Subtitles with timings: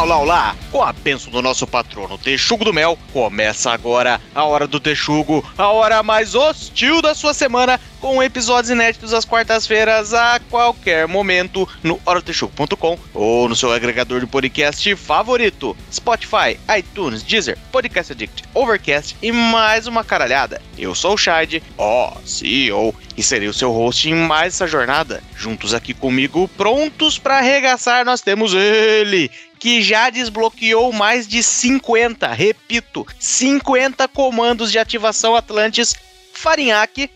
[0.00, 0.56] Olá, olá!
[0.70, 5.44] Com a bênção do nosso patrono Texugo do Mel, começa agora a Hora do Texugo,
[5.58, 11.68] a hora mais hostil da sua semana, com episódios inéditos às quartas-feiras a qualquer momento
[11.82, 19.16] no horatexugo.com ou no seu agregador de podcast favorito, Spotify, iTunes, Deezer, Podcast Addict, Overcast
[19.20, 20.62] e mais uma caralhada.
[20.78, 25.20] Eu sou o Shade, ó, CEO, e serei o seu host em mais essa jornada.
[25.36, 32.28] Juntos aqui comigo, prontos para arregaçar, nós temos ele, que já desbloqueou mais de 50,
[32.28, 35.94] repito, 50 comandos de ativação Atlantis
[36.32, 37.10] Farinhaque.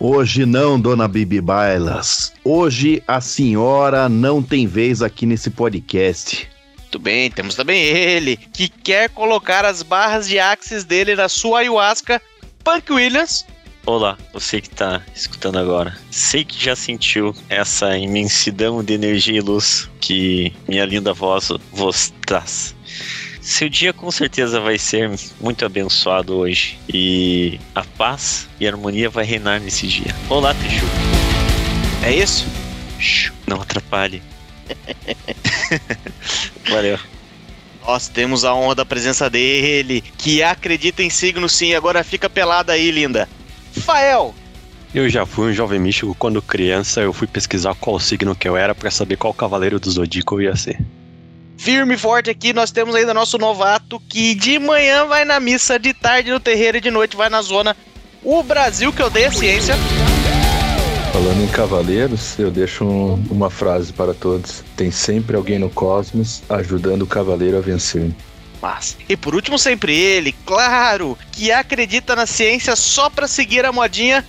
[0.00, 2.32] Hoje não, dona Bibi Bailas.
[2.44, 6.48] Hoje a senhora não tem vez aqui nesse podcast.
[6.78, 11.58] Muito bem, temos também ele, que quer colocar as barras de axis dele na sua
[11.58, 12.22] ayahuasca,
[12.62, 13.44] Punk Williams.
[13.88, 15.96] Olá, você que está escutando agora.
[16.10, 22.12] Sei que já sentiu essa imensidão de energia e luz que minha linda voz vos
[22.26, 22.76] traz.
[23.40, 29.08] Seu dia com certeza vai ser muito abençoado hoje e a paz e a harmonia
[29.08, 30.14] vai reinar nesse dia.
[30.28, 30.84] Olá, Teixu.
[32.04, 32.46] É isso?
[33.46, 34.22] Não atrapalhe.
[36.68, 36.98] Valeu.
[37.86, 42.74] Nós temos a honra da presença dele, que acredita em signo sim, agora fica pelada
[42.74, 43.26] aí, linda.
[43.78, 44.34] Fael.
[44.94, 48.56] Eu já fui um jovem místico quando criança, eu fui pesquisar qual signo que eu
[48.56, 50.78] era para saber qual cavaleiro do zodíaco eu ia ser.
[51.58, 55.78] Firme e forte aqui, nós temos ainda nosso novato que de manhã vai na missa,
[55.78, 57.76] de tarde no terreiro e de noite vai na zona.
[58.22, 59.74] O Brasil que odeia ciência.
[61.12, 66.42] Falando em cavaleiros, eu deixo um, uma frase para todos: tem sempre alguém no cosmos
[66.48, 68.10] ajudando o cavaleiro a vencer.
[68.60, 73.72] Mas, e por último, sempre ele, claro, que acredita na ciência só para seguir a
[73.72, 74.24] modinha,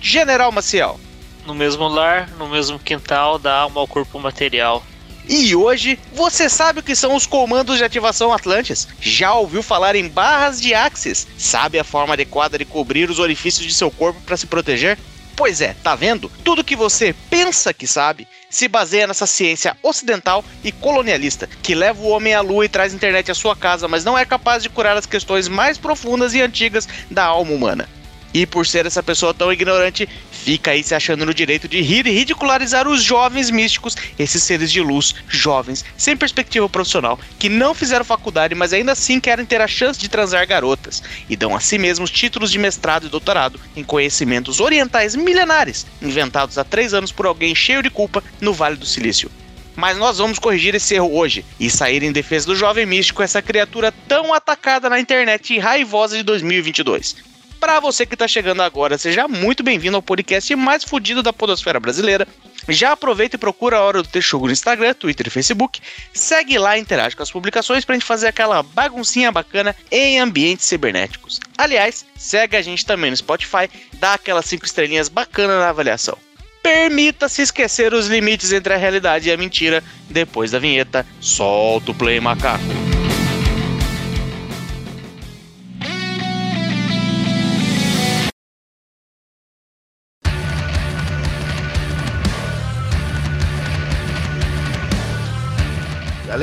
[0.00, 0.98] General Maciel.
[1.46, 4.82] No mesmo lar, no mesmo quintal, da alma ao corpo material.
[5.26, 8.86] E hoje, você sabe o que são os comandos de ativação Atlantis?
[9.00, 11.26] Já ouviu falar em barras de Axis?
[11.38, 14.98] Sabe a forma adequada de cobrir os orifícios de seu corpo para se proteger?
[15.34, 16.30] Pois é, tá vendo?
[16.44, 22.00] Tudo que você pensa que sabe se baseia nessa ciência ocidental e colonialista, que leva
[22.00, 24.68] o homem à lua e traz internet à sua casa, mas não é capaz de
[24.68, 27.88] curar as questões mais profundas e antigas da alma humana.
[28.32, 30.08] E por ser essa pessoa tão ignorante,
[30.44, 34.70] fica aí se achando no direito de rir e ridicularizar os jovens místicos, esses seres
[34.70, 39.62] de luz, jovens, sem perspectiva profissional, que não fizeram faculdade, mas ainda assim querem ter
[39.62, 43.58] a chance de transar garotas, e dão a si mesmos títulos de mestrado e doutorado
[43.74, 48.76] em conhecimentos orientais milenares, inventados há três anos por alguém cheio de culpa no Vale
[48.76, 49.30] do Silício.
[49.74, 53.40] Mas nós vamos corrigir esse erro hoje e sair em defesa do jovem místico, essa
[53.40, 57.33] criatura tão atacada na internet e raivosa de 2022.
[57.64, 61.80] Para você que está chegando agora, seja muito bem-vindo ao podcast mais fodido da podosfera
[61.80, 62.28] brasileira.
[62.68, 65.80] Já aproveita e procura a Hora do Texugo no Instagram, Twitter e Facebook.
[66.12, 70.20] Segue lá e interage com as publicações para a gente fazer aquela baguncinha bacana em
[70.20, 71.40] ambientes cibernéticos.
[71.56, 76.18] Aliás, segue a gente também no Spotify, dá aquelas 5 estrelinhas bacanas na avaliação.
[76.62, 79.82] Permita-se esquecer os limites entre a realidade e a mentira.
[80.10, 82.83] Depois da vinheta, solta o play macaco.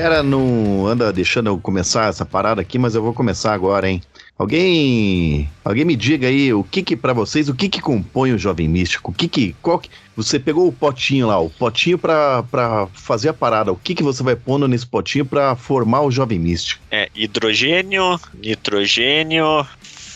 [0.02, 4.02] Galera, não anda deixando eu começar essa parada aqui, mas eu vou começar agora, hein?
[4.36, 8.38] Alguém, alguém me diga aí o que que para vocês, o que que compõe o
[8.38, 9.12] jovem místico?
[9.12, 13.34] O que que, qual que, você pegou o potinho lá, o potinho para fazer a
[13.34, 13.72] parada.
[13.72, 16.82] O que que você vai pondo nesse potinho para formar o jovem místico?
[16.92, 19.66] É hidrogênio, nitrogênio,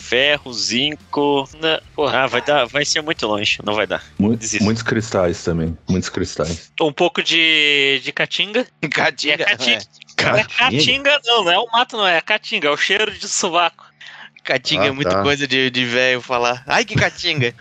[0.06, 1.48] ferro, zinco.
[1.60, 1.80] Né?
[1.94, 4.02] Porra, ah, vai, dar, vai ser muito longe, não vai dar.
[4.18, 6.70] Muito, muitos cristais também, muitos cristais.
[6.80, 8.66] Um pouco de, de caatinga.
[8.90, 9.42] Caatinga.
[9.42, 9.82] É caatinga.
[10.18, 10.40] É.
[10.40, 13.28] é caatinga, não, não é o mato, não, é a caatinga, é o cheiro de
[13.28, 13.84] sovaco.
[14.44, 15.22] Caatinga é ah, é muita tá.
[15.22, 16.62] coisa de, de velho falar.
[16.68, 17.52] Ai, que caatinga!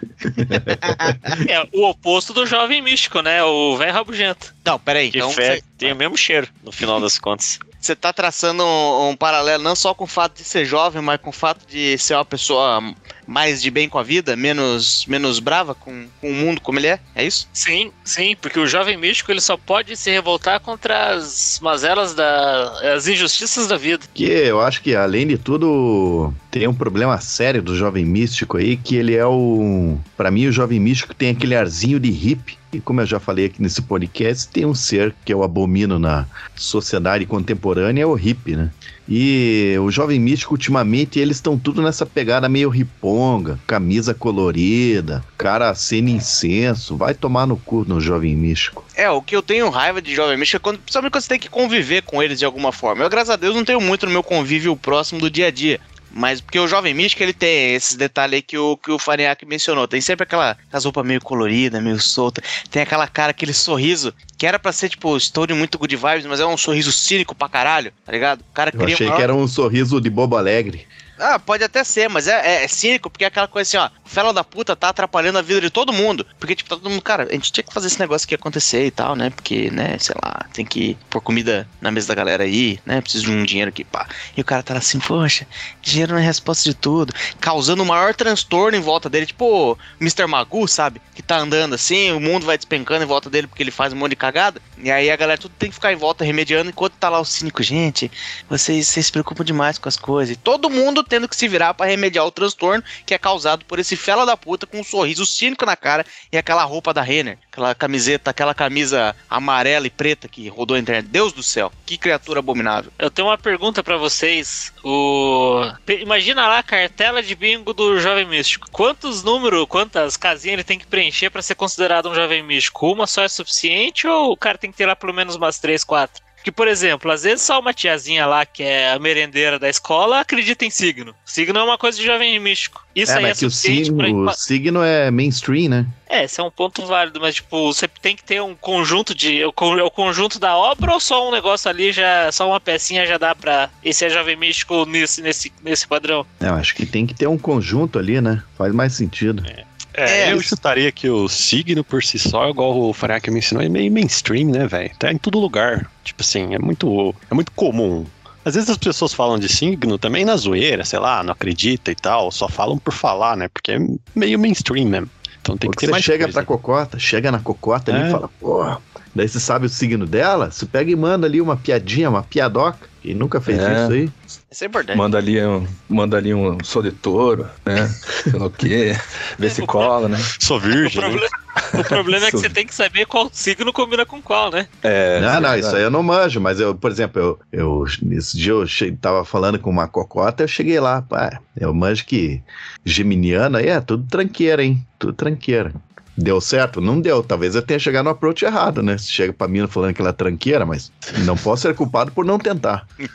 [1.50, 3.44] é o oposto do jovem místico, né?
[3.44, 4.54] O velho rabugento.
[4.64, 5.10] Não, peraí.
[5.10, 5.64] Que então você...
[5.80, 9.76] tem o mesmo cheiro, no final das contas você tá traçando um, um, paralelo não
[9.76, 12.82] só com o fato de ser jovem, mas com o fato de ser uma pessoa
[13.28, 16.88] mais de bem com a vida, menos, menos brava com, com o mundo como ele
[16.88, 17.00] é?
[17.14, 17.48] É isso?
[17.54, 22.94] Sim, sim, porque o jovem místico ele só pode se revoltar contra as mazelas da.
[22.96, 24.06] as injustiças da vida.
[24.14, 28.78] Que eu acho que, além de tudo, tem um problema sério do jovem místico aí,
[28.78, 29.98] que ele é o.
[30.16, 32.58] para mim, o jovem místico tem aquele arzinho de hippie.
[32.74, 36.26] E como eu já falei aqui nesse podcast, tem um ser que eu abomino na
[36.56, 38.70] sociedade contemporânea, é o hippie, né?
[39.08, 45.70] E o Jovem Místico, ultimamente, eles estão tudo nessa pegada meio riponga, camisa colorida, cara
[45.70, 46.98] acende incenso.
[46.98, 48.84] Vai tomar no cu no Jovem Místico.
[48.96, 51.40] É, o que eu tenho raiva de Jovem Místico é quando, principalmente quando você tem
[51.40, 53.04] que conviver com eles de alguma forma.
[53.04, 55.80] Eu, graças a Deus, não tenho muito no meu convívio próximo do dia a dia.
[56.12, 59.46] Mas porque o Jovem Místico, ele tem esses detalhes aí que o, que o Fariak
[59.46, 59.88] mencionou.
[59.88, 62.42] Tem sempre aquela roupas meio colorida, meio solta.
[62.72, 66.40] Tem aquela cara, aquele sorriso, que era pra ser, tipo, story muito good vibes, mas
[66.40, 68.42] é um sorriso cínico pra caralho, tá ligado?
[68.42, 70.88] O cara Eu achei que era um sorriso de bobo alegre.
[71.18, 73.90] Ah, pode até ser, mas é, é- é cínico, porque é aquela coisa assim, ó,
[74.06, 76.26] o fela da puta tá atrapalhando a vida de todo mundo.
[76.40, 78.86] Porque, tipo, tá todo mundo, cara, a gente tinha que fazer esse negócio aqui acontecer
[78.86, 79.30] e tal, né?
[79.30, 83.00] Porque, né, sei lá, tem que pôr comida na mesa da galera aí, né?
[83.02, 84.08] Preciso de um dinheiro aqui, pá.
[84.36, 85.48] E o cara tá lá assim, poxa,
[85.82, 87.14] dinheiro não é resposta de tudo.
[87.40, 90.28] Causando o maior transtorno em volta dele, tipo Mr.
[90.28, 91.02] Magoo, sabe?
[91.14, 93.96] Que tá andando assim, o mundo vai despencando em volta dele porque ele faz um
[93.96, 94.62] monte de cagada.
[94.78, 97.26] E aí a galera tudo tem que ficar em volta remediando, enquanto tá lá o
[97.26, 98.12] cínico, gente,
[98.50, 100.36] vocês, vocês se preocupam demais com as coisas.
[100.36, 103.80] E todo mundo tendo que se virar pra remediar o transtorno que é causado por
[103.80, 107.38] esse fela da puta com um sorriso cínico na cara e aquela roupa da Renner,
[107.52, 111.08] aquela camiseta, aquela camisa amarela e preta que rodou a internet.
[111.08, 112.92] Deus do céu, que criatura abominável.
[112.98, 114.74] Eu tenho uma pergunta pra vocês.
[114.84, 118.70] O imagina lá a cartela de bingo do jovem místico.
[118.72, 122.92] Quantos números, quantas casinhas ele tem que preencher pra ser considerado um jovem místico?
[122.92, 125.84] Uma só é suficiente ou o cara tem que ter lá pelo menos umas três,
[125.84, 126.25] quatro?
[126.46, 130.20] Porque, por exemplo, às vezes só uma tiazinha lá, que é a merendeira da escola,
[130.20, 131.16] acredita em signo.
[131.26, 132.86] Signo é uma coisa de jovem místico.
[132.96, 134.06] Isso é, aí é mas que o suficiente pra...
[134.06, 135.88] signo, o signo é mainstream, né?
[136.08, 139.44] É, esse é um ponto válido, mas tipo, você tem que ter um conjunto de.
[139.44, 143.08] O, con- o conjunto da obra ou só um negócio ali, já só uma pecinha
[143.08, 143.72] já dá pra.
[143.84, 146.28] Esse é jovem místico nesse, nesse, nesse padrão.
[146.40, 148.44] Eu acho que tem que ter um conjunto ali, né?
[148.56, 149.44] Faz mais sentido.
[149.48, 149.64] É,
[149.98, 153.64] É, eu isso- chutaria que o signo por si só, igual o Faraque me ensinou,
[153.64, 154.92] é meio mainstream, né, velho?
[155.00, 155.90] Tá em todo lugar.
[156.04, 158.06] Tipo assim, é muito, é muito comum.
[158.44, 161.96] Às vezes as pessoas falam de signo também na zoeira, sei lá, não acredita e
[161.96, 163.48] tal, só falam por falar, né?
[163.48, 163.80] Porque é
[164.16, 165.10] meio mainstream mesmo.
[165.42, 166.34] Então tem que ter você mais chega coisa.
[166.34, 168.08] pra cocota, chega na cocota ali É.
[168.08, 168.80] e fala, porra.
[169.16, 172.90] Daí você sabe o signo dela, você pega e manda ali uma piadinha, uma piadoca.
[173.02, 173.84] Quem nunca fez É.
[173.84, 174.10] isso aí?
[174.56, 174.96] Isso é importante.
[174.96, 177.90] Manda ali um, manda ali um sou de touro, né?
[178.24, 178.96] Sei lá o quê.
[179.38, 180.18] Vê se cola, né?
[180.40, 181.02] Sou O virgem.
[181.02, 181.10] né?
[181.10, 181.28] problema,
[181.74, 184.66] o problema é que você tem que saber qual signo combina com qual, né?
[184.82, 188.38] É, não, não, isso aí eu não manjo, mas eu, por exemplo, eu, eu nesse
[188.38, 192.42] dia eu che- tava falando com uma cocota, eu cheguei lá, pá, eu manjo que
[192.86, 194.88] geminiana aí é tudo tranqueira, hein?
[194.98, 195.74] Tudo tranqueira.
[196.18, 196.80] Deu certo?
[196.80, 197.22] Não deu.
[197.22, 198.98] Talvez eu tenha chegado no approach errado, né?
[198.98, 200.90] Chega pra mim falando que ela é tranqueira, mas
[201.26, 202.88] não posso ser culpado por não tentar.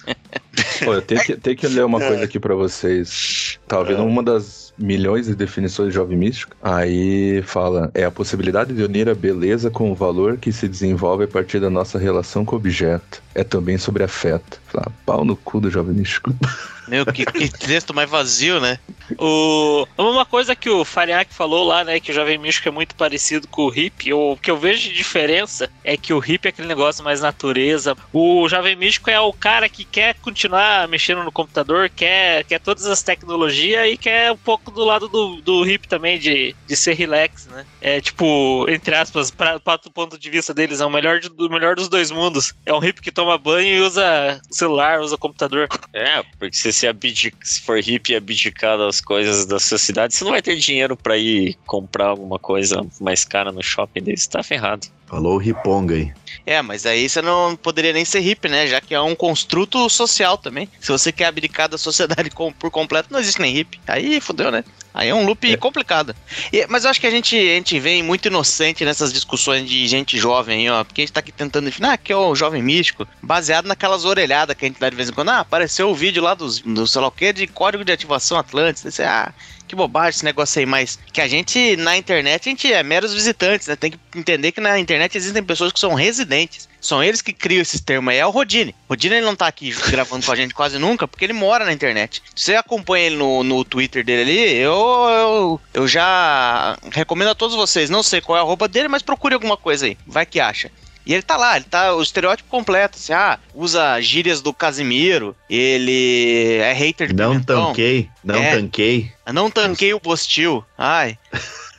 [0.85, 3.59] Pô, eu tenho que, tenho que ler uma coisa aqui pra vocês.
[3.67, 6.57] Tava vendo uma das milhões de definições de jovem místico.
[6.63, 11.25] Aí fala: é a possibilidade de unir a beleza com o valor que se desenvolve
[11.25, 13.23] a partir da nossa relação com o objeto.
[13.35, 14.61] É também sobre afeto.
[14.67, 16.35] Fala, pau no cu do jovem místico.
[16.91, 18.77] Meu, que, que texto mais vazio, né?
[19.17, 19.87] O...
[19.97, 22.01] Uma coisa que o Fariak falou lá, né?
[22.01, 24.13] Que o Jovem Místico é muito parecido com o hippie.
[24.13, 27.97] O que eu vejo de diferença é que o hippie é aquele negócio mais natureza.
[28.13, 32.85] O Jovem Místico é o cara que quer continuar mexendo no computador, quer, quer todas
[32.87, 36.95] as tecnologias e quer um pouco do lado do, do hippie também, de, de ser
[36.95, 37.67] relax, né?
[37.81, 41.77] É tipo, entre aspas, para o ponto de vista deles, é o melhor, do melhor
[41.77, 42.55] dos dois mundos.
[42.65, 45.69] É um hippie que toma banho e usa celular, usa computador.
[45.93, 50.25] É, porque se você abdica, se for hippie e abdicar das coisas da sociedade, você
[50.25, 54.29] não vai ter dinheiro pra ir comprar alguma coisa mais cara no shopping daí você
[54.29, 54.87] tá ferrado.
[55.11, 56.13] Falou o riponga aí.
[56.47, 58.69] É, mas aí você não poderia nem ser hippie, né?
[58.69, 60.69] Já que é um construto social também.
[60.81, 63.81] Se você quer abdicar da sociedade com- por completo, não existe nem hippie.
[63.89, 64.63] Aí fodeu, né?
[64.95, 66.15] Aí é um loop complicado.
[66.53, 69.87] E- mas eu acho que a gente, a gente vem muito inocente nessas discussões de
[69.89, 70.85] gente jovem, aí, ó.
[70.85, 74.05] Porque a gente tá aqui tentando definir, ah, que é o jovem místico, baseado naquelas
[74.05, 75.31] orelhadas que a gente dá de vez em quando.
[75.31, 78.39] Ah, apareceu o vídeo lá dos, do sei lá o quê, de código de ativação.
[78.39, 79.33] Aí você, ah,
[79.71, 83.15] que bobagem esse negócio aí, mas que a gente, na internet, a gente é meros
[83.15, 83.77] visitantes, né?
[83.77, 86.69] Tem que entender que na internet existem pessoas que são residentes.
[86.81, 88.19] São eles que criam esses termos aí.
[88.19, 88.75] É o Rodine.
[88.89, 91.73] Rodine ele não tá aqui gravando com a gente quase nunca, porque ele mora na
[91.73, 92.21] internet.
[92.35, 97.55] Você acompanha ele no, no Twitter dele ali, eu, eu, eu já recomendo a todos
[97.55, 97.89] vocês.
[97.89, 99.97] Não sei qual é a roupa dele, mas procure alguma coisa aí.
[100.05, 100.71] Vai que acha.
[101.07, 105.35] E ele tá lá, ele tá o estereótipo completo, assim, ah, usa gírias do Casimiro,
[105.49, 107.67] ele é hater de Não pimentão.
[107.69, 108.55] tanquei, não É.
[108.57, 109.13] tanquei.
[109.33, 110.65] Não tanquei o Bostil.
[110.77, 111.19] Ai.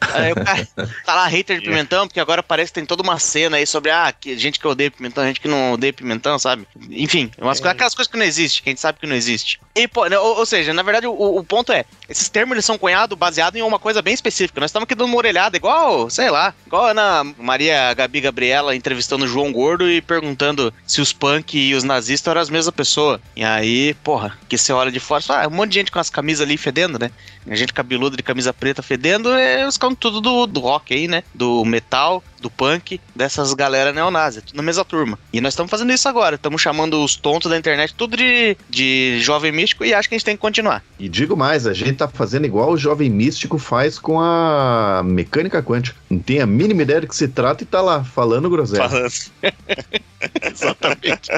[0.00, 0.68] Aí o cara
[1.04, 3.90] tá lá hater de pimentão, porque agora parece que tem toda uma cena aí sobre,
[3.90, 6.66] ah, que gente que odeia pimentão, gente que não odeia pimentão, sabe?
[6.90, 7.68] Enfim, umas, É.
[7.68, 9.60] aquelas coisas que não existem, que a gente sabe que não existe.
[9.74, 12.78] E, né, ou, ou seja, na verdade, o, o ponto é, esses termos eles são
[12.78, 14.60] cunhados baseados em uma coisa bem específica.
[14.60, 18.74] Nós estamos aqui dando uma orelhada, igual, sei lá, igual a Ana Maria Gabi Gabriela
[18.74, 22.74] entrevistando o João Gordo e perguntando se os punk e os nazistas eram as mesmas
[22.74, 23.20] pessoas.
[23.34, 26.08] E aí, porra, que você olha de fora, ah, um monte de gente com as
[26.10, 27.10] camisas ali fedendo, né?
[27.48, 31.08] A gente cabeludo de camisa preta fedendo, é os caras tudo do, do rock aí,
[31.08, 31.22] né?
[31.34, 35.18] Do metal, do punk, dessas galera neonazi, tudo na mesma turma.
[35.32, 39.18] E nós estamos fazendo isso agora, estamos chamando os tontos da internet tudo de, de
[39.20, 40.82] jovem místico e acho que a gente tem que continuar.
[40.98, 45.62] E digo mais, a gente tá fazendo igual o jovem místico faz com a mecânica
[45.62, 45.96] quântica.
[46.10, 48.88] Não tem a mínima ideia do que se trata e tá lá, falando groselha.
[48.88, 49.12] Falando.
[50.42, 51.30] Exatamente.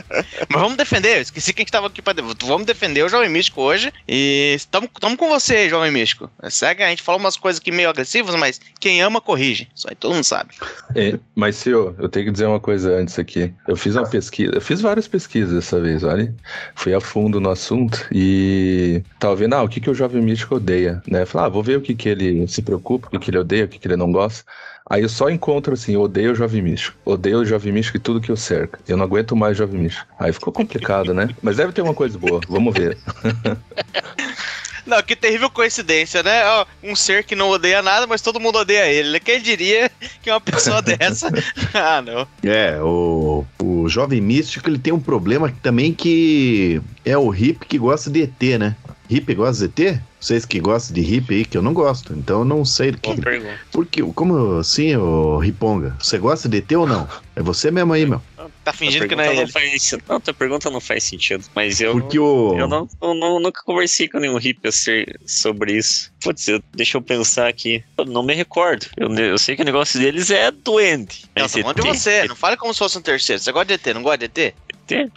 [0.49, 3.28] Mas vamos defender, eu esqueci que a gente tava aqui de- Vamos defender o Jovem
[3.28, 3.92] Místico hoje.
[4.07, 6.30] E estamos com você, Jovem Místico.
[6.50, 9.68] Segue, a gente falou umas coisas aqui meio agressivas, mas quem ama, corrige.
[9.75, 10.50] Isso aí todo mundo sabe.
[10.95, 13.52] É, mas, senhor, eu tenho que dizer uma coisa antes aqui.
[13.66, 16.35] Eu fiz uma pesquisa, eu fiz várias pesquisas dessa vez, olha.
[16.75, 20.57] Fui a fundo no assunto e tava vendo, ah, o que, que o jovem místico
[20.57, 21.26] odeia, né?
[21.26, 23.64] Falei, ah, vou ver o que, que ele se preocupa, o que, que ele odeia,
[23.64, 24.45] o que, que ele não gosta.
[24.88, 26.97] Aí eu só encontro assim, odeio o jovem místico.
[27.04, 28.80] Odeio o jovem místico e tudo que o cerca.
[28.88, 30.07] Eu não aguento mais jovem místico.
[30.18, 31.28] Aí ficou complicado, né?
[31.42, 32.97] Mas deve ter uma coisa boa, vamos ver.
[34.88, 36.40] Não, que terrível coincidência, né?
[36.83, 39.21] Um ser que não odeia nada, mas todo mundo odeia ele.
[39.21, 39.90] Quem diria
[40.23, 41.28] que uma pessoa dessa.
[41.75, 42.26] ah, não.
[42.42, 47.78] É, o, o jovem místico ele tem um problema também que é o hippie que
[47.78, 48.75] gosta de ET, né?
[49.08, 50.00] Hippie gosta de ET?
[50.20, 52.98] Vocês que gostam de hippie aí, que eu não gosto, então eu não sei do
[52.98, 53.10] que.
[53.12, 53.58] Boa pergunta.
[53.72, 55.96] Por que, como assim, ô Riponga?
[56.00, 57.08] Você gosta de ET ou não?
[57.36, 58.20] É você mesmo aí, meu.
[58.64, 59.50] Tá fingindo que não é não ele.
[59.52, 59.94] faz.
[60.08, 61.44] Não, tua pergunta não faz sentido.
[61.54, 61.92] Mas eu.
[61.92, 62.54] Porque o.
[62.58, 66.10] Eu não, eu não- nunca conversei com nenhum hippie ser- sobre isso.
[66.20, 67.82] Putz, eu- deixa eu pensar aqui.
[67.96, 68.86] Eu não me recordo.
[68.96, 71.22] Eu, eu sei que o negócio deles é doente.
[71.36, 72.24] Não, Mas tá falando de você.
[72.28, 73.40] Não fale como se fosse um terceiro.
[73.40, 74.54] Você gosta de ET, não gosta de ET?
[74.90, 75.10] ET?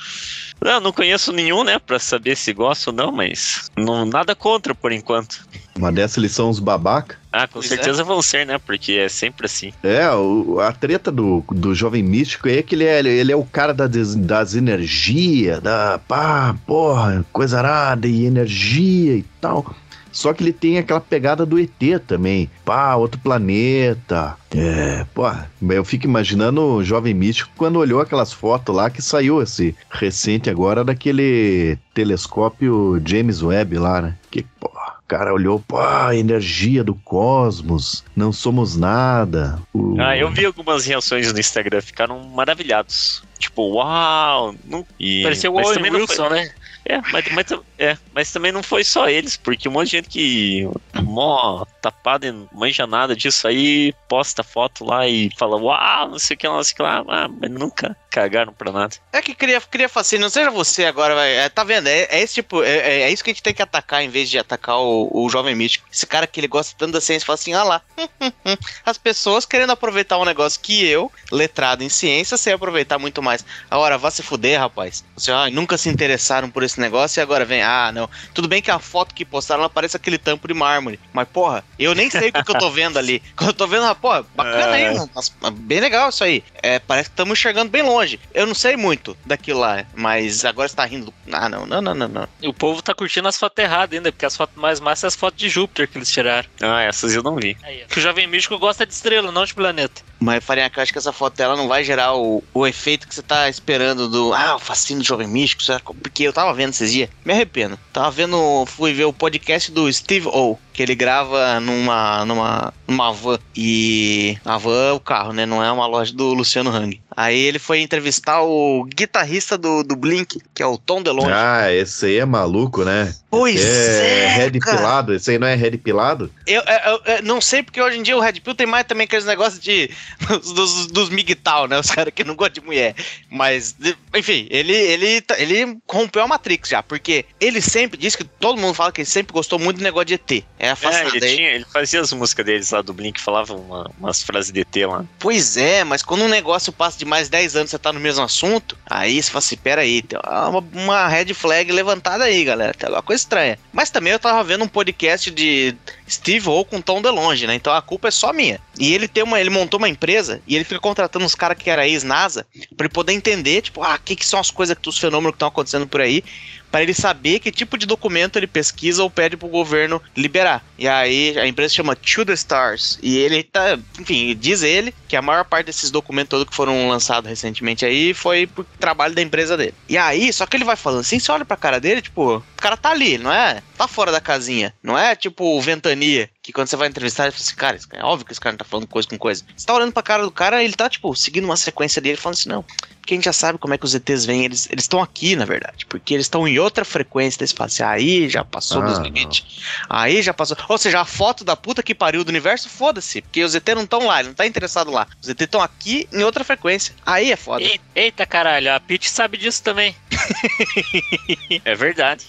[0.64, 4.76] Não, não conheço nenhum, né, pra saber se gosta ou não, mas não, nada contra
[4.76, 5.44] por enquanto.
[5.76, 7.18] Uma dessas eles são os babaca.
[7.32, 8.60] Ah, com Pois certeza vão ser, né?
[8.60, 9.72] Porque é sempre assim.
[9.82, 13.46] É, o- a treta do, do jovem místico é que ele é, ele é o
[13.46, 19.74] cara da des- das energias, da pá, porra, coisa arada e energia e tal.
[20.12, 21.72] Só que ele tem aquela pegada do ET
[22.06, 22.50] também.
[22.66, 24.36] Pá, outro planeta.
[24.56, 29.42] É, porra, eu fico imaginando o jovem místico quando olhou aquelas fotos lá que saiu
[29.42, 34.18] esse recente agora daquele telescópio James Webb lá, né?
[34.30, 39.60] Que, porra, o cara olhou, pô, a energia do cosmos, não somos nada.
[39.74, 43.24] O- Ah, eu vi algumas reações no Instagram, ficaram maravilhados.
[43.40, 44.54] Tipo, uau!
[44.66, 44.86] Não...
[45.00, 46.52] E, Parecia o Owen não foi- Wilson, né?
[46.84, 47.46] É mas, mas,
[47.82, 50.70] é, mas também não foi só eles, porque um monte de gente que
[51.02, 56.36] mó tapada e manja nada disso aí, posta foto lá e fala, uau, não sei
[56.36, 58.96] o que lá, não sei o que lá, ah, mas nunca cagaram pra nada.
[59.12, 60.24] É que cria, cria fascínio.
[60.24, 61.34] Não seja você agora, vai.
[61.34, 61.88] É, tá vendo?
[61.88, 62.62] É, é esse tipo.
[62.62, 65.10] É, é- é isso que a gente tem que atacar em vez de atacar o,
[65.12, 65.88] o jovem místico.
[65.92, 67.82] Esse cara que ele gosta tanto da ciência fala assim: ah lá.
[68.86, 73.46] As pessoas querendo aproveitar um negócio que eu, letrado em ciência, sei aproveitar muito mais.
[73.70, 75.04] Agora, vá se fuder, rapaz.
[75.16, 78.10] Você, ah, nunca se interessaram por esse negócio e agora vem, ah, não.
[78.34, 81.00] Tudo bem que a foto que postaram ela parece aquele tampo de mármore.
[81.14, 83.22] Mas, porra, eu nem sei o que, que eu tô vendo ali.
[83.36, 84.88] Quando eu tô vendo, ah, pô, bacana É.
[84.88, 85.10] aí, mano.
[85.16, 86.44] Nossa, bem legal isso aí.
[86.62, 88.20] É, parece que estamos enxergando bem longe.
[88.34, 91.14] Eu não sei muito daquilo lá, mas agora você tá rindo.
[91.32, 92.28] Ah, não, não, não, não, não.
[92.42, 95.08] E o povo tá curtindo as fotos erradas ainda, porque as fotos mais massas são
[95.08, 96.48] as fotos de Júpiter que eles tiraram.
[96.62, 97.58] Ah, essas eu não vi.
[97.64, 100.02] Aí, que o Jovem Místico gosta de estrela, não de planeta.
[100.24, 103.16] Mas, Farinha, eu acho que essa foto dela não vai gerar o, o efeito que
[103.16, 104.32] você tá esperando do.
[104.36, 105.64] Ah, o fascínio do jovem místico.
[105.64, 107.10] será que- Porque eu tava vendo esses dias.
[107.26, 107.78] Me arrependo.
[107.92, 108.64] Tava vendo.
[108.68, 110.58] Fui ver o podcast do Steve O.
[110.74, 112.24] Que ele grava numa.
[112.24, 112.74] numa.
[112.88, 113.40] numa van.
[113.56, 114.38] E.
[114.46, 115.46] A van é o carro, né?
[115.48, 117.02] Não é uma loja do Luciano Hang.
[117.18, 121.32] Aí ele foi entrevistar o guitarrista do, do Blink, que é o Tom DeLonge.
[121.34, 123.14] Ah, esse aí é maluco, né?
[123.32, 124.78] Pois é, é, Red cara.
[124.78, 125.14] pilado.
[125.16, 126.32] Esse aí não é Red pilado?
[126.46, 128.86] Eu, eu- eu- eu não sei porque hoje em dia o Red Pill tem mais
[128.86, 129.90] também aqueles negócios de
[130.54, 131.80] dos, dos, migtal, né?
[131.80, 132.94] Os caras que não gostam de mulher.
[133.30, 133.76] Mas,
[134.16, 138.60] enfim, ele, ele, tá- ele rompeu a Matrix já, porque ele sempre disse que todo
[138.60, 140.32] mundo fala que ele sempre gostou muito do negócio de ET.
[140.60, 141.36] É É, ele, aí.
[141.38, 144.76] tinha, ele fazia as músicas deles lá do Blink, falava uma- umas frases de ET
[144.86, 145.06] lá.
[145.20, 148.00] Pois é, mas quando um negócio passa de mais 10 anos e você tá no
[148.00, 152.74] mesmo assunto, aí você fala assim, peraí, tem uma, uma red flag levantada aí, galera.
[152.74, 153.58] Tem alguma coisa estranha.
[153.72, 155.76] Mas também eu tava vendo um podcast de
[156.10, 157.56] Steve ou com Tom DeLonge, né?
[157.56, 158.60] Então a culpa é só minha.
[158.80, 161.70] E ele tem uma, ele montou uma empresa e ele fica contratando uns caras que
[161.70, 165.32] era ex-NASA para poder entender, tipo, ah, o que, que são as coisas, os fenômenos
[165.32, 166.24] que estão acontecendo por aí,
[166.72, 170.64] para ele saber que tipo de documento ele pesquisa ou pede pro governo liberar.
[170.78, 172.98] E aí a empresa chama To The Stars.
[173.02, 176.88] E ele tá, enfim, diz ele que a maior parte desses documentos todos que foram
[176.88, 179.74] lançados recentemente aí foi por trabalho da empresa dele.
[179.90, 182.44] E aí, só que ele vai falando assim, você olha pra cara dele, tipo, o
[182.56, 183.62] cara tá ali, não é?
[183.78, 184.74] Tá fora da casinha.
[184.82, 188.04] Não é tipo o Ventania, que quando você vai entrevistar, ele fala assim, cara, é
[188.04, 189.44] óbvio que esse cara não tá falando coisa com coisa.
[189.56, 192.34] Você tá olhando pra cara do cara, ele tá, tipo, seguindo uma sequência dele, falando
[192.38, 195.00] assim, não, porque a gente já sabe como é que os ETs vêm, eles estão
[195.04, 197.84] aqui, na verdade, porque eles estão em outra frequência desse espaço.
[197.84, 199.44] Aí já passou Ah, dos limites.
[199.88, 200.58] Aí já passou.
[200.68, 203.84] Ou seja, a foto da puta que pariu do universo, foda-se, porque os ET não
[203.84, 205.08] estão lá, ele não tá interessado lá.
[205.22, 206.96] Os ET estão aqui em outra frequência.
[207.06, 207.64] Aí é foda.
[207.64, 209.96] Ei- Eita caralho, a Peach sabe disso também.
[211.64, 212.26] é verdade.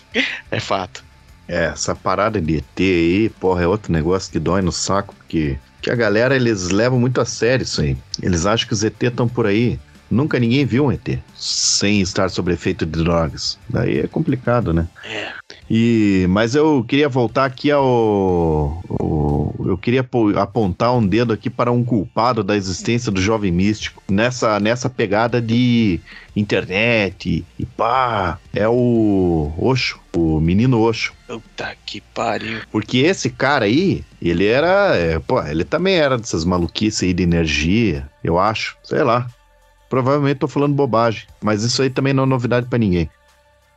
[0.51, 1.03] É fato.
[1.49, 5.59] É, essa parada de ET aí, porra, é outro negócio que dói no saco, porque
[5.83, 7.97] que a galera, eles levam muito a sério isso aí.
[8.23, 9.81] Eles acham que os ET estão por aí.
[10.13, 13.59] Nunca ninguém viu um ET sem estar sob efeito de drogas.
[13.69, 14.87] Daí é complicado, né?
[15.05, 15.33] É.
[15.71, 17.83] E, mas eu queria voltar aqui ao,
[18.89, 24.03] ao- eu queria apontar um dedo aqui para um culpado da existência do jovem místico
[24.11, 25.99] nessa nessa pegada de
[26.37, 31.13] internet e pá, é o Oxo, o menino Oxo.
[31.27, 32.61] Puta que pariu.
[32.71, 34.95] Porque esse cara aí, ele era.
[34.97, 38.77] é, pô, ele também era dessas maluquices aí de energia, eu acho.
[38.83, 39.27] Sei lá.
[39.93, 41.25] Provavelmente tô falando bobagem.
[41.43, 43.11] Mas isso aí também não é novidade pra ninguém.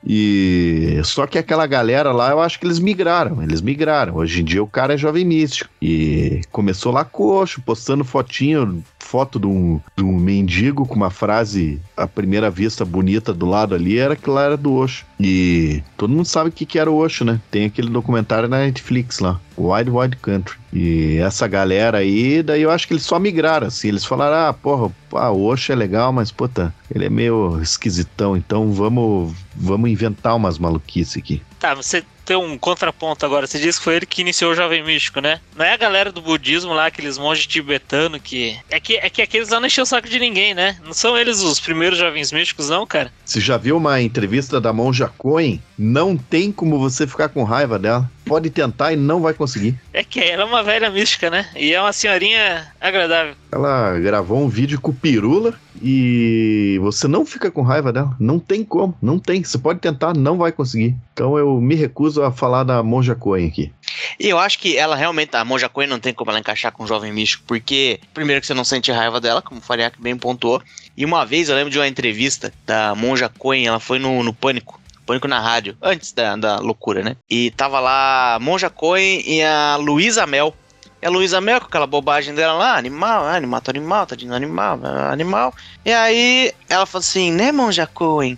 [0.02, 4.16] E só que aquela galera lá, eu acho que eles migraram, eles migraram.
[4.16, 5.70] Hoje em dia o cara é jovem místico.
[5.82, 11.80] E começou lá coxo, postando fotinho, foto de um, de um mendigo com uma frase
[11.96, 15.06] à primeira vista bonita do lado ali, era que lá era do Osho.
[15.20, 17.40] E todo mundo sabe o que, que era o Osho, né?
[17.52, 20.58] Tem aquele documentário na Netflix lá, Wide Wide Country.
[20.74, 23.88] E essa galera aí, daí eu acho que eles só migraram, assim.
[23.88, 28.36] Eles falaram, ah, porra, ah, o Osho é legal, mas, puta, ele é meio esquisitão,
[28.36, 31.42] então vamos, vamos inventar umas maluquices aqui.
[31.60, 33.48] Tá, você tem um contraponto agora.
[33.48, 35.39] Você disse que foi ele que iniciou o Jovem Místico, né?
[35.55, 38.58] Não é a galera do budismo lá, aqueles monges tibetanos que.
[38.70, 40.77] É que, é que aqueles lá não encheu o saco de ninguém, né?
[40.84, 43.12] Não são eles os primeiros jovens místicos, não, cara?
[43.24, 45.62] Você já viu uma entrevista da Monja Coen?
[45.77, 48.10] Não tem como você ficar com raiva dela.
[48.25, 49.79] Pode tentar e não vai conseguir.
[49.94, 51.48] É que ela é uma velha mística, né?
[51.55, 53.36] E é uma senhorinha agradável.
[53.51, 58.15] Ela gravou um vídeo com Pirula e você não fica com raiva dela.
[58.20, 59.44] Não tem como, não tem.
[59.44, 60.96] Você pode tentar, não vai conseguir.
[61.13, 63.72] Então eu me recuso a falar da Monja Coen aqui.
[64.20, 66.84] E eu acho que ela realmente, a Monja Coen não tem como ela encaixar com
[66.84, 70.18] o Jovem Místico, porque, primeiro, que você não sente raiva dela, como o Fariak bem
[70.18, 70.62] pontuou.
[70.98, 74.34] E uma vez eu lembro de uma entrevista da Monja Coen, ela foi no, no
[74.34, 74.80] Pânico.
[75.06, 77.16] Pânico na rádio, antes da, da loucura, né?
[77.30, 80.56] E tava lá a Monja Coen e a Luísa Mel.
[81.01, 84.16] E a Luísa Mel, com aquela bobagem dela lá, animal, ah, animal, tô animal, tá
[84.16, 85.54] de animal, ah, animal.
[85.86, 88.36] E aí ela falou assim, né, Monja Coen,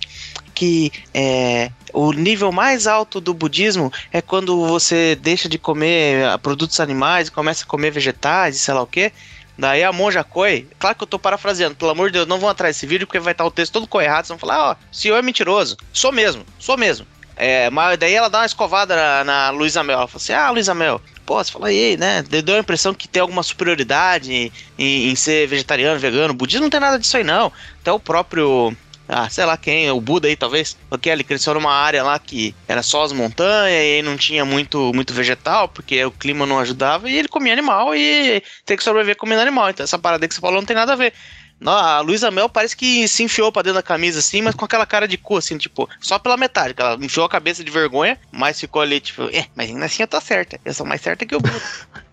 [0.54, 6.38] que é, o nível mais alto do budismo é quando você deixa de comer ah,
[6.38, 9.12] produtos animais e começa a comer vegetais e sei lá o quê.
[9.58, 12.48] Daí a monja Koi, claro que eu tô parafraseando, pelo amor de Deus, não vão
[12.50, 14.28] atrás desse vídeo porque vai estar o texto todo correto.
[14.28, 15.76] Vocês vão falar, ó, o senhor é mentiroso.
[15.92, 17.08] Sou mesmo, sou mesmo.
[17.36, 19.98] É, mas daí ela dá uma escovada na, na Luísa Mel.
[20.00, 22.24] Ela fala assim: Ah, Luísa Mel, pô, você fala aí, né?
[22.24, 26.34] Deu a impressão que tem alguma superioridade em, em- em ser vegetariano, vegano.
[26.34, 27.52] budismo não tem nada disso aí, não.
[27.82, 28.76] Até o próprio.
[29.10, 30.76] Ah, sei lá quem, o Buda aí talvez.
[30.90, 34.92] Porque ele cresceu numa área lá que era só as montanhas e não tinha muito,
[34.94, 39.16] muito vegetal, porque o clima não ajudava, e ele comia animal e tem que sobreviver
[39.16, 39.70] comendo animal.
[39.70, 41.14] Então essa parada que você falou não tem nada a ver.
[41.66, 44.86] A Luísa Mel parece que se enfiou pra dentro da camisa assim, mas com aquela
[44.86, 46.74] cara de cu, assim, tipo, só pela metade.
[46.76, 50.04] que Ela enfiou a cabeça de vergonha, mas ficou ali, tipo, é, mas ainda assim
[50.04, 50.60] eu tô certa.
[50.64, 51.62] Eu sou mais certa que o Buda.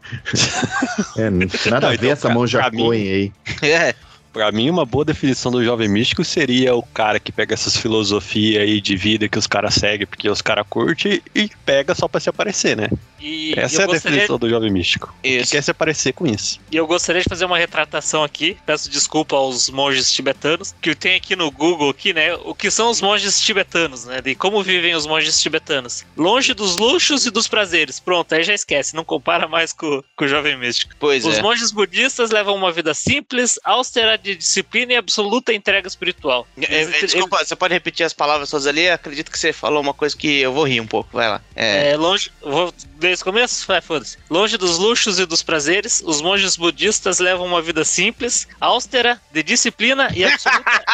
[1.16, 3.32] É, não tem nada a ver então, essa mim- Coen aí.
[3.62, 3.94] é,
[4.34, 8.60] Pra mim, uma boa definição do jovem místico seria o cara que pega essas filosofias
[8.62, 12.20] aí de vida que os caras seguem porque os caras curtem e pega só pra
[12.20, 12.88] se aparecer, né?
[13.20, 15.14] E Essa eu é a gostaria, definição do jovem místico.
[15.22, 15.52] Que isso.
[15.52, 16.60] quer se aparecer com isso.
[16.70, 18.56] e eu gostaria de fazer uma retratação aqui.
[18.66, 20.74] Peço desculpa aos monges tibetanos.
[20.82, 22.34] Que tem aqui no Google aqui, né?
[22.34, 24.20] O que são os monges tibetanos, né?
[24.20, 26.04] De como vivem os monges tibetanos.
[26.16, 27.98] Longe dos luxos e dos prazeres.
[27.98, 28.94] Pronto, aí já esquece.
[28.94, 30.94] Não compara mais com, com o jovem místico.
[30.98, 31.42] Pois Os é.
[31.42, 36.46] monges budistas levam uma vida simples, austera de disciplina e absoluta entrega espiritual.
[36.56, 38.88] É, é, desculpa, você pode repetir as palavras suas ali?
[38.88, 41.10] Acredito que você falou uma coisa que eu vou rir um pouco.
[41.12, 41.40] Vai lá.
[41.54, 42.32] É, É, longe.
[42.40, 42.72] Vou
[43.04, 43.66] desde o começo?
[43.66, 44.16] Vai, foda-se.
[44.30, 49.42] Longe dos luxos e dos prazeres, os monges budistas levam uma vida simples, austera, de
[49.42, 50.84] disciplina e absoluta,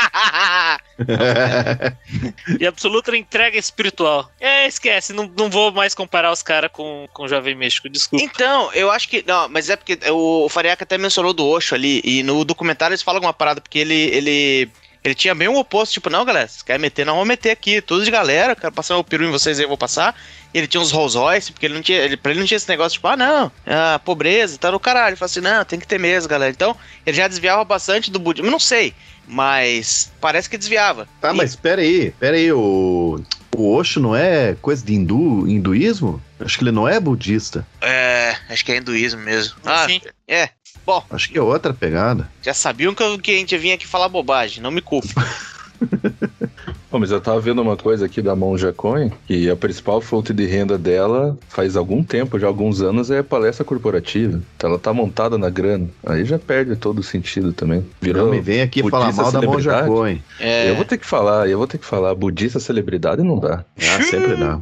[2.58, 4.30] e absoluta entrega espiritual.
[4.40, 8.24] É, esquece, não, não vou mais comparar os caras com, com o Jovem Místico, desculpa.
[8.24, 9.24] Então, eu acho que.
[9.26, 13.02] Não, mas é porque o Fariaca até mencionou do Osho ali, e no documentário eles
[13.02, 13.94] falam alguma parada, porque ele.
[13.94, 14.70] ele
[15.02, 17.80] ele tinha bem o oposto, tipo, não, galera, vocês querem meter, não vamos meter aqui,
[17.80, 20.14] tudo de galera, quero passar o peru em vocês aí, eu vou passar.
[20.52, 22.56] E ele tinha uns Rolls Royce, porque ele não tinha, ele, pra ele não tinha
[22.56, 25.12] esse negócio, tipo, ah, não, ah, pobreza, tá no caralho.
[25.12, 26.50] Ele falou assim, não, tem que ter mesmo, galera.
[26.52, 28.92] Então, ele já desviava bastante do budismo, eu não sei,
[29.26, 31.08] mas parece que desviava.
[31.18, 33.24] Tá, E- mas pera aí, pera aí, o,
[33.56, 36.22] o Osho não é coisa de hindu, hinduísmo?
[36.38, 37.66] Acho que ele não é budista.
[37.80, 39.56] É, acho que é hinduísmo mesmo.
[39.64, 40.00] Ah, Sim.
[40.28, 40.50] é.
[40.90, 42.28] Bom, Acho que é outra pegada.
[42.42, 45.14] já sabiam que, eu, que a gente vinha aqui falar bobagem, não me culpe.
[46.90, 50.34] Pô, mas eu tava vendo uma coisa aqui da Monja Coin, que a principal fonte
[50.34, 54.42] de renda dela faz algum tempo, já alguns anos, é palestra corporativa.
[54.56, 55.86] Então ela tá montada na grana.
[56.04, 57.86] Aí já perde todo o sentido também.
[58.00, 58.24] Virou.
[58.24, 59.84] não me vem aqui falar mal da Monja?
[59.84, 60.20] Coin.
[60.40, 62.12] É, Eu vou ter que falar, eu vou ter que falar.
[62.16, 63.64] Budista celebridade não dá.
[63.78, 64.58] Ah, sempre dá.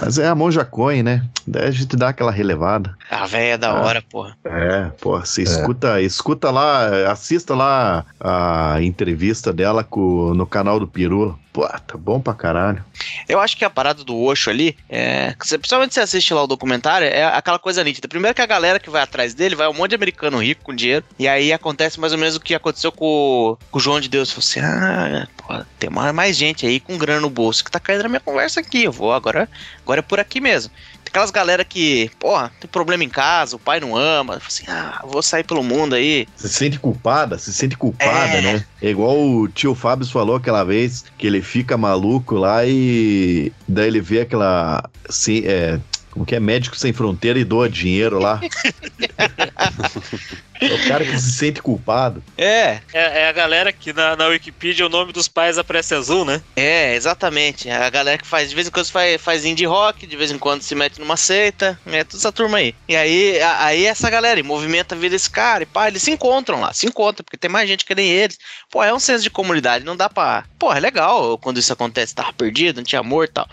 [0.00, 1.26] Mas é a Monja Coin, né?
[1.46, 2.96] Daí a gente dá aquela relevada.
[3.08, 3.80] A véia é da Ah.
[3.82, 4.36] hora, porra.
[4.44, 10.88] É, pô, você escuta, escuta lá, assista lá a entrevista dela com, no canal do
[10.88, 11.38] Peru.
[11.52, 12.84] Pô, tá bom pra caralho.
[13.28, 16.42] Eu acho que a parada do Osho ali, é, você- principalmente se você assiste lá
[16.42, 18.06] o documentário, é aquela coisa nítida.
[18.08, 20.74] Primeiro que a galera que vai atrás dele vai um monte de americano rico com
[20.74, 24.00] dinheiro, e aí acontece mais ou menos o que aconteceu com, o- com o João
[24.00, 24.30] de Deus.
[24.30, 27.80] Falou assim: ah, pô, tem mais, mais gente aí com grana no bolso que tá
[27.80, 28.84] caindo na minha conversa aqui.
[28.84, 29.48] Eu vou agora,
[29.82, 30.70] agora é por aqui mesmo.
[31.06, 34.40] Aquelas galera que, porra, tem problema em casa, o pai não ama.
[34.46, 36.26] Assim: ah, vou sair pelo mundo aí.
[36.36, 38.40] Se sente culpada, se sente culpada, É.
[38.42, 38.64] né?
[38.82, 43.86] É igual o tio Fábio falou aquela vez, que ele fica maluco lá e daí
[43.88, 44.88] ele vê aquela.
[45.08, 45.78] Assim, é,
[46.16, 46.40] como que é?
[46.40, 48.40] Médico Sem Fronteira e doa dinheiro lá.
[50.60, 52.22] é o cara que se sente culpado.
[52.38, 56.24] É, É, é a galera que na, na Wikipedia o nome dos pais aparece azul,
[56.24, 56.40] né?
[56.56, 57.68] É, exatamente.
[57.68, 60.38] A galera que faz, de vez em quando faz, faz indie rock, de vez em
[60.38, 62.74] quando se mete numa seita, é toda essa turma aí.
[62.88, 66.02] E aí, a- aí essa galera, e movimenta a vida desse cara, e pá, eles
[66.02, 68.38] se encontram lá, se encontram, porque tem mais gente que nem eles.
[68.70, 70.44] Pô, é um senso de comunidade, não dá pra.
[70.58, 73.46] Pô, é legal quando isso acontece, tava perdido, não tinha amor e tal.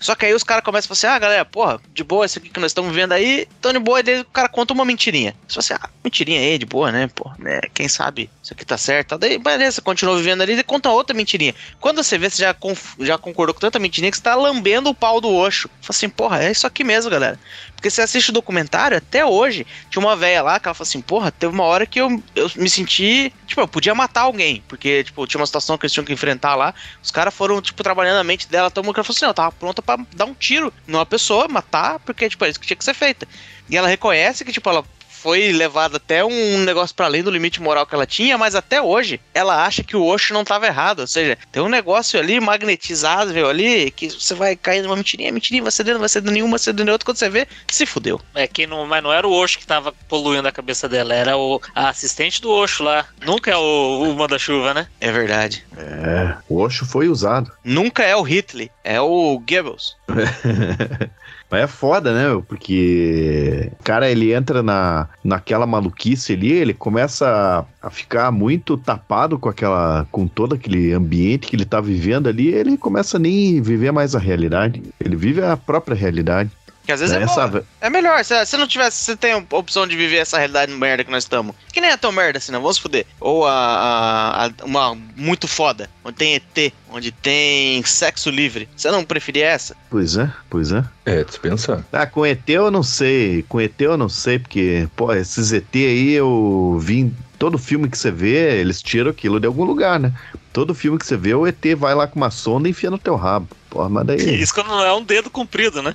[0.00, 2.38] Só que aí os caras começam a falar assim: ah, galera, porra, de boa, isso
[2.38, 4.84] aqui que nós estamos vivendo aí, tão de boa, e daí o cara conta uma
[4.84, 5.34] mentirinha.
[5.46, 8.64] Você fala assim: ah, mentirinha aí, de boa, né, pô, né, quem sabe isso aqui
[8.64, 9.18] tá certo.
[9.18, 11.54] Daí, beleza, continua vivendo ali e conta outra mentirinha.
[11.80, 12.54] Quando você vê, você já,
[13.00, 15.68] já concordou com tanta mentirinha que você tá lambendo o pau do Osho.
[15.80, 17.38] Fala assim, porra, é isso aqui mesmo, galera.
[17.76, 21.00] Porque você assiste o documentário, até hoje, tinha uma velha lá que ela falou assim,
[21.00, 25.04] porra, teve uma hora que eu, eu me senti, tipo, eu podia matar alguém, porque,
[25.04, 28.16] tipo, tinha uma situação que eles tinham que enfrentar lá, os caras foram, tipo, trabalhando
[28.16, 30.34] na mente dela, mundo que ela falou assim, não, eu tava pronta pra dar um
[30.34, 33.28] tiro numa pessoa, matar, porque, tipo, é isso que tinha que ser feito.
[33.68, 34.82] E ela reconhece que, tipo, ela
[35.26, 38.80] foi levada até um negócio pra além do limite moral que ela tinha, mas até
[38.80, 41.00] hoje ela acha que o Osho não tava errado.
[41.00, 45.32] Ou seja, tem um negócio ali magnetizado, viu, ali, que você vai cair numa mentirinha,
[45.32, 48.20] mentirinha, vai cedendo, vai cedendo nenhuma, cedendo outra, quando você vê, se fudeu.
[48.36, 51.36] É, quem não, mas não era o Osho que tava poluindo a cabeça dela, era
[51.36, 53.04] o a assistente do Osho lá.
[53.24, 54.86] Nunca é o, o manda-chuva, né?
[55.00, 55.66] É verdade.
[55.76, 57.50] É, o Osho foi usado.
[57.64, 59.96] Nunca é o Hitler, é o Goebbels.
[61.50, 62.42] Mas é foda, né?
[62.48, 68.76] Porque o cara ele entra na, naquela maluquice ali, ele começa a, a ficar muito
[68.76, 73.20] tapado com aquela, com todo aquele ambiente que ele tá vivendo ali, ele começa a
[73.20, 74.82] nem viver mais a realidade.
[74.98, 76.50] Ele vive a própria realidade.
[76.86, 77.64] Que às vezes é, boa.
[77.80, 78.24] é melhor.
[78.24, 81.24] Se se não tivesse, você tem a opção de viver essa realidade merda que nós
[81.24, 81.54] estamos.
[81.72, 82.62] Que nem é tão merda assim, não.
[82.62, 83.04] Vamos fuder.
[83.20, 88.68] Ou a, a- a- uma muito foda, onde tem ET, onde tem sexo livre.
[88.76, 89.76] Você não preferia essa?
[89.90, 90.84] Pois é, pois é.
[91.04, 91.84] É, dispensar.
[91.92, 93.44] Ah, com ET eu não sei.
[93.48, 97.12] Com ET eu não sei, porque, pô, esses ET aí eu vi.
[97.38, 100.10] Todo filme que você vê, eles tiram aquilo de algum lugar, né?
[100.56, 102.96] Todo filme que você vê, o ET vai lá com uma sonda e enfia no
[102.96, 103.46] teu rabo.
[103.68, 104.40] Porra, mas daí.
[104.40, 105.94] Isso quando não é um dedo comprido, né?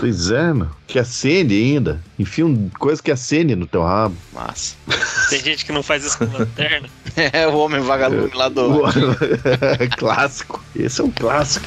[0.00, 0.66] Pois é, meu.
[0.88, 2.02] Que acende ainda.
[2.18, 4.16] Enfia um, coisa que acende no teu rabo.
[4.32, 4.74] Massa.
[5.30, 6.88] Tem gente que não faz isso com lanterna.
[7.14, 8.82] É o homem vagalume lá do.
[9.96, 10.60] clássico.
[10.74, 11.64] Esse é um clássico.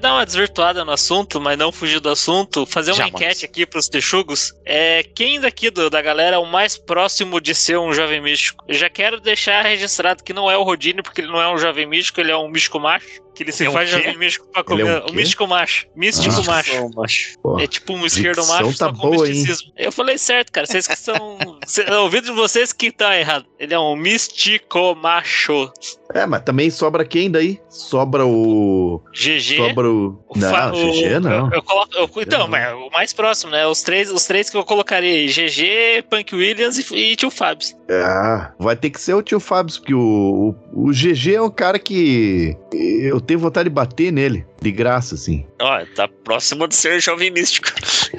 [0.00, 3.14] Dar uma desvirtuada no assunto, mas não fugir do assunto, fazer uma Jamais.
[3.14, 4.52] enquete aqui pros texugos.
[4.64, 8.64] É, quem daqui do- da galera é o mais próximo de ser um jovem místico?
[8.66, 11.58] Eu já quero deixar registrado que não é o Rodine, porque ele não é um
[11.58, 13.20] jovem místico, ele é um místico macho.
[13.34, 13.96] Que ele se É um faz quê?
[13.98, 14.84] jovem místico pra é comer.
[14.84, 15.12] um um quê?
[15.14, 15.86] místico macho.
[15.96, 16.42] Místico Ah.
[16.44, 16.90] macho.
[16.94, 17.38] Macho.
[17.60, 19.34] É tipo um esquerdo macho, tá só com boa, hein?
[19.34, 19.72] misticismo.
[19.76, 20.66] Eu falei certo, cara.
[20.66, 21.38] Vocês que são.
[21.66, 23.46] Cê, eu ouvi de vocês que tá errado.
[23.58, 25.70] Ele é um místico macho.
[26.12, 27.60] É, mas também sobra quem daí?
[27.68, 29.00] Sobra o.
[29.14, 29.56] GG.
[29.56, 30.20] Sobra o.
[30.28, 31.46] O Não, fa- o- GG não.
[31.46, 33.64] Eu, eu coloco, eu- então, mas o mais próximo, né?
[33.66, 37.68] Os três, os três que eu colocaria aí: GG, Punk Williams e, e Tio Fábio.
[37.88, 41.50] Ah, vai ter que ser o tio Fábio, porque o, o, o GG é um
[41.50, 45.46] cara que eu tenho vontade de bater nele, de graça, assim.
[45.60, 47.68] Ó, tá próximo de ser jovem místico.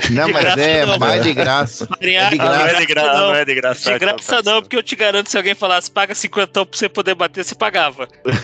[0.09, 1.21] Não, De mas graça é não, mais né?
[1.27, 1.85] de graça.
[1.87, 2.57] Farinha- de Ah, graça.
[2.57, 3.27] não é de graça, não.
[3.27, 3.91] não é de graça.
[3.93, 7.15] De graça não, porque eu te garanto, se alguém falasse paga 50 pra você poder
[7.15, 8.07] bater, você pagava.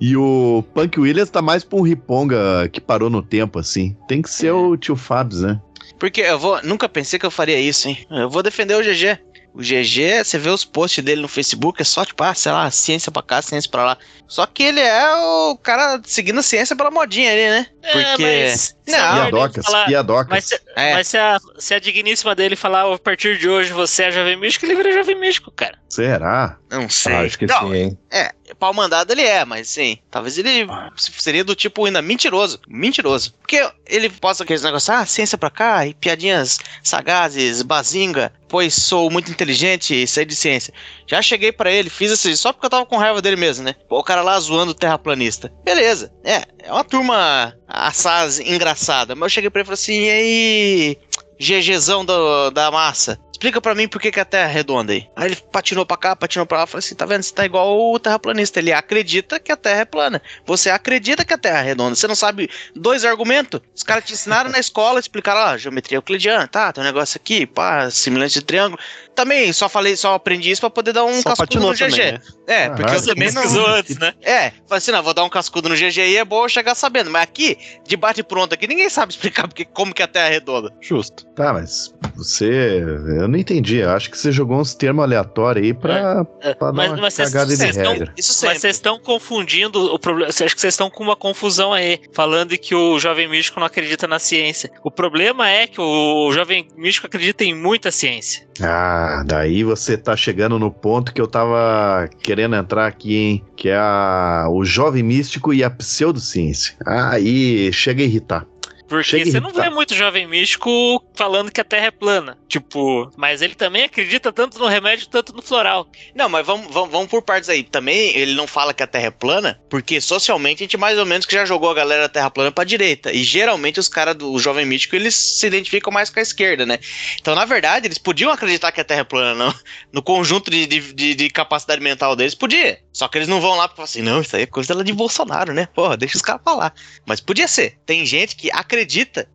[0.00, 3.96] E o Punk Williams tá mais pra um riponga que parou no tempo, assim.
[4.08, 5.60] Tem que ser o tio Fábio, né?
[5.98, 6.60] Porque eu vou.
[6.62, 8.06] Nunca pensei que eu faria isso, hein?
[8.10, 9.18] Eu vou defender o GG.
[9.52, 12.70] O GG, você vê os posts dele no Facebook, é só tipo, ah, sei lá,
[12.70, 13.98] ciência pra cá, ciência pra lá.
[14.28, 17.66] Só que ele é o cara seguindo a ciência pela modinha ali, né?
[17.92, 20.28] Porque- É, mas, se Não, Piadocas, falar- piadocas.
[20.30, 20.94] Mas se, É.
[20.94, 24.36] mas se a, se a digníssima dele falar a partir de hoje você é jovem
[24.36, 25.76] místico, ele vira jovem místico, cara.
[25.88, 26.56] Será?
[26.70, 27.12] Não sei.
[27.12, 27.98] Ah, acho que não, sim, hein?
[28.10, 29.98] É, pau mandado ele é, mas sim.
[30.10, 32.60] Talvez ele seria do tipo ainda mentiroso.
[32.68, 33.34] Mentiroso.
[33.40, 39.10] Porque ele posta aqueles negócios, ah, ciência pra cá, e piadinhas sagazes, bazinga, pois sou
[39.10, 40.74] muito inteligente e sei de ciência.
[41.06, 43.74] Já cheguei pra ele, fiz assim, só porque eu tava com raiva dele mesmo, né?
[43.88, 45.52] O cara lá zoando o terraplanista.
[45.64, 49.14] Beleza, é, é uma turma assaz engraçada.
[49.14, 50.98] Mas eu cheguei pra ele e falei assim, e aí,
[51.40, 53.18] GGzão do, da massa?
[53.32, 55.08] Explica pra mim por que, que a Terra é redonda aí.
[55.16, 57.22] Aí ele patinou pra cá, patinou pra lá, falou assim: tá vendo?
[57.22, 58.58] Você tá igual o terraplanista.
[58.58, 60.20] Ele acredita que a Terra é plana.
[60.44, 61.94] Você acredita que a Terra é redonda.
[61.94, 63.62] Você não sabe dois argumentos.
[63.74, 67.46] Os caras te ensinaram na escola, explicaram lá, geometria euclidiana, tá, tem um negócio aqui,
[67.46, 68.78] pá, semelhante de triângulo.
[69.14, 71.78] Também só falei, só aprendi isso pra poder dar um Só cascudo no GG.
[71.90, 72.20] também, né?
[72.46, 73.66] É, Ah, porque eu também não.
[73.66, 74.14] Antes, né?
[74.22, 76.74] É, falei assim, não, vou dar um cascudo no GG e é bom eu chegar
[76.74, 77.10] sabendo.
[77.10, 80.30] Mas aqui, de bate pronto aqui, ninguém sabe explicar porque, como que a Terra é
[80.30, 80.72] redonda.
[80.80, 81.26] Justo.
[81.34, 81.92] Tá, mas
[82.24, 82.82] você.
[83.18, 83.76] Eu não entendi.
[83.76, 87.00] Eu acho que você jogou uns termos aleatórios aí pra, É, pra dar mas, uma
[87.00, 88.14] mas vocês, cagada de vocês estão, regra.
[88.16, 90.28] Isso mas vocês estão confundindo o problema.
[90.28, 94.06] Acho que vocês estão com uma confusão aí, falando que o jovem místico não acredita
[94.06, 94.70] na ciência.
[94.82, 98.48] O problema é que o jovem místico acredita em muita ciência.
[98.62, 103.44] Ah, daí você tá chegando no ponto que eu tava querendo entrar aqui, hein?
[103.56, 106.74] Que é a, o jovem místico e a pseudociência.
[106.86, 108.46] Aí chega a irritar.
[108.90, 112.36] Porque Chega você não vê muito jovem místico falando que a Terra é plana.
[112.48, 115.86] Tipo, mas ele também acredita tanto no remédio, tanto no floral.
[116.12, 117.62] Não, mas vamos, vamos, vamos por partes aí.
[117.62, 121.06] Também ele não fala que a Terra é plana, porque socialmente a gente mais ou
[121.06, 123.12] menos que já jogou a galera da Terra plana pra direita.
[123.12, 126.80] E geralmente os caras do Jovem Místico, eles se identificam mais com a esquerda, né?
[127.20, 129.54] Então, na verdade, eles podiam acreditar que a Terra é plana, não?
[129.92, 132.78] No conjunto de, de, de- de capacidade mental deles, podia.
[132.92, 134.92] Só que eles não vão lá pra falar assim, não, isso aí é coisa de
[134.92, 135.68] Bolsonaro, né?
[135.74, 136.72] Porra, deixa os caras falar.
[137.06, 137.78] Mas podia ser.
[137.86, 138.79] Tem gente que acredita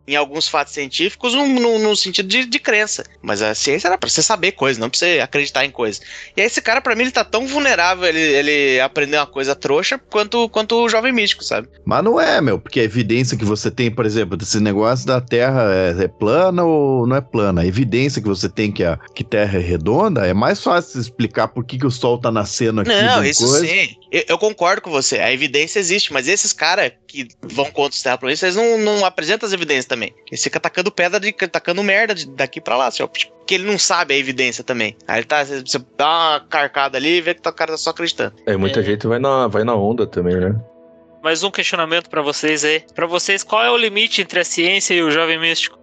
[0.06, 3.04] em alguns fatos científicos no sentido de, de crença.
[3.22, 6.00] Mas a ciência era pra você saber coisas, não pra você acreditar em coisas.
[6.36, 9.54] E aí esse cara, pra mim, ele tá tão vulnerável ele, ele aprender uma coisa
[9.54, 11.68] trouxa quanto, quanto o jovem místico, sabe?
[11.84, 15.20] Mas não é, meu, porque a evidência que você tem, por exemplo, desse negócio da
[15.20, 17.62] Terra é, é plana ou não é plana.
[17.62, 21.48] A evidência que você tem que a que Terra é redonda é mais fácil explicar
[21.48, 22.90] por que, que o Sol tá nascendo aqui.
[22.90, 23.66] Não, isso coisa.
[23.66, 23.96] sim.
[24.10, 25.18] Eu, eu concordo com você.
[25.18, 29.35] A evidência existe, mas esses caras que vão contra os terraplanistas, eles não, não apresentam
[29.44, 30.14] as evidências também.
[30.30, 33.06] Eles ficam tacando pedra, de, tacando merda de- daqui pra lá, assim, ó.
[33.06, 34.96] Porque ele não sabe a evidência também.
[35.06, 37.90] Aí ele tá, você dá uma carcada ali e vê que o cara tá só
[37.90, 38.34] acreditando.
[38.46, 38.82] É, muita É.
[38.82, 40.54] gente vai na, vai na onda também, né?
[41.22, 42.84] Mais um questionamento pra vocês aí.
[42.94, 45.76] Pra vocês, qual é o limite entre a ciência e o jovem místico?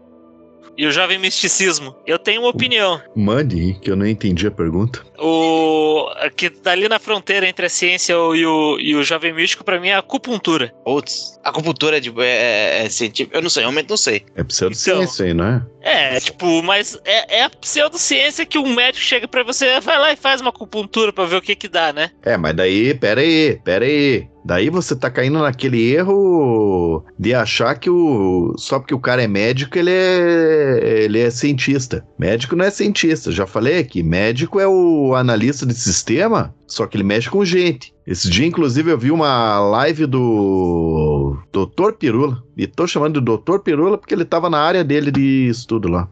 [0.78, 1.96] E o jovem misticismo?
[2.06, 3.02] Eu tenho uma opinião.
[3.16, 5.04] Mande, que eu não entendi a pergunta.
[5.20, 9.80] O que dali na fronteira entre a ciência e o, e o jovem místico, pra
[9.80, 10.74] mim, é a acupuntura.
[10.84, 13.38] Putz, acupuntura é, de, é, é, é científica.
[13.38, 14.24] Eu não sei, realmente não sei.
[14.36, 15.66] É pseudociência aí, não é?
[15.82, 20.12] É, tipo, mas é, é a pseudociência que um médico chega pra você, vai lá
[20.12, 22.10] e faz uma acupuntura pra ver o que que dá, né?
[22.24, 24.28] É, mas daí, pera aí, pera aí.
[24.46, 29.28] Daí você tá caindo naquele erro de achar que o só porque o cara é
[29.28, 32.06] médico, ele é ele é cientista.
[32.20, 33.32] Médico não é cientista.
[33.32, 37.94] Já falei aqui, médico é o analista de sistema, só que ele mexe com gente.
[38.06, 41.13] Esse dia, inclusive, eu vi uma live do
[41.52, 41.94] do Dr.
[41.94, 42.44] Pirula.
[42.58, 43.60] E tô chamando de Dr.
[43.60, 46.08] Pirula porque ele tava na área dele de estudo lá.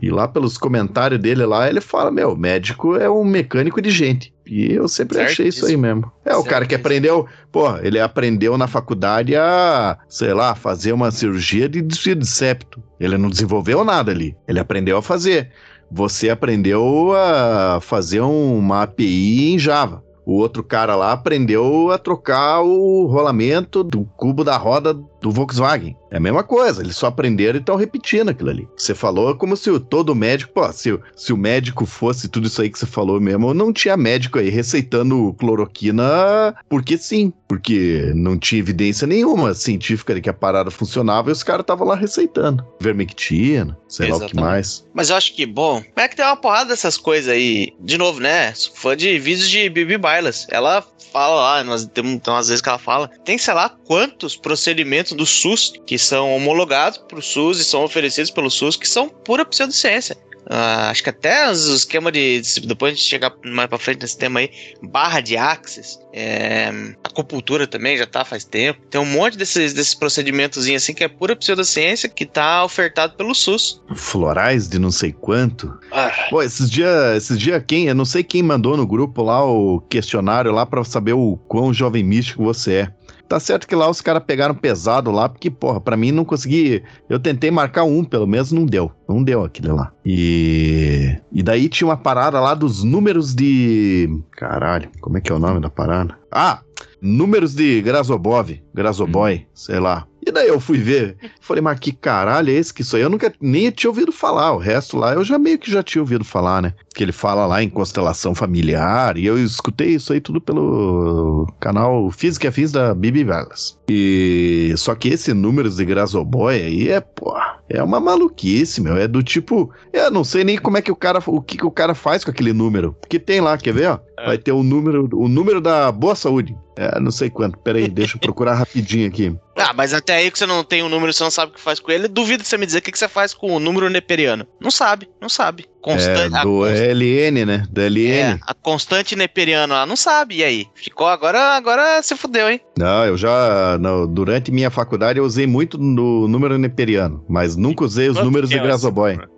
[0.00, 4.34] E lá pelos comentários dele lá, ele fala: Meu, médico é um mecânico de gente.
[4.46, 6.10] E eu sempre achei isso aí mesmo.
[6.24, 6.80] É, o cara que Certíssimo.
[6.80, 12.26] aprendeu, pô, ele aprendeu na faculdade a, sei lá, fazer uma cirurgia de desvio de
[12.26, 12.80] septo.
[13.00, 14.36] Ele não desenvolveu nada ali.
[14.46, 15.50] Ele aprendeu a fazer.
[15.90, 20.02] Você aprendeu a fazer um- uma API em Java.
[20.26, 24.92] O outro cara lá aprendeu a trocar o rolamento do cubo da roda
[25.26, 25.96] do Volkswagen.
[26.10, 28.68] É a mesma coisa, eles só aprenderam e estão repetindo aquilo ali.
[28.76, 32.46] Você falou como se o- todo médico, pô, se, o- se o médico fosse tudo
[32.46, 38.12] isso aí que você falou mesmo, não tinha médico aí receitando cloroquina porque sim, porque
[38.14, 41.94] não tinha evidência nenhuma científica de que a parada funcionava e os caras estavam lá
[41.96, 42.64] receitando.
[42.80, 44.44] Vermectina, sei lá o que Exatamente.
[44.50, 44.86] mais.
[44.94, 47.72] Mas eu acho que, bom, é que tem uma porrada dessas coisas aí.
[47.80, 48.52] De novo, né?
[48.74, 50.46] Fã de vídeos de Bibi Bailas.
[50.50, 54.36] Ela fala lá, nós temos tem umas vezes que ela fala, tem sei lá quantos
[54.36, 59.08] procedimentos do SUS que são homologados pro SUS e são oferecidos pelo SUS que são
[59.08, 60.16] pura pseudociência.
[60.48, 62.40] Ah, acho que até os esquema de.
[62.64, 64.50] Depois a gente chegar mais pra frente nesse tema aí,
[64.80, 66.70] barra de axis, é,
[67.02, 68.80] acupuntura também já tá faz tempo.
[68.88, 73.34] Tem um monte desses, desses procedimentos assim que é pura pseudociência que tá ofertado pelo
[73.34, 73.82] SUS.
[73.96, 75.76] Florais de não sei quanto.
[75.90, 79.44] Ah, Pô, esses dias, esses dia quem, eu não sei quem mandou no grupo lá
[79.44, 82.92] o questionário lá pra saber o quão jovem místico você é.
[83.28, 86.82] Tá certo que lá os caras pegaram pesado lá, porque, porra, pra mim não consegui.
[87.08, 88.92] Eu tentei marcar um, pelo menos não deu.
[89.08, 89.92] Não deu aquele lá.
[90.04, 91.16] E.
[91.32, 94.08] E daí tinha uma parada lá dos números de.
[94.32, 96.16] Caralho, como é que é o nome da parada?
[96.30, 96.60] Ah!
[97.00, 100.06] Números de Grasobov, Grasoboy, sei lá.
[100.26, 103.02] E daí eu fui ver, falei, mas que caralho é esse que isso aí?
[103.02, 104.52] Eu nunca nem tinha ouvido falar.
[104.52, 106.74] O resto lá eu já meio que já tinha ouvido falar, né?
[106.96, 109.18] Que ele fala lá em constelação familiar.
[109.18, 113.78] E eu escutei isso aí tudo pelo canal Física e Afins da Bibi Vargas.
[113.86, 117.36] E só que esse números de Grasoboy aí é, pô,
[117.68, 118.96] é uma maluquice, meu.
[118.96, 121.66] É do tipo, eu não sei nem como é que o cara, o que, que
[121.66, 122.94] o cara faz com aquele número.
[122.94, 123.98] Porque tem lá, quer ver, ó?
[124.24, 126.56] Vai ter o número, o número da boa saúde.
[126.76, 127.58] É, não sei quanto.
[127.58, 129.36] Pera aí, deixa eu procurar rapidinho aqui.
[129.56, 131.60] Ah, mas até aí que você não tem o número, você não sabe o que
[131.60, 132.08] faz com ele.
[132.08, 134.46] Duvido você me dizer o que que você faz com o número neperiano.
[134.60, 135.66] Não sabe, não sabe.
[135.84, 136.34] É, Constante.
[136.36, 137.64] a, do const- LN, né?
[137.70, 138.10] Do LN.
[138.12, 140.36] é, a constante neperiano lá, não sabe.
[140.38, 140.66] E aí?
[140.74, 142.60] Ficou agora, agora se fudeu, hein?
[142.76, 143.78] Não, eu já.
[143.80, 148.50] não, durante minha faculdade eu usei muito no número neperiano, mas nunca usei os números
[148.50, 148.62] de é?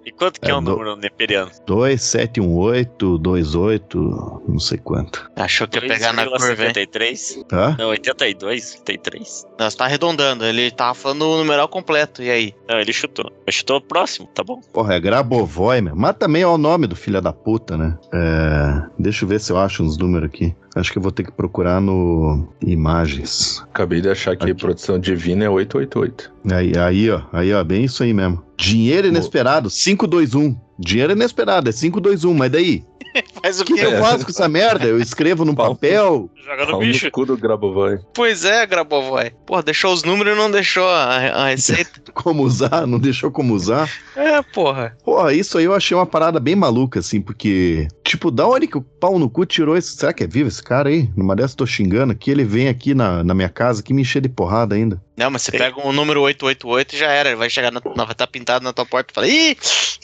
[0.07, 1.51] E quanto que É é, o do- número neperiano?
[1.67, 5.31] 2718, 28, não sei quanto.
[5.37, 6.73] Achou que ia pegar na curva, hein?
[6.73, 7.45] 2,73?
[7.47, 7.77] Tá?
[7.79, 9.47] Não, 82, 83.
[9.59, 10.45] Não, você tá arredondando.
[10.45, 12.23] Ele tava falando o numeral completo.
[12.23, 12.55] E aí?
[12.69, 13.31] Não, ele chutou.
[13.47, 14.61] Ele chutou próximo, tá bom?
[14.73, 15.95] Porra, é Grabovoi, meu.
[15.97, 17.97] Mas também é o nome do filho da puta, né?
[18.13, 18.83] É.
[18.99, 20.55] Deixa eu ver se eu acho uns números aqui.
[20.77, 22.47] Acho que eu vou ter que procurar no.
[22.61, 23.65] Imagens.
[23.73, 24.53] Acabei de achar que Aqui.
[24.53, 26.31] produção divina é 888.
[26.53, 27.23] Aí, aí, ó.
[27.33, 27.65] Aí, ó.
[27.65, 28.45] Bem isso aí mesmo.
[28.59, 30.55] Dinheiro inesperado, 521.
[30.79, 32.35] Dinheiro inesperado, é 521.
[32.35, 32.85] Mas daí?
[33.43, 34.85] Faz o que, que eu faço com essa merda?
[34.85, 36.31] Eu escrevo num papel.
[36.49, 37.05] Joga no Pau bicho.
[37.05, 37.99] no cu do Grabovoi.
[38.15, 39.33] Pois é, Grabovoi.
[39.45, 42.01] Porra, deixou os números e não deixou a, a receita.
[42.15, 42.87] Como usar?
[42.87, 43.89] Não deixou como usar?
[44.17, 44.97] é, porra.
[45.05, 48.79] Porra, isso aí eu achei uma parada bem maluca, assim, porque, tipo, da onde que
[48.79, 49.95] o pau no cu tirou esse.
[49.95, 51.09] Será que é vivo esse cara aí?
[51.17, 54.03] Numa dessas eu tô xingando aqui, ele vem aqui na, na minha casa que me
[54.03, 55.01] encher de porrada ainda.
[55.19, 57.31] Não, mas você pega o número 888 e já era.
[57.31, 59.57] Ele vai chegar, na, vai estar pintado na tua porta e fala: Ih,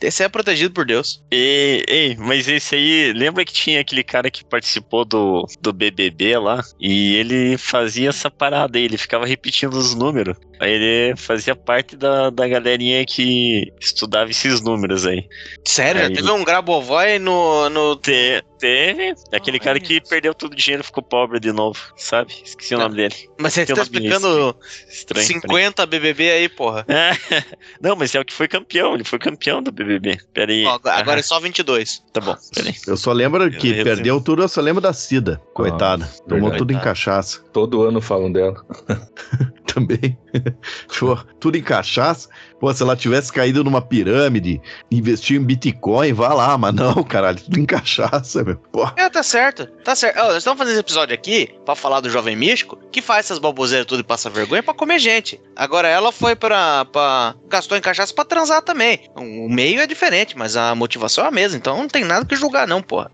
[0.02, 1.22] esse é protegido por Deus.
[1.30, 6.33] E, ei, mas esse aí, lembra que tinha aquele cara que participou do, do BBB
[6.38, 6.62] lá?
[6.80, 10.36] E ele fazia essa parada aí, ele ficava repetindo os números.
[10.60, 15.26] Aí ele fazia parte da, da galerinha que estudava esses números aí.
[15.64, 17.68] Sério, Aí- já teve um Grabovoi no.
[17.70, 17.96] no...
[17.96, 22.32] Te- teve aquele cara que perdeu todo o dinheiro e ficou pobre de novo, sabe?
[22.44, 22.84] Esqueci o Tá.
[22.84, 23.14] nome dele.
[23.38, 24.56] Mas você tá explicando
[24.88, 25.26] Estranho.
[25.26, 26.84] 50 BBB aí, porra.
[26.88, 27.10] É,
[27.82, 30.18] não, mas é o que foi campeão, ele foi campeão do BBB.
[30.32, 30.64] Pera aí.
[30.66, 32.02] Agora Aham, é só 22.
[32.12, 32.74] Tá bom, pera aí.
[32.86, 36.06] Eu só lembro que Eu- eu- perdeu tudo, eu só lembro da Cida, coitada.
[36.26, 36.58] Tomou verdade.
[36.58, 38.64] tudo em cachaça Todo ano falam dela.
[39.74, 40.16] também.
[40.98, 42.28] Pô, tudo em cachaça.
[42.60, 44.60] Pô, se ela tivesse caído numa pirâmide,
[44.90, 48.56] investir em Bitcoin, vá lá, mas não, caralho, tudo em cachaça, meu.
[48.56, 49.66] Pô, É, tá certo.
[49.84, 50.18] Tá certo.
[50.18, 53.38] Ó, nós estamos fazendo esse episódio aqui pra falar do jovem místico que faz essas
[53.38, 55.40] baboseiras tudo e passa vergonha pra comer gente.
[55.56, 56.84] Agora ela foi pra.
[56.86, 59.00] pra gastou em cachaça pra transar também.
[59.16, 61.56] O meio é diferente, mas a motivação é a mesma.
[61.58, 63.10] Então não tem nada que julgar, não, porra.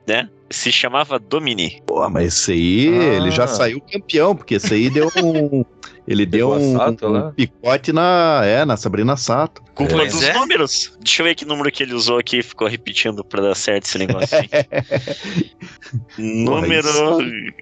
[0.51, 1.81] se chamava Domini.
[1.87, 3.14] Pô, mas esse aí, Ah.
[3.14, 5.64] ele já saiu campeão, porque esse aí deu um.
[6.11, 7.29] Ele deu um, Sato lá?
[7.29, 9.62] um picote na, é, na Sabrina Sato.
[9.77, 10.35] Culpa Pois dos é.
[10.35, 10.99] números.
[11.01, 13.85] Deixa eu ver que número que ele usou aqui e ficou repetindo pra dar certo
[13.85, 14.37] esse negócio
[16.18, 16.88] número.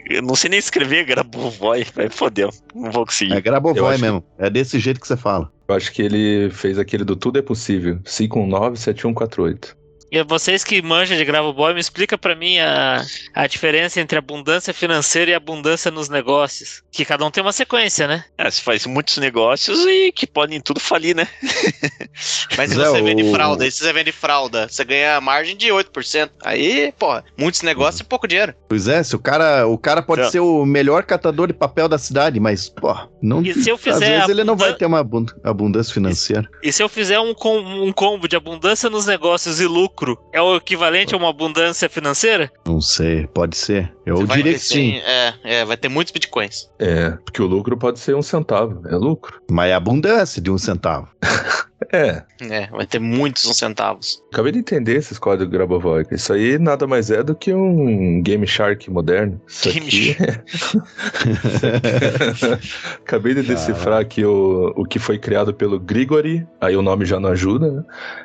[0.09, 1.85] Eu não sei nem escrever, Grabovoi.
[1.95, 2.49] Vai fodeu.
[2.75, 3.35] Não vou conseguir.
[3.35, 4.25] É Grabovoi mesmo.
[4.39, 5.53] É desse jeito que você fala.
[5.69, 7.99] Eu acho que ele fez aquele do Tudo é Possível.
[8.05, 9.77] 5197148.
[10.11, 14.18] E vocês que manjam de Gravo Boy, me explica pra mim a, a diferença entre
[14.18, 16.83] abundância financeira e abundância nos negócios.
[16.90, 18.25] Que cada um tem uma sequência, né?
[18.38, 21.29] É, você faz muitos negócios e que podem tudo falir, né?
[22.57, 25.66] Mas se você vende o- fralda, e se você vende fralda, você ganha margem de
[25.68, 26.31] 8%.
[26.44, 28.55] Aí, porra, muitos negócios e pouco dinheiro.
[28.68, 30.31] Pois é, se o cara, o cara pode Então.
[30.33, 33.81] ser o melhor catador de papel da cidade, mas, pô, não, E se eu às
[33.81, 36.49] fizer vezes ele não vai ter uma abund- abundância financeira.
[36.62, 39.98] E se eu fizer um, com- um combo de abundância nos negócios e lucro,
[40.33, 42.51] é o equivalente a uma abundância financeira?
[42.67, 43.93] Não sei, pode ser.
[44.05, 46.71] Eu Você diria que sim, É, é, vai ter muitos bitcoins.
[46.79, 48.83] É, porque o lucro pode ser um centavo.
[48.89, 49.41] É lucro.
[49.51, 51.09] mas é abundância de um centavo.
[51.93, 52.23] É.
[52.41, 54.22] É, vai ter muitos uns centavos.
[54.33, 56.05] Acabei de entender esses códigos Grabovoi.
[56.11, 59.41] Isso aí nada mais é do que um Game Shark moderno.
[59.47, 60.16] Isso Game aqui...
[63.01, 67.20] Acabei de decifrar aqui o, o que foi criado pelo Grigori, aí o nome já
[67.20, 67.85] não ajuda, né?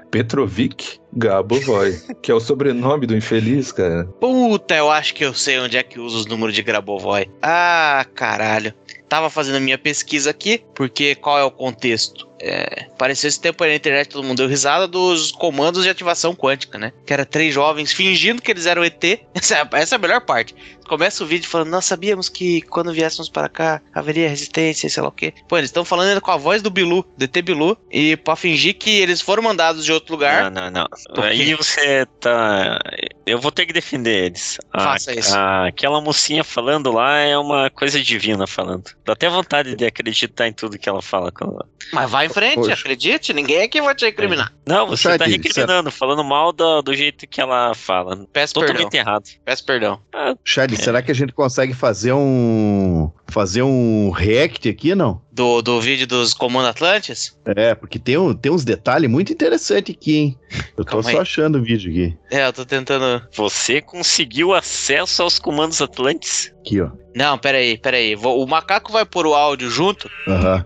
[0.10, 4.06] Petrovic Grabovoi, que é o sobrenome do infeliz, cara.
[4.20, 7.30] Puta, eu acho que eu sei onde é que usa os números de Grabovoi.
[7.42, 8.74] Ah, caralho.
[9.10, 12.28] Tava fazendo a minha pesquisa aqui, porque qual é o contexto?
[12.46, 16.36] É, apareceu esse tempo aí na internet, todo mundo deu risada dos comandos de ativação
[16.36, 16.92] quântica, né?
[17.06, 19.02] Que era três jovens fingindo que eles eram ET.
[19.34, 20.54] Essa, é- essa é a melhor parte.
[20.88, 25.08] Começa o vídeo falando, nós sabíamos que quando viéssemos para cá haveria resistência, sei lá
[25.08, 25.34] o quê.
[25.48, 28.76] Pô, eles estão falando com a voz do Bilu, do ET Bilu, e pra fingir
[28.78, 30.52] que eles foram mandados de outro lugar.
[30.52, 31.24] Não, não, não.
[31.24, 32.78] Aí você tá.
[33.26, 34.58] Eu vou ter que defender eles.
[34.74, 35.34] A- Faça isso.
[35.34, 38.84] a- aquela mocinha falando lá é uma coisa divina falando.
[39.06, 41.32] Dá até vontade de acreditar em tudo que ela fala.
[41.32, 42.74] quando- Mas vai frente, Poxa.
[42.74, 44.52] acredite, ninguém aqui vai te recriminar.
[44.66, 48.26] Não, você Chad, tá recriminando, falando mal do, do jeito que ela fala.
[48.32, 49.24] Peço perdão, Totalmente errado.
[49.46, 50.00] peço perdão.
[50.44, 55.22] Chad, será que a gente consegue fazer um fazer um react aqui, não?
[55.32, 57.36] Do, do vídeo dos Comando Atlantis?
[57.46, 60.40] É, porque tem, um, tem uns detalhes muito interessantes aqui, hein?
[60.78, 61.18] Eu tô Calma só aí.
[61.18, 62.18] achando o vídeo aqui.
[62.30, 63.26] É, eu tô tentando.
[63.34, 66.54] Você conseguiu acesso aos comandos Atlantes?
[66.60, 66.92] Aqui, ó.
[67.16, 68.16] Não, peraí, peraí.
[68.16, 70.08] O macaco vai pôr o áudio junto.
[70.28, 70.64] Aham,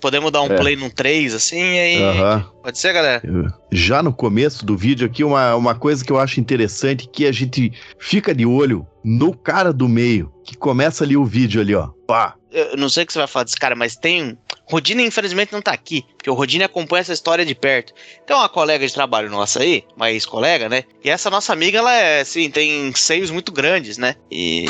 [0.00, 0.56] Podemos dar um É.
[0.56, 2.02] play num 3, assim, e aí.
[2.02, 2.44] aham.
[2.62, 3.22] Pode ser, galera?
[3.72, 7.32] Já no começo do vídeo aqui, uma, uma coisa que eu acho interessante que a
[7.32, 11.88] gente fica de olho no cara do meio, que começa ali o vídeo ali, ó.
[12.06, 12.34] Pá.
[12.50, 14.38] Eu não sei o que você vai falar desse cara, mas tem.
[14.70, 17.92] Rodine, infelizmente, não tá aqui, porque o Rodine acompanha essa história de perto.
[18.26, 20.84] Tem uma colega de trabalho nossa aí, uma ex-colega, né?
[21.02, 24.14] E essa nossa amiga, ela é, assim, tem seios muito grandes, né?
[24.30, 24.66] E.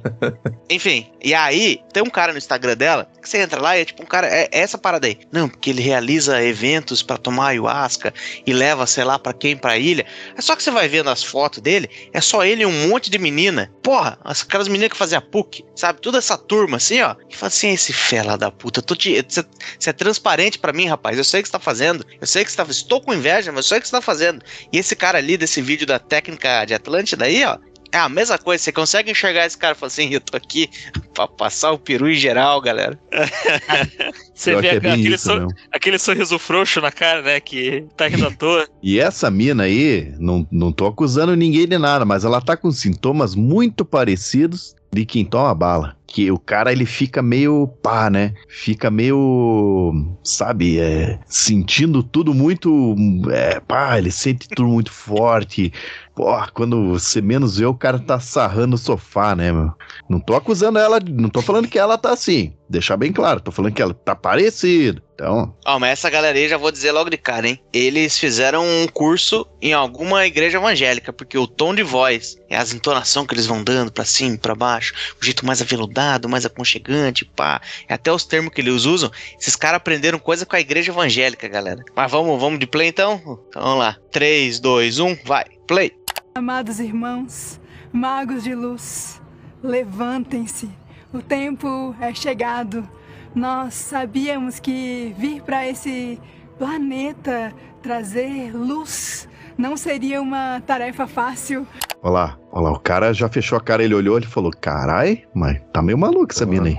[0.70, 3.84] Enfim, e aí, tem um cara no Instagram dela, que você entra lá e é
[3.84, 5.18] tipo um cara, é, é essa parada aí.
[5.30, 8.12] Não, porque ele realiza eventos pra tomar ayahuasca
[8.46, 10.06] e leva, sei lá, pra quem pra ilha.
[10.36, 13.10] É só que você vai vendo as fotos dele, é só ele e um monte
[13.10, 13.70] de menina.
[13.82, 16.00] Porra, as- aquelas meninas que faziam PUC, sabe?
[16.00, 17.14] Toda essa turma assim, ó.
[17.14, 19.44] Que fala assim, esse fela da puta, tô te- você
[19.78, 21.18] você é transparente pra mim, rapaz.
[21.18, 22.04] Eu sei o que você tá fazendo.
[22.20, 22.64] Eu sei que você tá.
[22.68, 24.42] Estou com inveja, mas eu sei o que você tá fazendo.
[24.72, 27.58] E esse cara ali desse vídeo da técnica de Atlântida aí, ó.
[27.94, 30.66] É a mesma coisa, você consegue enxergar esse cara e falar assim, eu tô aqui
[31.12, 32.98] pra passar o peru em geral, galera.
[34.34, 37.38] Você eu vê é aquele, isso, sor- aquele sorriso frouxo na cara, né?
[37.38, 38.66] Que tá rindo à toa.
[38.82, 42.70] E essa mina aí, não, não tô acusando ninguém de nada, mas ela tá com
[42.72, 45.96] sintomas muito parecidos de quem toma bala.
[46.12, 48.34] Que o cara, ele fica meio pá, né?
[48.46, 52.94] Fica meio, sabe, é, sentindo tudo muito,
[53.30, 55.72] é, pá, ele sente tudo muito forte.
[56.14, 59.72] Pô, quando você menos vê, o cara tá sarrando o sofá, né, meu?
[60.06, 62.52] Não tô acusando ela, não tô falando que ela tá assim.
[62.72, 65.02] Deixar bem claro, tô falando que ela tá parecido.
[65.12, 67.60] Então, Ó, mas essa galera aí, já vou dizer logo de cara, hein?
[67.70, 72.72] Eles fizeram um curso em alguma igreja evangélica, porque o tom de voz, é as
[72.72, 77.26] entonações que eles vão dando pra cima, pra baixo, o jeito mais aveludado, mais aconchegante,
[77.26, 77.60] pá.
[77.86, 79.10] É até os termos que eles usam.
[79.38, 81.84] Esses caras aprenderam coisa com a igreja evangélica, galera.
[81.94, 83.20] Mas vamos, vamos de play então?
[83.50, 83.98] Então vamos lá.
[84.10, 85.44] 3, 2, 1, vai.
[85.68, 85.92] Play.
[86.34, 87.60] Amados irmãos,
[87.92, 89.20] magos de luz,
[89.62, 90.70] levantem-se.
[91.12, 92.88] O tempo é chegado.
[93.34, 96.18] Nós sabíamos que vir para esse
[96.58, 97.52] planeta
[97.82, 101.66] trazer luz não seria uma tarefa fácil.
[102.02, 105.24] Olha lá, olha lá, o cara já fechou a cara, ele olhou, ele falou, carai,
[105.34, 106.78] mas tá meio maluco essa mina aí.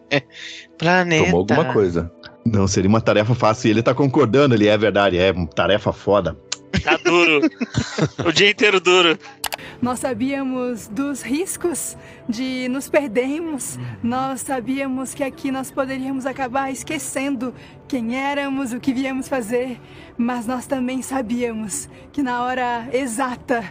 [0.76, 1.24] Planeta.
[1.26, 2.12] Tomou alguma coisa.
[2.44, 5.92] Não, seria uma tarefa fácil, e ele tá concordando, ele é verdade, é uma tarefa
[5.92, 6.36] foda.
[6.82, 7.40] Tá duro.
[8.26, 9.18] o dia inteiro duro.
[9.80, 11.96] Nós sabíamos dos riscos
[12.28, 13.78] de nos perdermos.
[14.02, 17.54] Nós sabíamos que aqui nós poderíamos acabar esquecendo
[17.88, 19.80] quem éramos, o que viemos fazer.
[20.16, 23.64] Mas nós também sabíamos que na hora exata.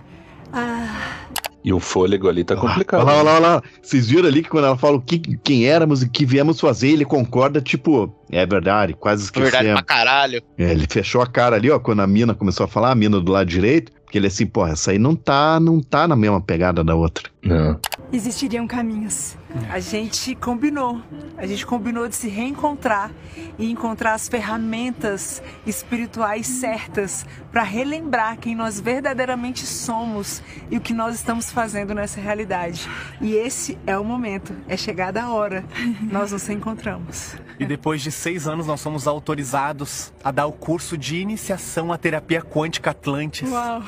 [0.51, 1.27] Ah,
[1.63, 3.01] E o fôlego ali tá complicado.
[3.01, 3.63] Olha lá, olha lá, olha lá.
[3.81, 6.59] Vocês viram ali que quando ela fala o que, quem éramos e o que viemos
[6.59, 9.51] fazer, ele concorda, tipo, é verdade, quase esquecemos.
[9.51, 10.41] Verdade pra caralho.
[10.57, 13.19] É, ele fechou a cara ali, ó, quando a mina começou a falar, a mina
[13.19, 16.41] do lado direito, porque ele assim, pô, essa aí não tá, não tá na mesma
[16.41, 17.29] pegada da outra.
[17.41, 17.79] Não.
[18.11, 19.37] existiriam caminhos.
[19.71, 21.01] A gente combinou.
[21.37, 23.11] A gente combinou de se reencontrar
[23.57, 30.93] e encontrar as ferramentas espirituais certas para relembrar quem nós verdadeiramente somos e o que
[30.93, 32.89] nós estamos fazendo nessa realidade.
[33.21, 35.63] E esse é o momento, é chegada a hora.
[36.11, 37.35] Nós nos reencontramos.
[37.59, 41.97] E depois de seis anos, nós somos autorizados a dar o curso de iniciação à
[41.97, 43.49] terapia quântica Atlantis.
[43.49, 43.83] Uau!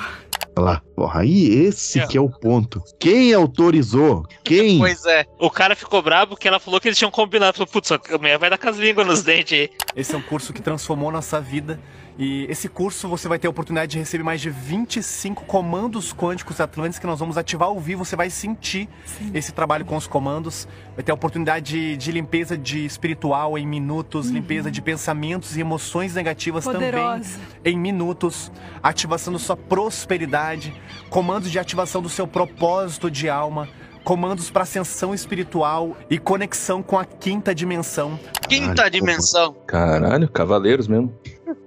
[0.55, 2.07] Olha lá, porra, aí esse É.
[2.07, 2.81] que é o ponto.
[2.99, 4.25] Quem autorizou?
[4.43, 4.79] Quem?
[4.79, 5.25] Pois é.
[5.39, 7.53] O cara ficou bravo porque ela falou que eles tinham combinado.
[7.57, 9.69] Falou, putz, a mulher vai dar com as línguas nos dentes aí.
[9.95, 11.79] Esse é um curso que transformou nossa vida.
[12.17, 16.59] E esse curso você vai ter a oportunidade de receber mais de 25 comandos quânticos
[16.59, 18.03] Atlantis que nós vamos ativar ao vivo.
[18.05, 18.89] Você vai sentir
[19.33, 20.67] esse trabalho com os comandos.
[20.95, 25.61] Vai ter a oportunidade de, de limpeza de espiritual em minutos, limpeza de pensamentos e
[25.61, 27.39] emoções negativas também Poderosa.
[27.63, 28.51] em minutos,
[28.83, 30.73] ativação da sua prosperidade,
[31.09, 33.67] comandos de ativação do seu propósito de alma,
[34.03, 38.19] comandos para ascensão espiritual e conexão com a quinta dimensão.
[38.47, 39.53] Quinta Caralho, dimensão.
[39.67, 41.13] Caralho, cavaleiros mesmo.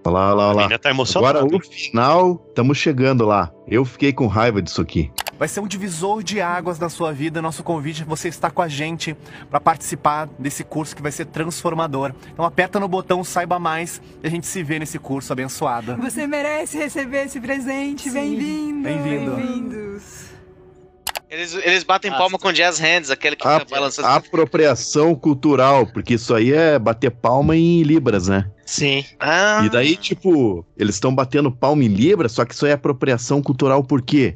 [0.04, 0.62] Olha lá, olha lá, olha lá.
[0.62, 1.38] Ainda tá emocionado.
[1.38, 3.50] Agora o final, estamos chegando lá.
[3.66, 5.10] Eu fiquei com raiva disso aqui.
[5.38, 7.42] Vai ser um divisor de águas na sua vida.
[7.42, 9.16] Nosso convite é você estar com a gente
[9.50, 12.12] para participar desse curso que vai ser transformador.
[12.32, 15.96] Então aperta no botão saiba mais e a gente se vê nesse curso abençoado.
[15.96, 18.10] Você merece receber esse presente.
[18.10, 18.82] Bem-vindo.
[18.82, 19.36] Bem-vindo.
[19.36, 20.33] Bem-vindos.
[21.34, 24.06] Eles, eles batem Ah, palma com jazz hands, aquele que A- fica balançando.
[24.06, 24.16] assim.
[24.18, 28.48] Apropriação cultural, porque isso aí é bater palma em libras, né?
[28.64, 29.04] Sim.
[29.18, 32.74] Ah, E daí, tipo, eles estão batendo palma em libras, só que isso aí é
[32.74, 34.34] apropriação cultural por quê?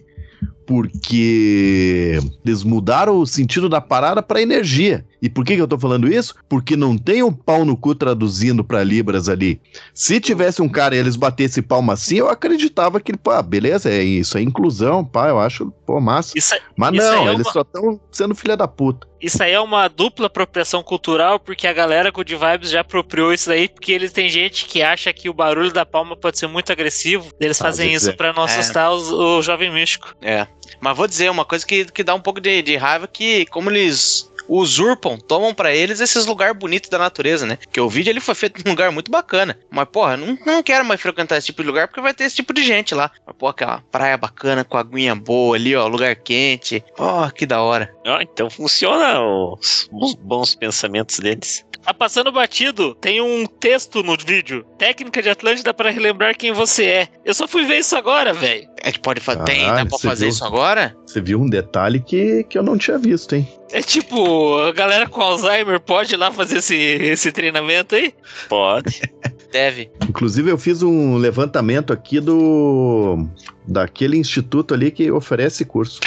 [0.69, 5.05] Porque eles mudaram o sentido da parada para energia.
[5.21, 6.35] E por que, que eu tô falando isso?
[6.49, 9.61] Porque não tem um pau no cu traduzindo para libras ali.
[9.93, 14.03] Se tivesse um cara e eles batessem palma assim, eu acreditava que, pá, beleza, é
[14.03, 16.39] isso, é inclusão, pá, eu acho, pô, massa.
[16.39, 19.09] Isso, é- Mas isso não, é eles uma- só estão sendo filha da puta.
[19.21, 23.51] isso aí é uma dupla apropriação cultural, porque a galera Good Vibes já apropriou isso
[23.51, 26.71] aí, porque eles tem gente que acha que o barulho da palma pode ser muito
[26.71, 27.29] agressivo.
[27.41, 28.14] Eles Ah, fazem vezes isso é.
[28.16, 28.47] pra não É.
[28.47, 30.14] assustar os- o jovem místico.
[30.23, 30.47] É.
[30.81, 33.71] Mas vou dizer uma coisa que, que dá um pouco de, de raiva que como
[33.71, 37.59] eles usurpam, tomam pra eles esses lugares bonitos da natureza, né?
[37.71, 39.59] Que o vídeo ele foi feito num lugar muito bacana.
[39.71, 42.37] Mas, porra, não, não quero mais frequentar esse tipo de lugar porque vai ter esse
[42.37, 43.11] tipo de gente lá.
[43.27, 46.83] Mas, pô, aquela praia bacana com aguinha boa ali, ó, lugar quente.
[46.99, 47.95] Ó, que da hora.
[48.07, 51.64] Ah, então funciona os, os bons pensamentos deles.
[51.89, 54.62] Tá passando batido, tem um texto no vídeo.
[54.76, 57.09] Técnica de Atlântida para relembrar quem você é.
[57.24, 58.68] Eu só fui ver isso agora, velho.
[58.82, 59.43] A gente pode fazer.
[59.45, 60.28] Tem, dá pra fazer viu?
[60.28, 60.95] isso agora?
[61.07, 63.49] Você viu um detalhe que, que eu não tinha visto, hein?
[63.72, 68.12] É tipo, a galera com Alzheimer pode ir lá fazer esse, esse treinamento aí?
[68.51, 69.01] Pode.
[69.51, 69.91] Deve.
[70.07, 73.26] Inclusive, eu fiz um levantamento aqui do
[73.66, 76.01] daquele instituto ali que oferece curso.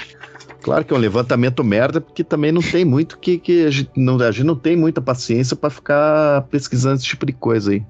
[0.62, 3.90] Claro que é um levantamento merda, porque também não tem muito que, que a, gente,
[3.96, 7.84] não, a gente não tem muita paciência para ficar pesquisando esse tipo de coisa aí.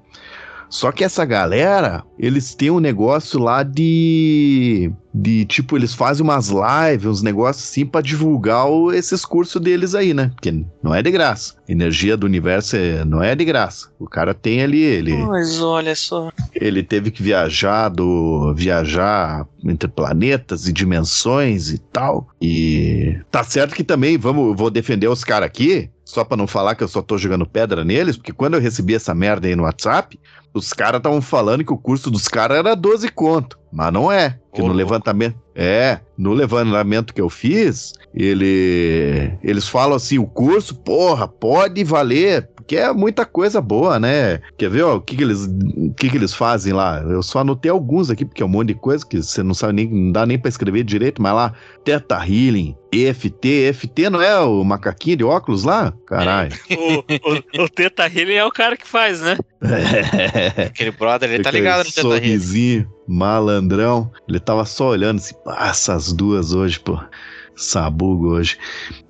[0.72, 4.90] Só que essa galera, eles têm um negócio lá de.
[5.14, 9.94] de tipo, eles fazem umas lives, uns negócios assim pra divulgar o- esses cursos deles
[9.94, 10.30] aí, né?
[10.34, 11.54] Porque não é de graça.
[11.68, 13.88] Energia do universo é- não é de graça.
[13.98, 15.14] O cara tem ali, ele.
[15.26, 16.30] Mas olha só.
[16.54, 22.28] Ele teve que viajar do viajar entre planetas e dimensões e tal.
[22.40, 26.74] E tá certo que também vamos vou defender os caras aqui, só pra não falar
[26.74, 29.62] que eu só tô jogando pedra neles, porque quando eu recebi essa merda aí no
[29.62, 30.20] WhatsApp,
[30.52, 34.38] os caras estavam falando que o custo dos caras era 12 conto, mas não é,
[34.52, 40.74] que no levantamento é, no levantamento que eu fiz, ele eles falam assim, o curso,
[40.74, 44.40] porra, pode valer, porque é muita coisa boa, né?
[44.56, 45.46] Quer ver, ó, o que que eles
[45.76, 47.00] o que que eles fazem lá?
[47.02, 49.74] Eu só anotei alguns aqui, porque é um monte de coisa que você não sabe
[49.74, 51.52] nem, não dá nem pra escrever direito, mas lá,
[51.84, 55.92] Teta Healing, EFT, EFT não é o macaquinho de óculos lá?
[56.06, 56.52] Caralho.
[56.72, 59.36] O, o, o Teta Healing é o cara que faz, né?
[60.66, 62.20] Aquele brother, ele tá ligado no Teta Healing.
[62.20, 64.10] sorrisinho, malandrão.
[64.28, 66.98] Ele tava só olhando assim, passa as duas hoje, pô.
[67.56, 68.56] Sabugo hoje.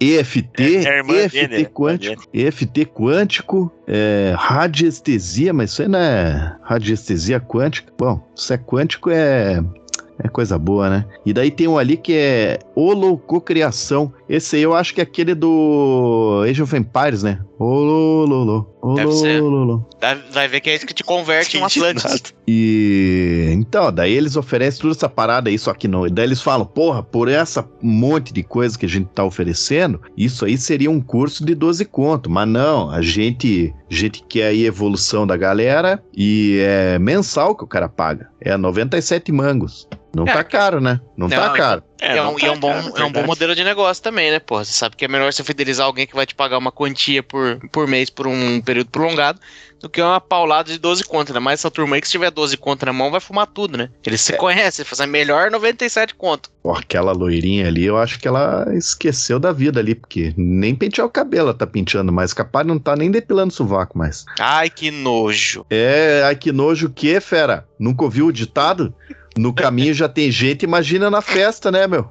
[0.00, 1.70] EFT, É- é EFT dele, né?
[1.72, 7.92] quântico, EFT quântico, é, radiestesia, mas isso aí não é radiestesia quântica.
[7.98, 9.62] Bom, se é quântico é
[10.18, 11.06] É coisa boa, né?
[11.24, 14.12] E daí tem um ali que é Holococriação.
[14.28, 17.40] Esse aí eu acho que é aquele do Age of Empires, né?
[19.12, 19.40] Ser.
[19.40, 19.86] Holololo.
[20.32, 22.34] Vai- ver que é isso que te converte em um Atlantis.
[22.46, 26.08] E então, daí eles oferecem toda essa parada aí, só que não.
[26.08, 30.44] Daí eles falam, porra, por essa monte de coisa que a gente tá oferecendo, isso
[30.44, 32.28] aí seria um curso de 12 conto.
[32.28, 37.54] Mas não, a gente, a gente quer aí a evolução da galera e é mensal
[37.54, 38.28] que o cara paga.
[38.40, 39.88] É 97 mangos.
[40.14, 41.00] Não É, tá caro, né?
[41.16, 41.82] Não, tá não, caro.
[42.00, 44.02] É, não um, tá e é um bom, caro, é um bom modelo de negócio
[44.02, 44.64] também, né, porra?
[44.64, 47.58] Você sabe que é melhor você fidelizar alguém que vai te pagar uma quantia por,
[47.70, 49.40] por mês por um período prolongado
[49.82, 51.40] do que uma paulada de 12 conto, né?
[51.40, 53.90] Mas essa turma aí que se tiver 12 conto na mão vai fumar tudo, né?
[54.06, 56.50] Eles se conhecem, fazem melhor 97 conto.
[56.62, 61.06] Pô, aquela loirinha ali, eu acho que ela esqueceu da vida ali, porque nem pentear
[61.06, 62.32] o cabelo ela tá penteando mais.
[62.32, 64.24] Capaz não tá nem depilando o sovaco mais.
[64.38, 65.66] Ai, que nojo.
[65.68, 67.66] É, ai que nojo o que, fera?
[67.78, 68.94] Nunca ouviu o ditado?
[69.36, 72.10] No caminho já tem gente, imagina na festa, né, meu?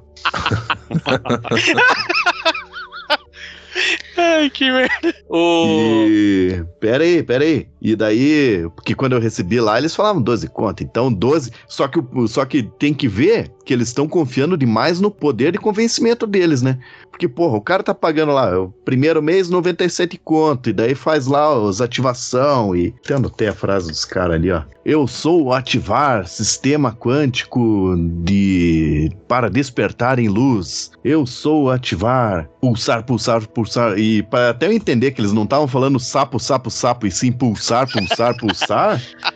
[4.16, 5.14] Ai, que merda.
[5.28, 6.04] O...
[6.06, 6.62] E.
[6.78, 7.66] Pera aí, pera aí.
[7.80, 10.82] E daí, porque quando eu recebi lá, eles falavam 12 conto.
[10.84, 11.50] Então, 12.
[11.66, 15.52] Só que, o- só que tem que ver que eles estão confiando demais no poder
[15.52, 16.78] de convencimento deles, né?
[17.10, 21.26] Porque, porra, o cara tá pagando lá, o primeiro mês 97 conto, e daí faz
[21.26, 22.92] lá os ativação e.
[23.04, 24.62] Tendo até a frase dos caras ali, ó.
[24.84, 27.94] Eu sou ativar sistema quântico
[28.24, 29.10] de.
[29.28, 30.90] para despertar em luz.
[31.04, 33.98] Eu sou ativar, pulsar, pulsar, pulsar.
[33.98, 37.30] E para até eu entender que eles não estavam falando sapo, sapo, sapo, e sim
[37.30, 39.00] pulsar, pulsar, pulsar.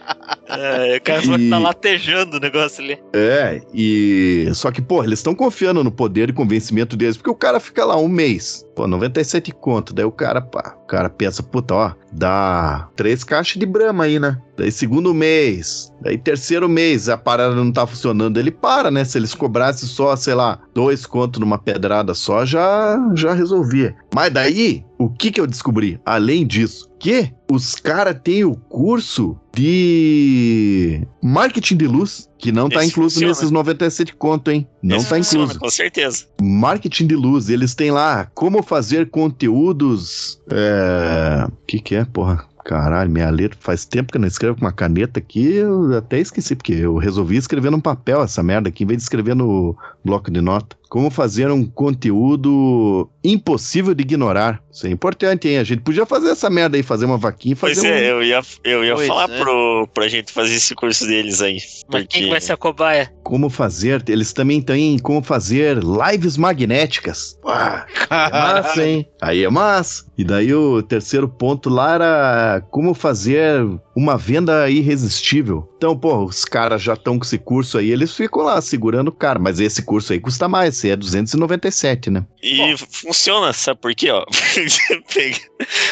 [0.49, 2.99] É, o cara falou que E- tá latejando o negócio ali.
[3.13, 4.49] É, e.
[4.55, 7.85] Só que, porra, eles estão confiando no poder e convencimento deles, porque o cara fica
[7.85, 8.66] lá um mês.
[8.77, 9.95] Pô, 97 conto.
[9.95, 14.21] Daí o cara, pá, o cara pensa, puta, ó, dá três caixas de brama aí,
[14.21, 14.39] né?
[14.55, 15.91] Daí segundo mês.
[16.03, 18.39] Daí terceiro mês, a parada não tá funcionando.
[18.39, 19.03] Ele para, né?
[19.03, 23.97] Se eles cobrassem só, sei lá, dois contos numa pedrada só, já, já resolvia.
[24.15, 25.99] Mas daí, o que que eu descobri?
[26.05, 32.81] Além disso, que os caras têm o curso de marketing de luz, que não tá
[32.81, 33.33] Esse incluso funciona.
[33.33, 34.67] nesses 97 conto, hein?
[34.83, 35.61] Não tá funciona, incluso.
[35.61, 36.27] Com certeza.
[36.41, 40.41] Marketing de luz, eles têm lá como fazer conteúdos.
[40.51, 41.47] É.
[41.49, 42.47] O que, que é, porra?
[42.67, 46.19] Caralho, minha letra faz tempo que eu não escrevo com uma caneta aqui, eu até
[46.19, 49.77] esqueci, porque eu resolvi escrever num papel essa merda aqui, em vez de escrever no
[50.05, 50.77] bloco de nota.
[50.89, 54.63] Como fazer um conteúdo impossível de ignorar.
[54.73, 55.59] Isso é importante, hein?
[55.59, 58.17] A gente podia fazer essa merda aí, fazer uma vaquinha e Pois fazer é, um...
[58.19, 59.39] eu ia, eu ia Pois falar é.
[59.39, 61.55] pro, pra gente fazer esse curso deles aí.
[61.55, 63.13] Mas Porque quem que vai ser a cobaia?
[63.25, 64.03] Como fazer.
[64.09, 67.37] Eles também têm como fazer lives magnéticas.
[67.57, 69.09] Pá, É massa, hein?
[69.21, 70.05] Aí é massa.
[70.17, 73.65] E daí o terceiro ponto lá era como fazer
[73.97, 75.67] uma venda irresistível.
[75.79, 79.13] Então, pô, os caras já estão com esse curso aí, eles ficam lá segurando o
[79.13, 79.39] cara.
[79.39, 82.25] Mas esse curso aí custa mais, esse é 297, né?
[82.43, 84.11] E funciona, sabe por quê?
[84.11, 84.25] Ó?
[85.13, 85.39] Pega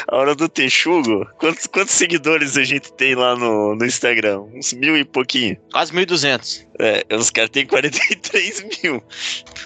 [0.09, 1.25] a hora do texugo.
[1.39, 4.41] Quantos, quantos seguidores a gente tem lá no, no Instagram?
[4.55, 5.57] Uns mil e pouquinho.
[5.73, 6.67] Quase 1.200.
[6.81, 9.03] É, os caras têm 43 mil.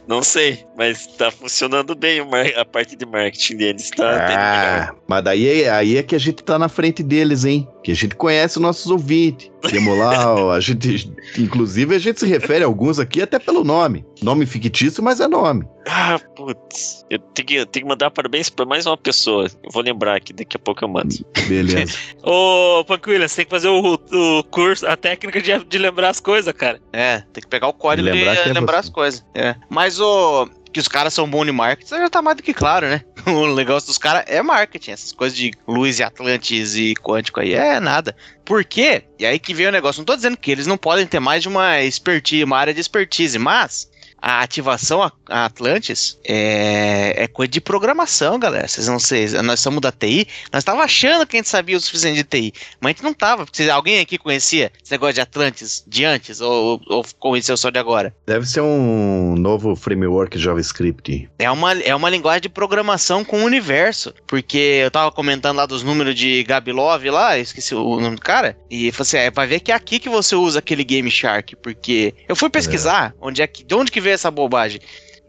[0.07, 3.91] Não sei, mas tá funcionando bem o mar- a parte de marketing deles.
[3.91, 4.27] Tá.
[4.31, 7.67] Ah, mas daí é, aí é que a gente tá na frente deles, hein?
[7.89, 9.51] Que a gente conhece os nossos ouvintes.
[9.71, 11.11] Temos lá, ó, a gente.
[11.39, 14.05] Inclusive, a gente se refere a alguns aqui até pelo nome.
[14.23, 15.67] Nome fictício, mas é nome.
[15.87, 17.03] Ah, putz.
[17.09, 19.47] Eu tenho que, eu tenho que mandar parabéns pra mais uma pessoa.
[19.65, 21.15] Eu vou lembrar aqui, daqui a pouco eu mando.
[21.49, 21.97] Beleza.
[22.23, 26.21] Ô, Punk Williams, tem que fazer o, o curso, a técnica de, de lembrar as
[26.21, 26.79] coisas, cara.
[26.93, 28.89] É, tem que pegar o código e Lembrar lembrar, que é lembrar você.
[28.89, 29.25] as coisas.
[29.35, 29.55] É.
[29.71, 30.47] Mas o.
[30.73, 33.03] Que os caras são bons em marketing, já tá mais do que claro, né?
[33.27, 34.93] O negócio dos caras é marketing.
[34.93, 38.17] Essas coisas de luz e Atlantis e quântico aí é nada.
[38.45, 39.05] Por quê?
[39.19, 40.01] E aí que vem o negócio.
[40.01, 42.81] Não tô dizendo que eles não podem ter mais de uma expertise, uma área de
[42.81, 43.88] expertise, mas
[44.21, 48.67] a ativação a Atlantis é, é coisa de programação, galera.
[48.67, 51.81] Vocês não sei, nós somos da TI, nós tava achando que a gente sabia o
[51.81, 53.45] suficiente de TI, mas a gente não tava.
[53.45, 57.79] Porque alguém aqui conhecia esse negócio de Atlantis de antes ou, ou conheceu só de
[57.79, 58.15] agora?
[58.27, 61.29] Deve ser um novo framework JavaScript.
[61.39, 64.15] É uma, é uma linguagem de programação com o universo.
[64.27, 68.57] Porque eu tava comentando lá dos números de Gabilov lá, esqueci o nome do cara.
[68.71, 71.57] E falei assim: é, vai ver que é aqui que você usa aquele Game Shark.
[71.57, 74.81] Porque eu fui pesquisar onde é que, de onde que veio essa bobagem.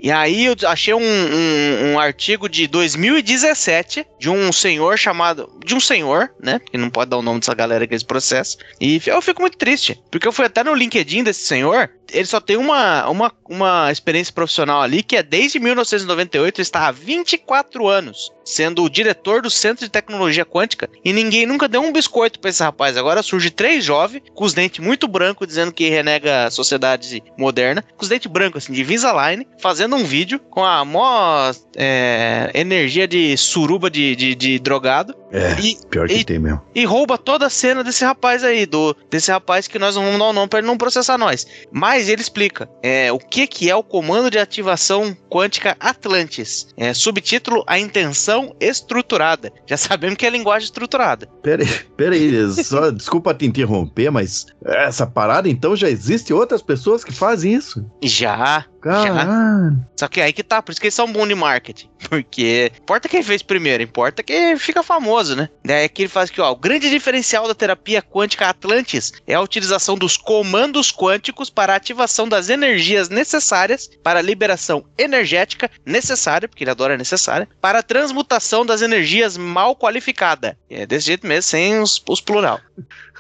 [0.01, 5.51] E aí eu achei um, um, um artigo de 2017 de um senhor chamado.
[5.65, 6.61] De um senhor, né?
[6.71, 8.57] Que não pode dar o nome dessa galera que esse processo.
[8.79, 10.01] E eu fico muito triste.
[10.09, 11.89] Porque eu fui até no LinkedIn desse senhor.
[12.09, 16.87] Ele só tem uma, uma, uma experiência profissional ali que é desde 1998, ele está
[16.87, 21.81] há 24 anos sendo o diretor do Centro de Tecnologia Quântica, e ninguém nunca deu
[21.81, 22.97] um biscoito pra esse rapaz.
[22.97, 27.83] Agora surge três jovens, com os dentes muito brancos, dizendo que renega a sociedade moderna,
[27.95, 33.07] com os dentes brancos, assim, de Invisalign, fazendo um vídeo com a maior é, energia
[33.07, 35.15] de suruba de, de, de drogado.
[35.31, 36.59] É, E- pior que e- tem mesmo.
[36.73, 40.17] e rouba toda a cena desse rapaz aí, do desse rapaz que nós não vamos
[40.19, 41.45] dar o nome pra ele não processar nós.
[41.71, 46.67] Mas ele explica é, o que, que é o Comando de Ativação Quântica Atlantis.
[46.75, 49.51] É, subtítulo A Intenção Estruturada.
[49.65, 51.27] Já sabemos que é linguagem estruturada.
[51.41, 56.61] Pera aí, pera aí, só desculpa te interromper, mas essa parada então já existe outras
[56.61, 57.85] pessoas que fazem isso.
[58.03, 58.65] Já.
[58.81, 59.85] Caralho.
[59.97, 61.89] Só que aí que tá, por isso que eles são bons de marketing.
[62.09, 65.49] Porque importa quem fez primeiro, importa quem fica famoso, né?
[65.63, 66.51] Daí que ele faz aqui, ó.
[66.51, 71.75] O grande diferencial da terapia quântica Atlantis é a utilização dos comandos quânticos para a
[71.75, 77.83] ativação das energias necessárias para a liberação energética necessária, porque ele adora necessária, para a
[77.83, 80.55] transmutação das energias mal qualificadas.
[80.69, 82.59] É desse jeito mesmo, sem os, os plural.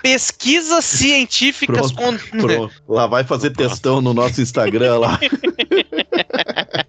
[0.01, 2.17] Pesquisas científicas com.
[2.17, 5.19] Pronto, lá vai fazer testão no nosso Instagram lá.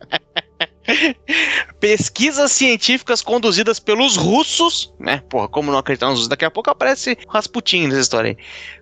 [1.78, 5.22] Pesquisas científicas conduzidas pelos russos, né?
[5.28, 6.28] Porra, como não acreditar nos russos?
[6.28, 8.36] Daqui a pouco aparece Rasputin nessa história aí.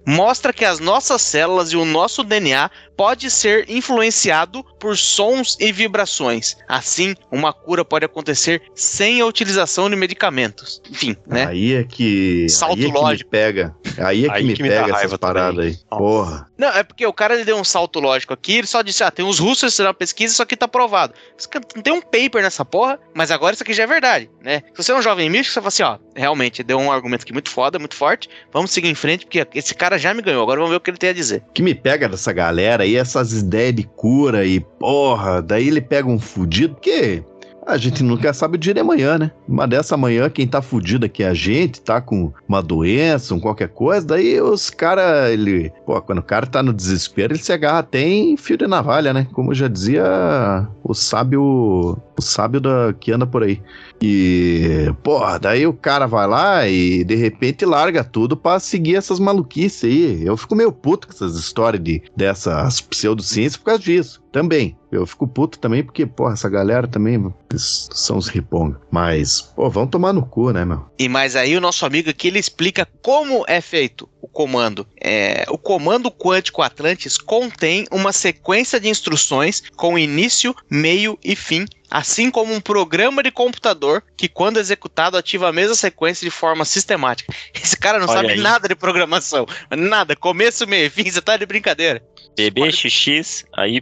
[0.06, 5.70] Mostra que as nossas células e o nosso DNA pode ser influenciado por sons e
[5.70, 6.56] vibrações.
[6.66, 10.82] Assim, uma cura pode acontecer sem a utilização de medicamentos.
[10.90, 11.46] Enfim, né?
[11.46, 12.48] Aí é que.
[12.48, 13.30] Salto aí é que me lógico.
[13.30, 13.76] pega.
[13.98, 15.68] Aí é que Aí me que me pega essas paradas também.
[15.70, 15.98] aí.
[15.98, 16.48] Porra.
[16.56, 19.24] Não, é porque o cara deu um salto lógico aqui, ele só disse, ah, tem
[19.24, 21.14] os russos fizeram uma pesquisa, isso aqui tá provado.
[21.76, 24.62] Não tem um paper nessa porra, mas agora isso aqui já é verdade, né?
[24.74, 27.32] Se você é um jovem místico, você fala assim, ó, realmente, deu um argumento aqui
[27.32, 30.58] muito foda, muito forte, vamos seguir em frente, porque esse cara já me ganhou, agora
[30.58, 31.42] vamos ver o que ele tem a dizer.
[31.48, 35.80] O que me pega dessa galera aí, essas ideias de cura e porra, daí ele
[35.80, 37.22] pega um fudido, porque
[37.68, 39.30] a gente nunca sabe o dia de amanhã, né?
[39.46, 43.40] Uma dessa manhã, quem tá fudido aqui é a gente, tá com uma doença, um
[43.40, 45.70] qualquer coisa, daí os caras, ele.
[45.84, 49.12] Pô, quando o cara tá no desespero, ele se agarra até em fio de navalha,
[49.12, 49.28] né?
[49.34, 51.98] Como já dizia o sábio.
[52.18, 53.62] O sábio da, que anda por aí.
[54.00, 59.18] E, porra, daí o cara vai lá e de repente larga tudo pra seguir essas
[59.18, 60.24] maluquices aí.
[60.24, 64.22] Eu fico meio puto com essas histórias de, dessas pseudociências por causa disso.
[64.30, 64.76] Também.
[64.92, 68.80] Eu fico puto também porque, porra, essa galera também são os riponga.
[68.90, 70.84] Mas, pô, vão tomar no cu, né, meu?
[70.98, 74.86] E mais aí o nosso amigo aqui, ele explica como é feito o comando.
[75.00, 81.66] É, o comando quântico Atlantis contém uma sequência de instruções com início, meio e fim
[81.90, 86.64] assim como um programa de computador que, quando executado, ativa a mesma sequência de forma
[86.64, 87.32] sistemática.
[87.54, 88.40] Esse cara não Olha sabe aí.
[88.40, 89.46] nada de programação.
[89.70, 90.14] Nada.
[90.14, 92.02] Começo, meio e fim, você tá de brincadeira.
[92.36, 93.80] BBXX, AY,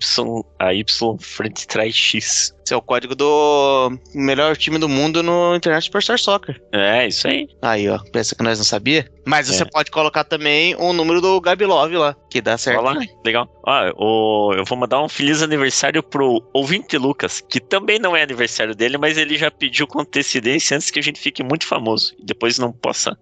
[0.58, 0.84] AY,
[1.20, 2.55] frente trás X.
[2.66, 6.60] Esse é o código do melhor time do mundo no Internet Superstar Soccer.
[6.72, 7.46] É, isso aí.
[7.62, 7.96] Aí, ó.
[8.10, 9.08] Pensa que nós não sabia?
[9.24, 9.66] Mas você É.
[9.66, 12.80] pode colocar também o número do Gabilov lá, que dá certo.
[12.84, 13.48] Olha lá, legal.
[13.64, 18.22] Ó, o- eu vou mandar um feliz aniversário pro ouvinte Lucas, que também não é
[18.24, 22.14] aniversário dele, mas ele já pediu com antecedência antes que a gente fique muito famoso
[22.18, 23.16] e depois não possa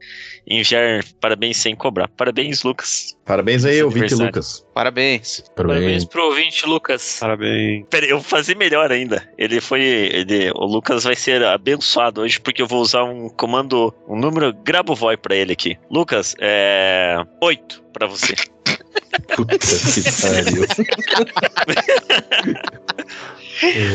[0.47, 2.09] enviar parabéns sem cobrar.
[2.09, 3.15] Parabéns, Lucas.
[3.25, 4.15] Parabéns aí, ouvinte.
[4.15, 4.63] Lucas.
[4.75, 5.43] Parabéns.
[5.57, 7.17] Parabéns pro ouvinte, Lucas.
[7.19, 7.87] Parabéns.
[7.89, 9.27] Peraí, eu vou fazer melhor ainda.
[9.37, 9.83] Ele foi.
[9.83, 14.53] Ele, o Lucas vai ser abençoado hoje porque eu vou usar um comando, um número
[14.53, 15.77] Grabovoi pra ele aqui.
[15.91, 17.17] Lucas, é.
[17.41, 18.35] 8 pra você.
[19.35, 19.67] Puta que
[20.23, 20.65] pariu.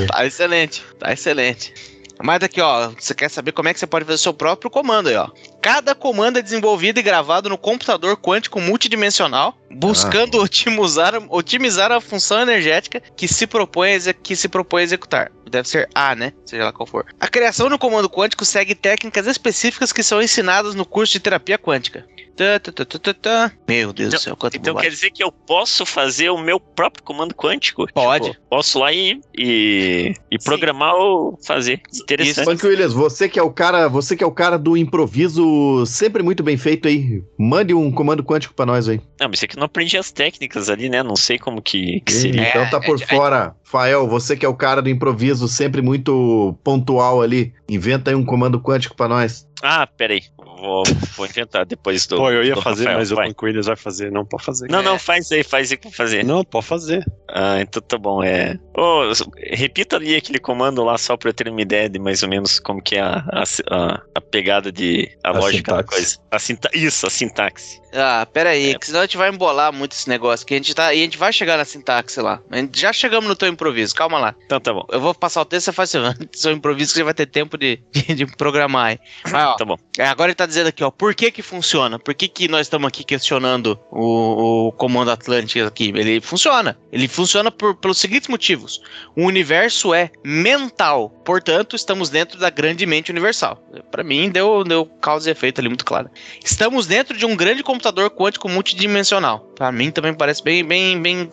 [0.07, 1.73] Tá excelente, tá excelente.
[2.21, 4.69] Mas aqui, ó, você quer saber como é que você pode fazer o seu próprio
[4.69, 5.29] comando aí, ó.
[5.61, 12.41] Cada comando é desenvolvido e gravado no computador quântico multidimensional, buscando otimizar, otimizar a função
[12.41, 15.31] energética que se, propõe a que se propõe a executar.
[15.49, 16.31] Deve ser A, né?
[16.45, 17.05] Seja lá qual for.
[17.19, 21.57] A criação do comando quântico segue técnicas específicas que são ensinadas no curso de terapia
[21.57, 22.05] quântica.
[22.35, 23.51] Tá, tá, tá, tá, tá, tá.
[23.67, 24.89] Meu Deus do céu, quanto Então bobagem.
[24.89, 27.85] quer dizer que eu posso fazer o meu próprio comando quântico?
[27.93, 28.31] Pode.
[28.31, 31.81] Tipo, posso lá e, e, e programar ou fazer.
[31.93, 32.45] Interessante.
[32.45, 36.23] Funk Williams, você que é o cara, você que é o cara do improviso sempre
[36.23, 37.21] muito bem feito aí.
[37.37, 39.01] Mande um comando quântico pra nós aí.
[39.19, 41.03] Não, mas é que eu não aprendi as técnicas ali, né?
[41.03, 42.47] Não sei como que, que seria.
[42.49, 43.55] Então tá por é- fora.
[43.63, 47.53] Fael, você que é o cara do improviso sempre muito pontual ali.
[47.69, 49.47] Inventa aí um comando quântico pra nós.
[49.61, 50.21] Ah, peraí.
[50.59, 50.83] Vou,
[51.15, 52.17] vou inventar depois do.
[52.17, 53.27] Pô, eu ia fazer, Rafael, mas o vai.
[53.29, 54.11] Banco Williams vai fazer.
[54.11, 54.69] Não, pode fazer.
[54.69, 56.23] Não, não, faz aí, faz aí vou fazer.
[56.23, 57.05] Não, pode fazer.
[57.29, 58.23] Ah, então tá bom.
[58.23, 58.57] É.
[58.75, 59.11] Ô,
[59.51, 62.59] repita ali aquele comando lá só pra eu ter uma ideia de mais ou menos
[62.59, 65.09] como que é a, a, a- a pegada de.
[65.23, 65.95] a, A lógica da sintaxe.
[65.97, 66.17] coisa.
[66.31, 67.79] A sinta, isso, a sintaxe.
[67.93, 68.77] Ah, pera aí, É.
[68.77, 71.03] que senão a gente vai embolar muito esse negócio, que a gente tá, e a
[71.03, 72.39] gente vai chegar na sintaxe lá.
[72.51, 74.35] A gente já chegamos no teu improviso, calma lá.
[74.45, 74.85] Então tá bom.
[74.91, 76.01] Eu vou passar o texto, você faz seu,
[76.33, 78.99] seu improviso, que você vai ter tempo de, de, de programar aí.
[79.25, 79.53] Vai, ó.
[79.55, 79.75] Tá bom.
[79.97, 81.97] É, Agora ele tá dizendo aqui, ó, por que que funciona?
[81.97, 85.93] Por que que nós estamos aqui questionando o, o comando Atlântico aqui?
[85.95, 86.77] Ele funciona.
[86.91, 88.81] Ele funciona por, pelos seguintes motivos.
[89.15, 93.63] O universo é mental, portanto, estamos dentro da grande mente universal.
[93.91, 96.09] Pra mim, deu, deu causa e efeito ali muito claro.
[96.43, 99.39] Estamos dentro de um grande computador quântico multidimensional.
[99.55, 101.29] Pra mim também parece bem, bem, bem...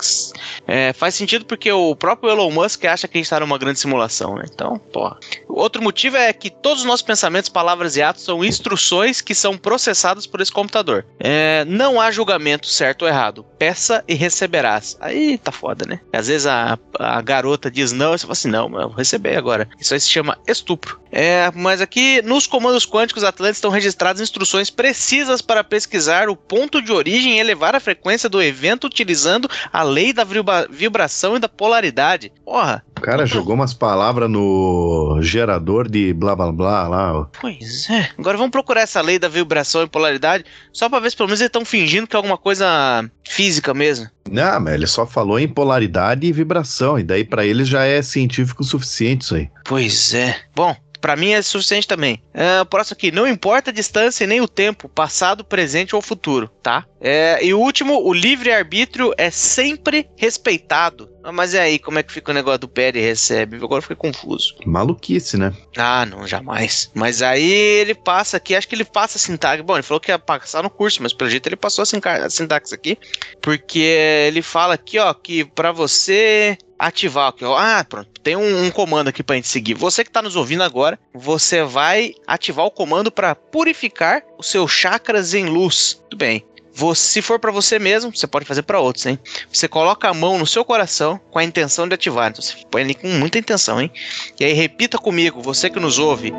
[0.66, 3.78] é, faz sentido porque o próprio Elon Musk acha que a gente tá numa grande
[3.78, 4.44] simulação, né?
[4.52, 5.18] Então, porra.
[5.48, 9.56] Outro motivo é que todos os nossos pensamentos, palavras e atos são instruções que são
[9.56, 11.04] processadas por esse computador.
[11.18, 13.44] É, não há julgamento certo ou errado.
[13.58, 14.96] Peça e receberás.
[15.00, 16.00] Aí tá foda, né?
[16.12, 19.36] Às vezes a, a garota diz não, e você fala assim, não, eu vou receber
[19.36, 19.68] agora.
[19.80, 21.00] Isso aí se chama estupro.
[21.10, 26.82] É, mas aqui nos comandos quânticos Atlantes estão registradas instruções precisas para pesquisar o ponto
[26.82, 31.38] de origem e elevar a frequência do evento utilizando a lei da vibra- vibração e
[31.38, 32.32] da polaridade.
[32.44, 37.28] Porra, O cara jogou umas palavras no gerador de blá blá blá lá.
[37.40, 38.08] Pois é.
[38.18, 41.40] Agora vamos procurar essa lei da vibração e polaridade, só pra ver se pelo menos
[41.40, 44.08] eles estão fingindo que é alguma coisa física mesmo.
[44.30, 46.98] Não, mas ele só falou em polaridade e vibração.
[46.98, 49.48] E daí pra ele já é científico o suficiente isso aí.
[49.64, 50.36] Pois é.
[50.54, 50.74] Bom,
[51.06, 52.20] pra mim é suficiente também.
[52.34, 56.02] É, o próximo aqui, não importa a distância e nem o tempo, passado, presente ou
[56.02, 56.84] futuro, tá?
[57.00, 61.08] É, e o último, o livre-arbítrio é sempre respeitado.
[61.22, 63.56] Ah, Mas e aí, como é que fica o negócio do pede e recebe?
[63.56, 64.56] Agora eu fiquei confuso.
[64.66, 65.52] Maluquice, né?
[65.76, 66.90] Ah, não, jamais.
[66.92, 69.62] Mas aí ele passa aqui, acho que ele passa a sintaxe.
[69.62, 72.74] Bom, ele falou que ia passar no curso, mas pelo jeito ele passou a sintaxe
[72.74, 72.98] aqui.
[73.40, 77.44] Porque ele fala aqui, ó, que pra você ativar aqui.
[77.44, 78.08] Ah, pronto.
[78.20, 79.74] Tem um, um comando aqui pra gente seguir.
[79.74, 84.70] Você que tá nos ouvindo agora, você vai ativar o comando pra purificar os seus
[84.70, 86.00] chakras em luz.
[86.08, 86.44] Tudo bem.
[86.72, 89.18] Você, se for pra você mesmo, você pode fazer pra outros, hein?
[89.50, 92.30] Você coloca a mão no seu coração com a intenção de ativar.
[92.30, 93.90] Então você põe ali com muita intenção, hein?
[94.38, 96.34] E aí repita comigo, você que nos ouve.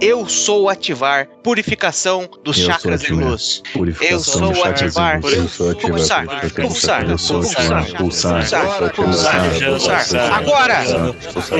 [0.00, 3.62] Eu sou ativar purificação dos Eu chakras de luz.
[4.00, 5.20] Eu sou ativar.
[5.20, 6.26] Pulsar, pulsar,
[6.60, 7.86] pulsar, ativar.
[7.96, 8.44] Pulsar.
[8.92, 10.02] pulsar, Pulsar.
[10.02, 10.32] pulsar.
[10.32, 10.78] Agora!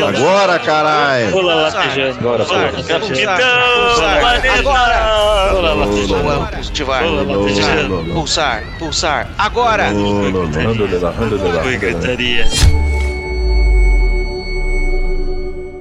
[0.08, 1.32] Agora, caralho!
[1.32, 2.18] Pula latejando.
[2.18, 4.50] Agora, Pulsar, pulsar, pulsar.
[4.58, 4.96] Agora!
[6.58, 9.34] Ativar, pulsar, pulsar, pulsar.
[9.38, 9.90] Agora!
[9.92, 10.26] Ô,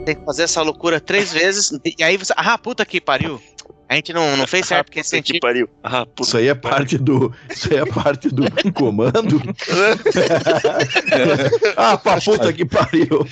[0.05, 1.71] Tem que fazer essa loucura três vezes.
[1.97, 2.33] E aí você.
[2.35, 3.41] Ah, puta que pariu.
[3.87, 5.45] A gente não, não fez certo, porque esse científico.
[5.45, 5.69] pariu.
[5.83, 7.31] Ah, puta Isso aí é parte do.
[7.49, 9.41] Isso aí é parte do comando.
[11.77, 13.25] ah, pra puta que pariu.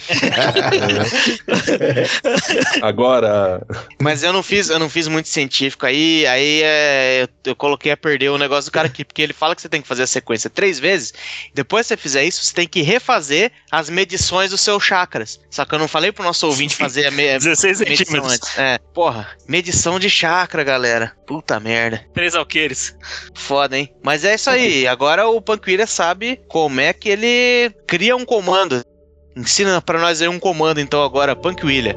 [2.81, 3.65] Agora,
[4.01, 5.85] Mas eu não fiz, eu não fiz muito científico.
[5.85, 9.33] Aí, aí é, eu, eu coloquei a perder o negócio do cara aqui, porque ele
[9.33, 11.13] fala que você tem que fazer a sequência três vezes.
[11.53, 15.39] Depois que você fizer isso, você tem que refazer as medições dos seus chakras.
[15.49, 18.33] Só que eu não falei pro nosso ouvinte fazer a me- 16 medição centímetros.
[18.33, 18.57] antes.
[18.57, 20.09] É, porra, medição de
[20.43, 21.13] chakra, galera.
[21.25, 22.05] Puta merda.
[22.13, 22.95] Três alqueires.
[23.33, 23.93] Foda, hein?
[24.03, 24.87] Mas é isso aí.
[24.87, 28.83] Agora o Panquilha sabe como é que ele cria um comando.
[29.35, 31.95] Ensina pra nós aí um comando, então, agora, Panquilha.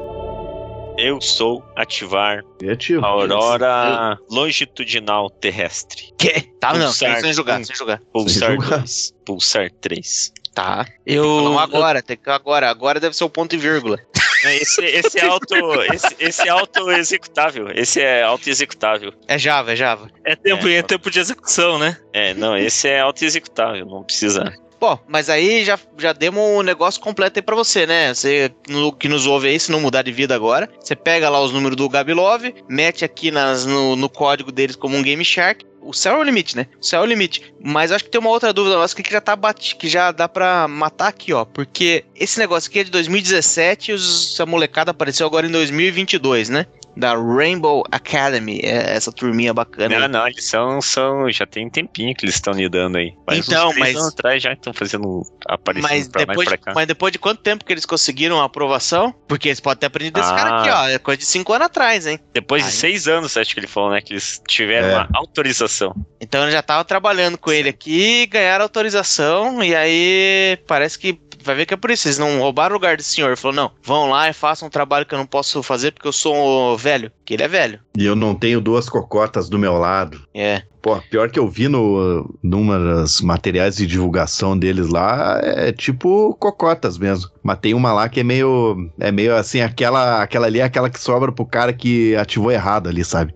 [0.97, 3.05] Eu sou ativar Criativo.
[3.05, 6.11] a aurora longitudinal terrestre.
[6.17, 6.41] Que?
[6.59, 7.13] Tá, não, Pulsar.
[7.13, 8.01] sem, sem jogar, sem jogar.
[8.11, 8.79] Pulsar julgar.
[8.79, 9.13] 2.
[9.23, 10.31] Pulsar 3.
[10.55, 10.87] Tá.
[11.05, 11.23] Eu.
[11.43, 12.67] Não, agora, tem que agora.
[12.67, 13.99] Agora deve ser o ponto e vírgula.
[14.45, 15.55] Esse, esse é auto.
[15.93, 17.67] Esse, esse é auto-executável.
[17.73, 19.13] Esse é auto-executável.
[19.27, 20.09] É Java, é Java.
[20.23, 20.75] É tempo, É.
[20.75, 21.97] é tempo de execução, né?
[22.13, 23.85] É, não, esse é auto-executável.
[23.85, 24.53] Não precisa.
[24.79, 28.13] Bom, mas aí já, já demos um negócio completo aí pra você, né?
[28.13, 31.41] Você no- que nos ouve aí, se não mudar de vida agora, você pega lá
[31.41, 35.65] os números do Gabilov, mete aqui nas, no, no código deles como um Game Shark.
[35.87, 36.67] O céu é o limite, né?
[36.81, 37.53] O céu é o limite.
[37.63, 40.27] Mas acho que tem uma outra dúvida nossa que já tá bati, que já dá
[40.27, 41.45] pra matar aqui, ó.
[41.45, 46.65] Porque esse negócio aqui é de 2017 e essa molecada apareceu agora em 2022, né?
[46.97, 49.93] Da Rainbow Academy, é essa turminha bacana.
[49.95, 50.01] aí.
[50.01, 51.29] Não, não, eles são, são.
[51.31, 53.13] Já tem um tempinho que eles estão lidando aí.
[53.25, 55.21] Faz Então, uns três mas- anos atrás já estão fazendo.
[55.47, 56.71] aparecendo Mas pra depois, pra cá.
[56.75, 59.13] mas depois de quanto tempo que eles conseguiram a aprovação?
[59.27, 60.35] Porque eles podem ter aprendido desse Ah.
[60.35, 60.87] cara aqui, ó.
[60.89, 62.19] É coisa de cinco anos atrás, hein?
[62.33, 62.75] Depois de Aí.
[62.75, 64.01] seis anos, acho que ele falou, né?
[64.01, 64.95] Que eles tiveram É.
[64.95, 65.93] uma autorização.
[66.19, 71.55] Então eu já tava trabalhando com ele aqui, ganharam autorização, e aí parece que vai
[71.55, 72.07] ver que é por isso.
[72.07, 73.27] Eles não roubaram o lugar do senhor.
[73.27, 76.07] Ele falou: não, vão lá e façam um trabalho que eu não posso fazer porque
[76.07, 77.11] eu sou velho.
[77.25, 77.79] Que ele é velho.
[77.97, 80.21] E eu não tenho duas cocotas do meu lado.
[80.33, 80.61] É.
[80.81, 86.35] Pô, pior que eu vi no, numa das materiais de divulgação deles lá, é tipo
[86.35, 87.29] cocotas mesmo.
[87.43, 88.89] Mas tem uma lá que é meio.
[88.99, 92.87] É meio assim, aquela, aquela ali é aquela que sobra pro cara que ativou errado
[92.87, 93.33] ali, sabe?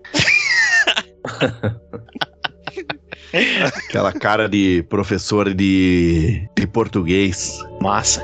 [3.86, 7.58] aquela cara de professor de, de português.
[7.80, 8.22] Massa.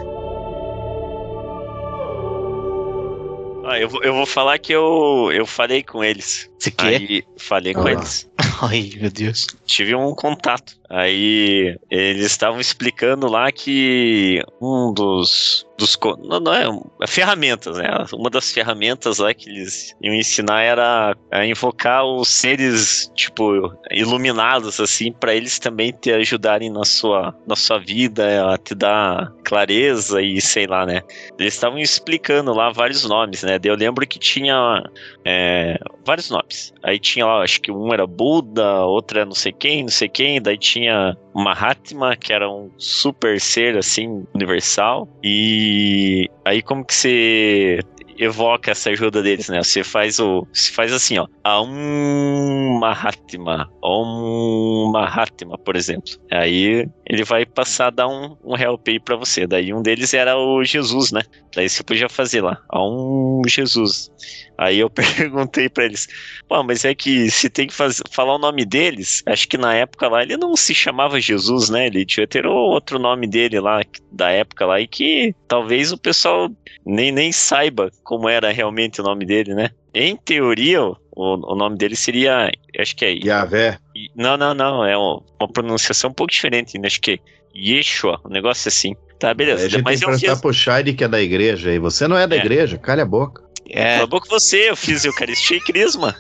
[3.71, 6.51] Ah, eu, vou- eu vou falar que eu, eu falei com eles.
[6.59, 6.87] Você quer?
[7.01, 7.93] Aí, falei com Ah.
[7.93, 8.27] eles.
[8.63, 9.47] Ai, meu Deus.
[9.67, 10.75] Tive um contato.
[10.89, 15.67] Aí eles estavam explicando lá que um dos.
[15.79, 16.67] Dos não, não é,
[17.03, 17.89] é ferramentas, né?
[18.13, 24.81] Uma das ferramentas lá que eles iam ensinar era a invocar os seres, tipo, iluminados,
[24.81, 30.21] assim, para eles também te ajudarem na sua, na sua vida, a te dar clareza
[30.21, 31.01] e sei lá, né?
[31.39, 33.61] Eles estavam explicando lá vários nomes, né?
[33.63, 34.83] Eu lembro que tinha
[35.25, 36.75] é, vários nomes.
[36.83, 40.09] Aí tinha lá, acho que um era Buda, outro era não sei quem, não sei
[40.09, 45.09] quem, daí tinha Mahatma, que era um super ser assim, universal.
[45.23, 47.81] E aí como que você
[48.19, 49.63] evoca essa ajuda deles, né?
[49.63, 50.47] Você faz o.
[50.53, 51.27] Você faz assim, ó.
[51.45, 53.71] Aum Mahatma.
[53.83, 56.13] Om Mahatma, por exemplo.
[56.31, 59.47] Aí ele vai passar a dar um, um help aí pra você.
[59.47, 61.23] Daí um deles era o Jesus, né?
[61.55, 62.59] Daí você podia fazer lá.
[62.69, 64.11] Aum Jesus.
[64.59, 66.07] Aí eu perguntei pra eles,
[66.49, 69.75] pô, mas é que se tem que faz- falar o nome deles, acho que na
[69.75, 71.87] época lá ele não se chamava Jesus, né?
[71.87, 73.81] Ele tinha ter outro nome dele lá,
[74.13, 76.51] da época lá, e que talvez o pessoal
[76.85, 79.71] nem, nem saiba como era realmente o nome dele, né?
[79.95, 80.81] Em teoria,
[81.19, 82.49] o, o nome dele seria,
[82.79, 83.13] acho que é...
[83.15, 83.77] Yavé.
[84.15, 86.87] Não, não, não, é uma pronunciação um pouco diferente, né?
[86.87, 87.19] acho que é
[87.59, 88.95] Yeshua, um negócio assim.
[89.19, 89.65] Tá, a beleza.
[89.65, 90.41] gente tem Mas que eu prestar fiz...
[90.41, 91.79] pro Shide que é da igreja aí.
[91.81, 92.39] Você não é da É.
[92.39, 93.43] igreja, calha a boca.
[93.71, 93.99] É.
[93.99, 96.17] A boca você, eu fiz Eucaristia e Crisma.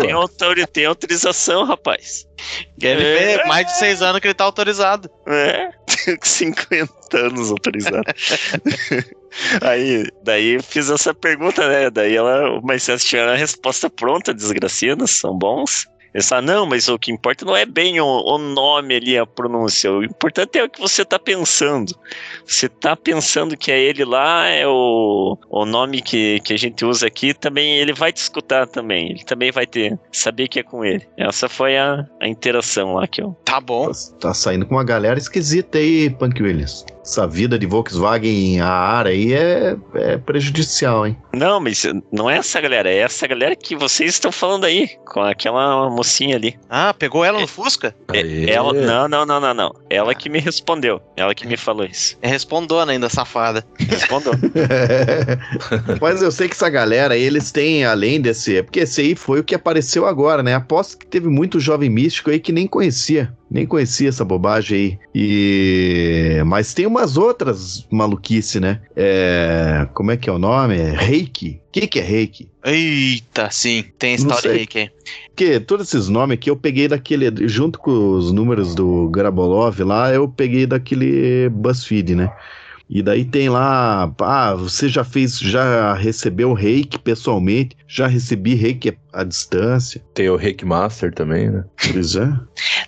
[0.00, 2.26] Tem, autori- tem autorização, rapaz.
[2.80, 3.44] Ele É.
[3.46, 5.08] mais de seis anos que ele tá autorizado.
[5.26, 5.70] É,
[6.04, 8.02] tenho 50 anos autorizado.
[9.62, 11.90] Aí, daí eu fiz essa pergunta, né?
[11.90, 15.86] Daí ela, mas vocês tiveram a resposta pronta, desgraciadas, são bons.
[16.14, 19.26] Eles falaram, não, mas o que importa não é bem o, o nome ali, a
[19.26, 19.92] pronúncia.
[19.92, 21.94] O importante é o que você tá pensando.
[22.46, 26.84] Você tá pensando que é ele lá, é o, o nome que, que a gente
[26.84, 29.10] usa aqui, também ele vai te escutar também.
[29.10, 31.06] Ele também vai ter, saber que é com ele.
[31.16, 33.86] Essa foi a, a interação lá que eu Tá bom.
[33.86, 36.84] Tá, tá saindo com uma galera esquisita aí, Punk Williams.
[37.02, 41.16] Essa vida de Volkswagen a ar aí é, é prejudicial, hein?
[41.32, 45.22] Não, mas não é essa galera, é essa galera que vocês estão falando aí, com
[45.22, 46.56] aquela mocinha ali.
[46.70, 47.94] Ah, pegou ela no Fusca?
[48.12, 48.50] É- Aê.
[48.50, 49.74] Ela, não, não, não, não, não.
[49.90, 51.00] Ela que me respondeu.
[51.16, 52.16] Ela que me falou isso.
[52.22, 53.64] É respondona ainda, safada.
[53.78, 54.32] Respondeu.
[56.00, 58.58] Mas eu sei que essa galera aí, eles têm, além desse.
[58.58, 60.54] É porque esse aí foi o que apareceu agora, né?
[60.54, 63.32] Aposto que teve muito jovem místico aí que nem conhecia.
[63.50, 64.98] Nem conhecia essa bobagem aí.
[65.14, 66.42] E.
[66.44, 68.80] Mas tem umas outras maluquice, né?
[68.94, 69.88] É.
[69.94, 70.76] Como é que é o nome?
[70.76, 71.60] É reiki.
[71.68, 72.48] O que, que é reiki?
[72.64, 73.84] Eita, sim.
[73.98, 74.52] Tem sei.
[74.52, 74.90] reiki aí.
[75.28, 77.48] Porque todos esses nomes aqui eu peguei daquele.
[77.48, 82.30] Junto com os números do Grabolov lá, eu peguei daquele BuzzFeed, né?
[82.90, 88.96] E daí tem lá, ah, você já fez, já recebeu reiki pessoalmente, já recebi reiki
[89.12, 90.00] à distância.
[90.12, 91.64] Tem o Reiki Master também, né?
[91.90, 92.30] Pois é.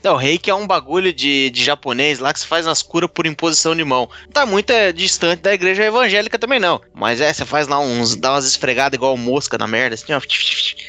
[0.05, 3.26] Não, reiki é um bagulho de, de japonês lá que se faz nas curas por
[3.26, 4.09] imposição de mão.
[4.32, 6.80] Tá muito é, distante da igreja evangélica também não.
[6.94, 10.20] Mas é, você faz lá uns, dá umas esfregadas igual mosca na merda, assim, ó.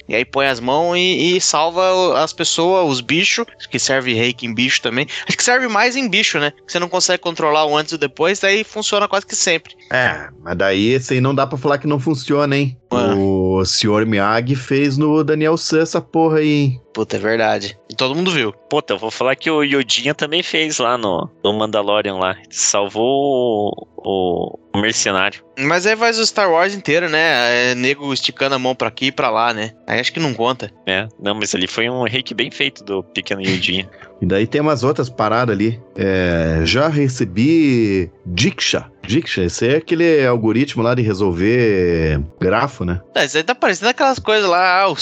[0.09, 4.45] E aí põe as mãos e, e salva as pessoas, os bichos, que serve reiki
[4.45, 5.07] em bicho também.
[5.25, 6.51] Acho que serve mais em bicho, né?
[6.51, 9.75] Que você não consegue controlar o antes e o depois, daí funciona quase que sempre.
[9.89, 12.77] É, mas daí esse aí não dá pra falar que não funciona, hein?
[12.91, 13.15] Ué.
[13.15, 16.81] O senhor Miyagi fez no Daniel San essa porra aí, hein?
[16.93, 17.77] Puta, é verdade.
[17.89, 18.51] E todo mundo viu.
[18.51, 22.35] Puta, eu vou falar que o Yodinha também fez lá no, no Mandalorian lá.
[22.49, 25.43] Salvou o, o mercenário.
[25.57, 27.71] Mas aí faz o Star Wars inteiro, né?
[27.71, 29.71] É nego esticando a mão pra aqui e pra lá, né?
[29.87, 30.71] Aí acho que não conta.
[30.85, 33.89] É, não, mas ali foi um reiki bem feito do pequeno Yodinha.
[34.21, 35.81] E daí tem umas outras paradas ali.
[35.95, 38.85] É, já recebi Diksha.
[39.01, 43.01] Diksha, esse é aquele algoritmo lá de resolver grafo, né?
[43.15, 44.95] É, isso aí tá parecendo aquelas coisas lá, ah, o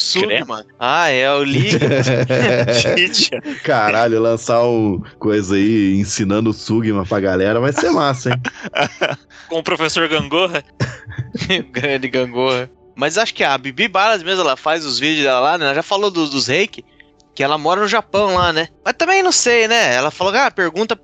[0.48, 0.66] mano.
[0.80, 1.46] Ah, é o.
[1.46, 3.30] Gente,
[3.64, 8.42] Caralho, lançar um coisa aí ensinando o Sugma pra galera vai ser massa, hein?
[9.50, 10.64] Com o professor Gangorra.
[11.72, 12.70] Grande gangorra.
[12.96, 15.66] Mas acho que a Bibi Balas mesmo, ela faz os vídeos dela lá, né?
[15.66, 16.84] Ela já falou dos, dos reiki,
[17.34, 18.68] que ela mora no Japão lá, né?
[18.90, 19.94] Mas também não sei, né?
[19.94, 21.00] Ela falou, ah, pergunta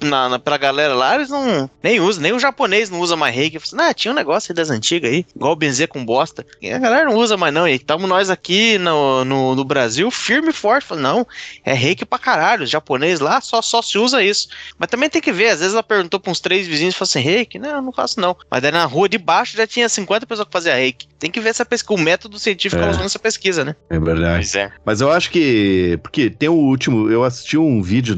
[0.00, 3.34] na, na- pra galera lá, eles não nem usam, nem o japonês não usa mais
[3.34, 3.56] reiki.
[3.56, 6.46] Eu falei, ah, tinha um negócio aí das antigas aí, igual benzer com bosta.
[6.62, 10.08] E a galera não usa mais não, e estamos nós aqui no, no, no Brasil
[10.12, 10.86] firme e forte.
[10.86, 11.26] Falei, não,
[11.64, 14.46] é reiki pra caralho, os japonês lá só, só se usa isso.
[14.78, 17.08] Mas também tem que ver, às vezes ela perguntou pra uns três vizinhos e falou
[17.08, 17.58] assim, reiki?
[17.58, 18.36] Não, eu não faço não.
[18.48, 21.08] Mas daí na rua de baixo já tinha 50 pessoas que faziam reiki.
[21.18, 22.90] Tem que ver essa pesquisa, o método científico é.
[22.90, 23.74] usando essa pesquisa, né?
[23.90, 24.36] É verdade.
[24.36, 24.70] Pois é.
[24.84, 25.98] Mas eu acho que.
[26.02, 27.10] Porque tem o último.
[27.10, 28.16] Eu assisti um vídeo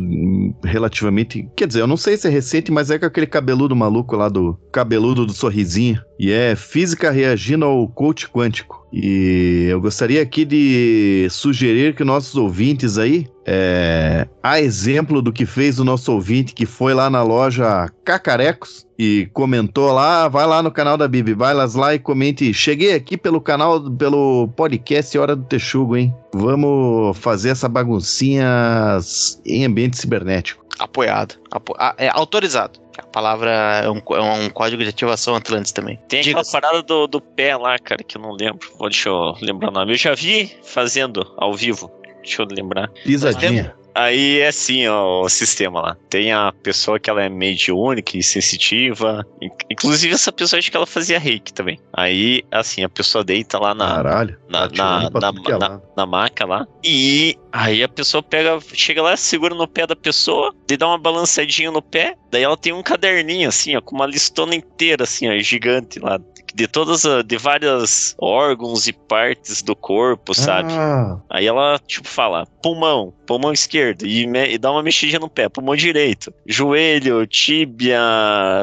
[0.63, 1.49] relativamente.
[1.57, 4.29] Quer dizer, eu não sei se é recente, mas é com aquele cabeludo maluco lá
[4.29, 4.59] do.
[4.73, 6.01] Cabeludo do sorrisinho.
[6.19, 8.86] E é física reagindo ao coach quântico.
[8.93, 13.27] E eu gostaria aqui de sugerir que nossos ouvintes aí.
[13.49, 18.85] É, a exemplo do que fez o nosso ouvinte que foi lá na loja Cacarecos
[18.99, 22.53] e comentou lá, vai lá no canal da Bibi, vai lá, e comente.
[22.53, 26.15] Cheguei aqui pelo canal, pelo podcast Hora do Texugo, hein?
[26.35, 28.99] Vamos fazer essa baguncinha
[29.45, 30.65] em ambiente cibernético.
[30.79, 31.37] Apoiado.
[31.51, 32.79] Apo- ah, é autorizado.
[32.99, 33.51] A palavra
[33.85, 35.99] é um, é um código de ativação Atlantis também.
[36.09, 36.41] Tem Diga.
[36.41, 38.69] aquela parada do, do pé lá, cara, que eu não lembro.
[38.79, 39.93] Vou, deixa eu lembrar o nome.
[39.93, 41.91] Eu já vi fazendo ao vivo.
[42.23, 42.89] Deixa eu lembrar.
[43.05, 43.75] Pisadinha.
[43.95, 45.97] Aí é assim, ó, o sistema lá.
[46.11, 49.25] Tem a pessoa que ela é mediúnica e sensitiva.
[49.41, 51.79] In- Inclusive, essa pessoa acho que ela fazia reiki também.
[51.95, 54.39] Aí, assim, a pessoa deita lá na, Caralho.
[54.51, 56.67] na, tá na, na, é na- na maca lá.
[56.85, 60.99] E aí a pessoa pega, chega lá, segura no pé da pessoa, daí dá uma
[60.99, 65.29] balançadinha no pé, daí ela tem um caderninho assim, ó, com uma listona inteira assim,
[65.29, 66.19] ó, gigante lá.
[66.55, 70.73] De todas, a- de vários órgãos e partes do corpo, sabe?
[70.73, 75.29] Ah, Aí ela, tipo, fala pulmão, pulmão esquerdo, e, me- e dá uma mexidinha no
[75.29, 77.99] pé, pulmão direito, joelho, tíbia,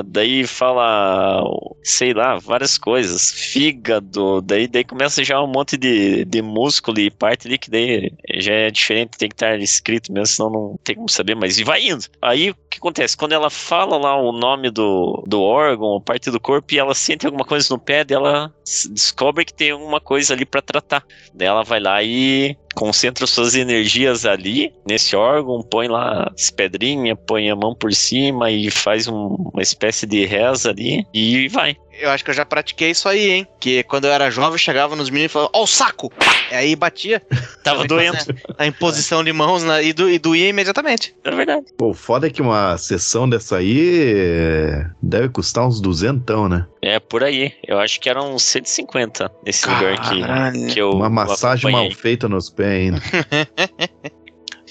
[0.06, 1.44] daí fala,
[1.84, 7.12] sei lá, várias coisas, fígado, daí, daí começa já um monte de, de músculo e
[7.12, 10.96] parte ali que daí já é diferente, tem que estar escrito mesmo, senão não tem
[10.96, 12.06] como saber, mas e vai indo.
[12.22, 13.16] Aí o que acontece?
[13.18, 17.26] Quando ela fala lá o nome do, do órgão, parte do corpo, e ela sente
[17.26, 21.04] alguma coisa no pé dela, s- descobre que tem alguma coisa ali pra tratar.
[21.34, 27.18] Daí ela vai lá e concentra suas energias ali nesse órgão, põe lá as pedrinhas,
[27.28, 31.78] põe a mão por cima e faz um- uma espécie de reza ali e vai.
[32.02, 33.48] Eu acho que eu já pratiquei isso aí, hein?
[33.60, 36.12] Que quando eu era jovem, eu chegava nos meninos e falava, ó o saco!
[36.52, 37.22] E aí batia
[37.64, 38.18] Tava doendo,
[38.58, 41.16] a imposição de mãos na- e, do, e doía imediatamente.
[41.24, 41.66] é verdade.
[41.78, 46.66] pô, o foda é que uma sessão dessa aí é, deve custar uns duzentão, né?
[46.82, 47.54] É por aí.
[47.66, 50.54] Eu acho que eram 150 nesse lugar Caralho.
[50.68, 53.02] que, que eu Uma massagem mal feita nos pés ainda.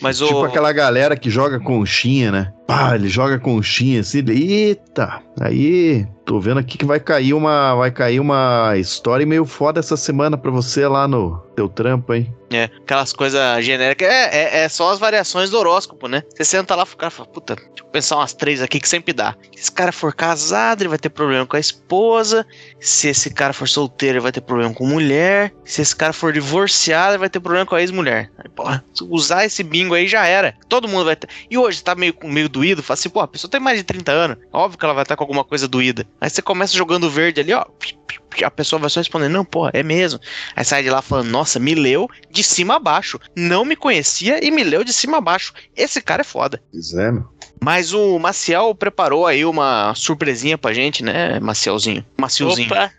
[0.01, 0.27] Mas o.
[0.27, 2.53] Tipo aquela galera que joga conchinha, né?
[2.67, 5.21] Pá, ele joga conchinha assim, eita!
[5.41, 9.97] Aí, tô vendo aqui que vai cair uma, vai cair uma história meio foda essa
[9.97, 12.33] semana pra você lá no teu trampo, hein?
[12.53, 14.09] É, aquelas coisas genéricas.
[14.09, 16.23] É, é, é só as variações do horóscopo, né?
[16.35, 19.15] Você senta lá o cara fala, puta, deixa eu pensar umas três aqui que sempre
[19.15, 19.35] dá.
[19.55, 22.47] Se esse cara for casado, ele vai ter problema com a esposa.
[22.79, 25.53] Se esse cara for solteiro, ele vai ter problema com mulher.
[25.65, 28.31] Se esse cara for divorciado, ele vai ter problema com a ex-mulher.
[28.55, 30.55] Porra, usar esse bingo aí já era.
[30.69, 31.29] Todo mundo vai ter.
[31.51, 34.13] E hoje tá meio, meio doído, fala assim, pô, a pessoa tem mais de 30
[34.13, 34.37] anos.
[34.53, 36.07] Óbvio que ela vai estar com alguma coisa doída.
[36.21, 37.65] Aí você começa jogando verde ali, ó.
[38.45, 40.21] A pessoa vai só responder, não, porra, é mesmo.
[40.55, 43.19] Aí sai de lá falando, nossa, me leu de cima a baixo.
[43.37, 45.53] Não me conhecia e me leu de cima a baixo.
[45.77, 46.63] Esse cara é foda.
[46.71, 47.13] Pois é.
[47.63, 52.05] Mas o Maciel preparou aí uma surpresinha pra gente, né, Macielzinho?
[52.19, 52.67] Macilzinho.
[52.67, 52.91] Opa!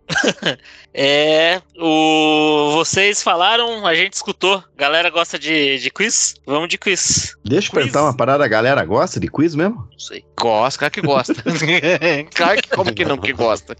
[0.93, 4.63] é, o vocês falaram, a gente escutou.
[4.77, 6.35] Galera gosta de, de quiz?
[6.45, 7.35] Vamos de quiz.
[7.43, 7.83] Deixa eu Quiz.
[7.83, 9.87] perguntar uma parada, a galera gosta de quiz mesmo?
[9.91, 10.23] Não sei.
[10.39, 11.35] Gosta, claro que gosta.
[12.33, 13.75] claro que como que não que gosta.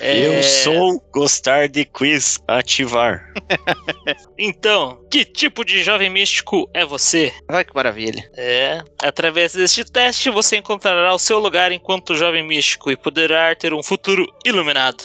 [0.00, 3.32] É, Eu sou gostar de quiz ativar.
[4.40, 7.32] Então, que tipo de jovem místico é você?
[7.50, 8.30] Olha que maravilha.
[8.36, 13.74] É, através deste teste você encontrará o seu lugar enquanto jovem místico e poderá ter
[13.74, 15.04] um futuro iluminado.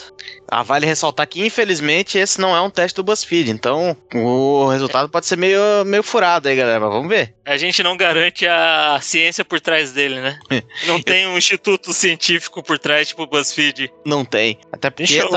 [0.56, 3.50] Ah, vale ressaltar que, infelizmente, esse não é um teste do BuzzFeed.
[3.50, 6.78] Então, o resultado pode ser meio, meio furado aí, galera.
[6.80, 7.34] Mas vamos ver.
[7.44, 10.38] A gente não garante a ciência por trás dele, né?
[10.86, 13.90] Não tem um instituto científico por trás, tipo o BuzzFeed.
[14.06, 14.58] Não tem.
[14.72, 15.28] Até porque eu-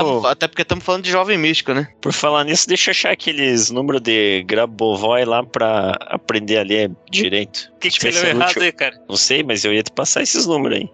[0.62, 1.88] estamos falando de jovem místico, né?
[2.00, 6.90] Por falar nisso, deixa eu achar aqueles números de Grabovoi lá pra aprender a ler
[7.10, 7.70] direito.
[7.74, 8.62] O que, que Vai você ser leu errado útil.
[8.62, 9.00] aí, cara?
[9.08, 10.90] Não sei, mas eu ia te passar esses números aí.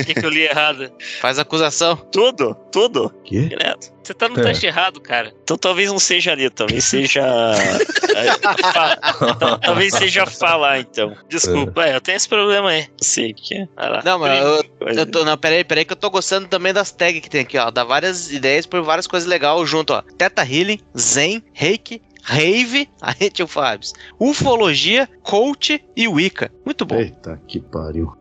[0.00, 0.90] O que, que eu li errado?
[1.20, 1.96] Faz acusação.
[1.96, 3.41] Tudo, tudo, Que?
[3.48, 3.92] Direto.
[4.02, 4.42] Você tá no É.
[4.42, 5.32] teste errado, cara.
[5.42, 7.22] Então talvez não seja ali, talvez seja.
[8.14, 11.14] é, talvez seja falar, então.
[11.28, 12.82] Desculpa, é, eu tenho esse problema aí.
[12.82, 13.68] Não sei que é.
[14.04, 15.24] Não, mas eu, eu tô.
[15.24, 17.70] Não, peraí, peraí, que eu tô gostando também das tags que tem aqui, ó.
[17.70, 20.02] Dá várias ideias por várias coisas legais junto, ó.
[20.16, 23.88] Teta Healing, Zen, Reiki, rave, aí tio Fábio,
[24.18, 26.50] ufologia, coach e wicca.
[26.64, 26.96] Muito bom.
[26.96, 28.12] Eita, que pariu.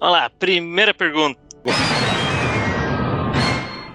[0.00, 1.38] Vamos lá, primeira pergunta.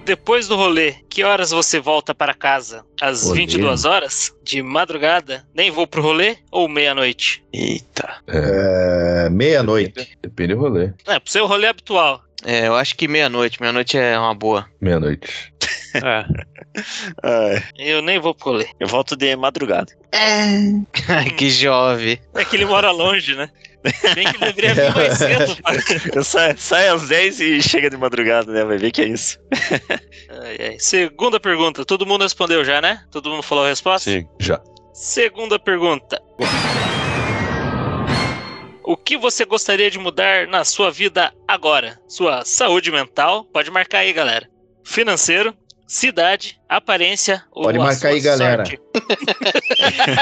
[0.05, 2.83] Depois do rolê, que horas você volta para casa?
[3.01, 3.39] Às Rolê?
[3.39, 4.33] 22 horas?
[4.43, 5.45] De madrugada?
[5.55, 6.35] Nem vou pro rolê?
[6.51, 7.41] Ou meia-noite?
[7.53, 8.17] Eita.
[8.27, 10.17] É, meia-noite.
[10.21, 10.91] Depende do rolê.
[11.07, 12.21] É, pro seu rolê habitual.
[12.43, 13.61] É, eu acho que meia-noite.
[13.61, 14.65] Meia-noite é uma boa.
[14.81, 15.53] Meia-noite.
[15.95, 16.25] É.
[17.23, 18.67] Ai, Eu nem vou pro rolê.
[18.81, 19.93] eu volto de madrugada.
[20.11, 22.19] Ai, que jovem.
[22.35, 23.49] É que ele mora longe, né?
[24.15, 26.23] Bem que ele deveria vir mais cedo.
[26.23, 28.63] saio, saio às 10 e chega de madrugada, né?
[28.63, 29.37] Vai ver que é isso.
[30.43, 30.75] Ai, ai.
[30.79, 31.85] Segunda pergunta.
[31.85, 33.03] Todo mundo respondeu já, né?
[33.11, 34.09] Todo mundo falou a resposta?
[34.09, 34.25] Sim.
[34.39, 34.59] Já.
[34.93, 36.21] Segunda pergunta.
[38.83, 41.99] O que você gostaria de mudar na sua vida agora?
[42.07, 44.47] Sua saúde mental, pode marcar aí, galera.
[44.83, 45.53] Financeiro,
[45.87, 48.63] cidade, aparência ou Pode a marcar sua aí, galera.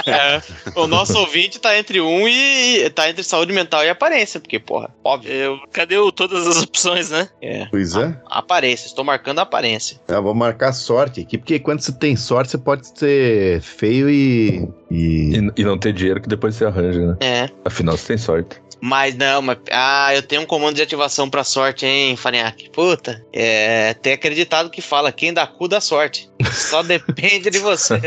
[0.07, 0.41] É,
[0.76, 2.89] o nosso ouvinte tá entre um e.
[2.91, 5.32] tá entre saúde mental e aparência, porque, porra, óbvio.
[5.32, 7.30] Eu, cadê o, todas as opções, né?
[7.41, 7.66] É.
[7.66, 8.18] Pois é.
[8.28, 9.99] Aparência, estou marcando a aparência.
[10.07, 14.67] Eu vou marcar sorte aqui, porque quando você tem sorte, você pode ser feio e.
[14.89, 15.36] e...
[15.36, 17.17] E, e não ter dinheiro que depois você arranja, né?
[17.21, 17.50] É.
[17.63, 18.62] Afinal, você tem sorte.
[18.82, 19.59] Mas não, mas.
[19.71, 22.70] Ah, eu tenho um comando de ativação pra sorte, hein, Farinhaque?
[22.71, 23.24] Puta.
[23.32, 23.93] É.
[23.93, 26.28] Tem acreditado que fala: quem dá cu dá sorte.
[26.51, 28.01] Só depende de você.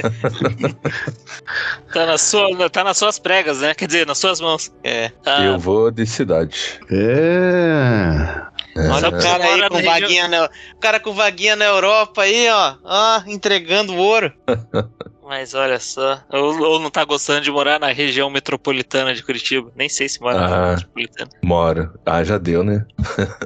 [1.93, 3.73] Tá, na sua, tá nas suas pregas, né?
[3.73, 4.73] Quer dizer, nas suas mãos.
[4.83, 5.13] É.
[5.25, 6.81] Ah, Eu vou de cidade.
[6.91, 8.55] É.
[8.77, 8.89] É.
[8.89, 10.47] Olha o cara aí com vaguinha na.
[10.47, 12.75] O cara com vaguinha na Europa aí, ó.
[12.83, 14.33] Ó, entregando ouro.
[15.27, 16.21] Mas olha só.
[16.31, 19.73] Ou, ou não tá gostando de morar na região metropolitana de Curitiba.
[19.75, 20.71] Nem sei se mora na região Ah.
[20.75, 21.31] metropolitana.
[21.43, 21.95] Moro.
[22.05, 22.85] Ah, já deu, né?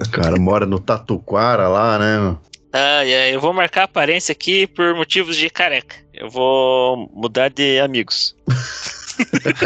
[0.04, 2.18] O cara mora no Tatuquara lá, né?
[2.18, 2.38] meu?
[2.72, 5.96] Ai, ai, eu vou marcar a aparência aqui por motivos de careca.
[6.12, 8.36] Eu vou mudar de amigos.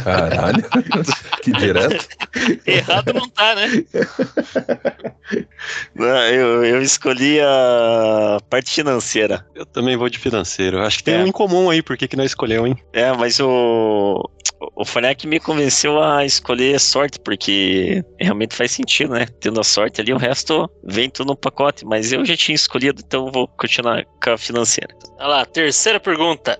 [0.03, 0.65] Caralho.
[1.43, 2.07] que direto.
[2.66, 3.69] Errado não tá, né?
[5.95, 9.45] Não, Eu, eu escolhi a parte financeira.
[9.55, 10.81] Eu também vou de financeiro.
[10.83, 11.19] Acho que tem É.
[11.23, 12.77] um em comum aí, por que que nós escolheu, hein?
[12.93, 14.29] É, mas o.
[14.77, 19.27] O Fanek me convenceu a escolher sorte, porque realmente faz sentido, né?
[19.41, 21.85] Tendo a sorte ali, o resto vem tudo no pacote.
[21.85, 24.95] Mas eu já tinha escolhido, então eu vou continuar com a financeira.
[25.19, 26.59] Olha lá, terceira pergunta.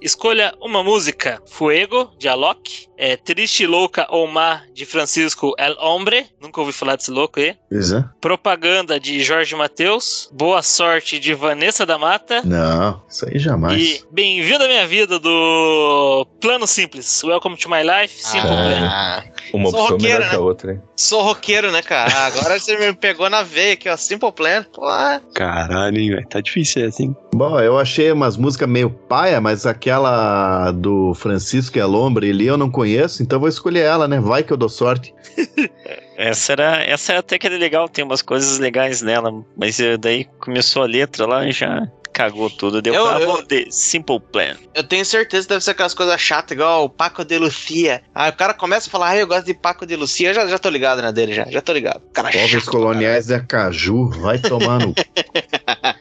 [0.00, 1.42] Escolha uma música.
[1.46, 2.86] Fuego, de Alok.
[2.98, 6.26] É, Triste, Louca ou Má, de Francisco El Hombre.
[6.40, 7.54] Nunca ouvi falar desse louco aí.
[7.70, 8.04] É.
[8.20, 10.30] Propaganda, de Jorge Mateus.
[10.32, 12.40] Boa Sorte, de Vanessa da Mata.
[12.44, 13.80] Não, isso aí jamais.
[13.80, 17.22] E Bem-vindo à minha vida, do Plano Simples.
[17.22, 18.14] Welcome to my life.
[18.22, 18.88] Simple Plan.
[18.90, 20.38] Ah, Uma Sou opção melhor que a né?
[20.38, 20.82] outra, hein?
[20.96, 22.10] sou roqueiro, né, cara?
[22.14, 23.96] Ah, Agora você me pegou na veia aqui, ó.
[23.96, 24.64] Simple Plan.
[24.72, 25.20] Porra.
[25.34, 26.28] Caralho, hein, velho.
[26.28, 27.14] Tá difícil hein?
[27.34, 32.70] Bom, eu achei umas músicas meio paia, mas aquela do Francisco Elombre ali eu não
[32.70, 32.85] conheço,
[33.22, 34.20] então eu vou escolher ela, né?
[34.20, 35.14] Vai que eu dou sorte.
[36.16, 39.30] Essa era, essa era até que era legal, tem umas coisas legais nela.
[39.54, 42.80] Mas daí começou a letra lá e já cagou tudo.
[42.80, 44.56] Deu Eu- pra eu- de Simple Plan.
[44.74, 48.02] Eu tenho certeza que deve ser aquelas coisas chatas, igual o Paco de Lucia.
[48.14, 50.30] Aí o cara começa a falar, ah, eu gosto de Paco de Lucia.
[50.30, 51.44] Eu já, já tô ligado na dele, já.
[51.50, 52.00] Já tô ligado.
[52.14, 54.94] Cara Povos chato, coloniais da Caju, vai tomar no.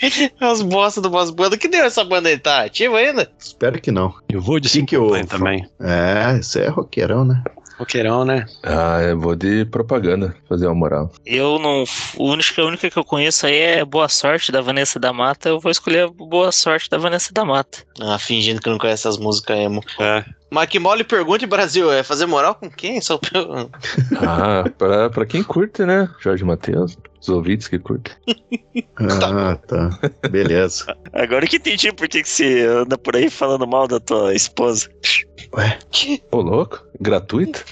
[0.40, 1.56] As bostas do Boss Banda.
[1.58, 2.38] Que deu essa banda aí?
[2.38, 3.30] Tá ativa ainda?
[3.38, 4.14] Espero que não.
[4.28, 5.68] Eu vou de Que que eu- também.
[5.80, 7.42] É, isso é roqueirão, né?
[7.78, 8.44] Roqueirão, né?
[8.62, 11.12] Ah, eu vou de propaganda, fazer uma moral.
[11.24, 11.84] Eu não.
[11.84, 15.48] A única, a única que eu conheço aí é Boa Sorte, da Vanessa da Mata.
[15.48, 17.78] Eu vou escolher a Boa Sorte da Vanessa da Mata.
[18.00, 19.80] Ah, fingindo que não conhece as músicas emo.
[20.00, 20.24] É.
[20.50, 23.00] Mas que mole pergunte, Brasil, é fazer moral com quem?
[23.02, 23.66] Só pra-
[24.26, 26.08] Ah, pra, pra quem curte, né?
[26.20, 28.14] Jorge Matheus, os ouvintes que curtem.
[29.00, 29.90] Ah, tá.
[30.30, 30.96] Beleza.
[31.12, 34.88] Agora que entendi por que, que você anda por aí falando mal da tua esposa.
[35.54, 35.78] Ué,
[36.30, 36.86] Ô, louco?
[37.00, 37.64] Gratuito?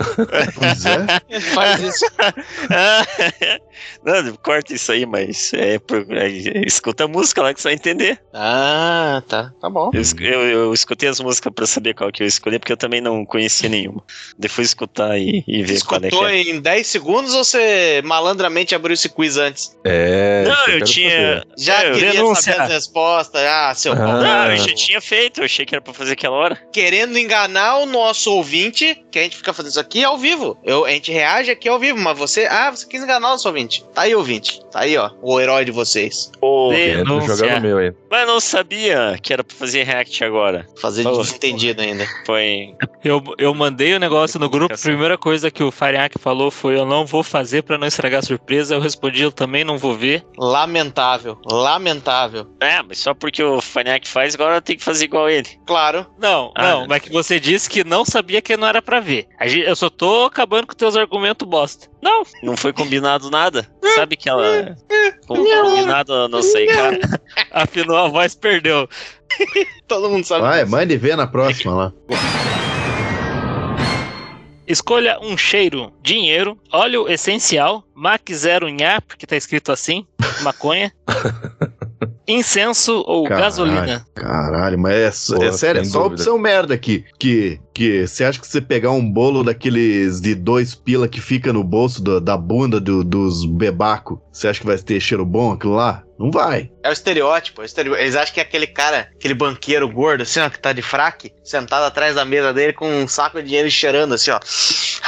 [0.54, 1.40] pois é.
[1.52, 2.04] Faz isso.
[4.04, 5.74] Não, corta isso aí, mas é,
[6.10, 6.28] é,
[6.66, 8.20] escuta a música lá que você vai entender.
[8.32, 9.52] Ah, tá.
[9.60, 9.90] Tá bom.
[9.92, 13.00] Eu, eu- eu escutei as músicas pra saber qual que eu escolhi, porque eu também
[13.00, 14.02] não conhecia nenhuma.
[14.38, 16.40] Depois escutar e, e ver qual é que Escutou é.
[16.42, 19.76] em 10 segundos ou você malandramente abriu esse quiz antes?
[19.84, 20.44] É.
[20.44, 21.10] Não, eu quero tinha.
[21.10, 21.46] saber.
[21.58, 22.52] Já É, eu queria denúncia.
[22.52, 23.42] saber as respostas.
[23.42, 23.96] Ah, seu Ah.
[23.96, 26.56] Não, eu já tinha feito, eu achei que era pra fazer aquela hora.
[26.72, 30.58] Querendo enganar enganar o nosso ouvinte, que a gente fica fazendo isso aqui ao vivo.
[30.62, 32.46] Eu, a gente reage aqui ao vivo, mas você.
[32.46, 33.82] Ah, você quis enganar o nosso ouvinte.
[33.94, 34.60] Tá aí, ouvinte.
[34.70, 35.10] Tá aí, ó.
[35.22, 36.30] O herói de vocês.
[36.40, 37.54] Ô, Entra jogar denúncia.
[37.56, 37.92] no meu aí.
[38.10, 40.66] Mas não sabia que era pra fazer react agora.
[40.80, 42.06] Fazer de desentendido ainda.
[42.26, 42.74] Foi.
[43.02, 44.74] Eu, eu mandei o negócio no grupo.
[44.74, 48.20] A primeira coisa que o Fariak falou foi: Eu não vou fazer pra não estragar
[48.20, 48.74] a surpresa.
[48.74, 50.24] Eu respondi: Eu também não vou ver.
[50.36, 51.38] Lamentável.
[51.50, 52.46] Lamentável.
[52.60, 55.48] É, mas só porque o Faniac faz, agora tem que fazer igual ele.
[55.66, 56.06] Claro.
[56.18, 56.86] Não, Ah, não, né?
[56.88, 59.26] mas que você disse que não sabia que não era pra ver.
[59.38, 61.88] A gente- eu só tô acabando com teus argumentos bosta.
[62.02, 63.66] Não, não foi combinado nada.
[63.94, 64.76] Sabe que ela.
[65.26, 66.98] Com- Combinado, não sei, cara.
[67.50, 68.88] Afinou a voz, perdeu.
[69.88, 70.42] Todo mundo sabe.
[70.42, 71.92] Vai, mande ver na próxima lá.
[74.66, 80.04] Escolha um cheiro: dinheiro, óleo essencial, Mac Zero Nha, porque tá escrito assim,
[80.42, 80.92] maconha,
[82.26, 83.44] incenso ou Caralho.
[83.44, 84.06] gasolina.
[84.14, 86.14] Caralho, mas é, Pô, é sério, é só dúvida.
[86.22, 87.04] opção merda aqui.
[87.18, 91.52] Que, que você acha que você pegar um bolo daqueles de dois pila que fica
[91.52, 95.52] no bolso do- da bunda do- dos bebaco, você acha que vai ter cheiro bom
[95.52, 96.02] aquilo lá?
[96.18, 96.70] Não vai.
[96.82, 98.02] É o estereótipo, é o estereótipo.
[98.02, 101.30] Eles acham que é aquele cara, aquele banqueiro gordo, assim, ó, que tá de fraque,
[101.44, 104.40] sentado atrás da mesa dele com um saco de dinheiro cheirando, assim, ó.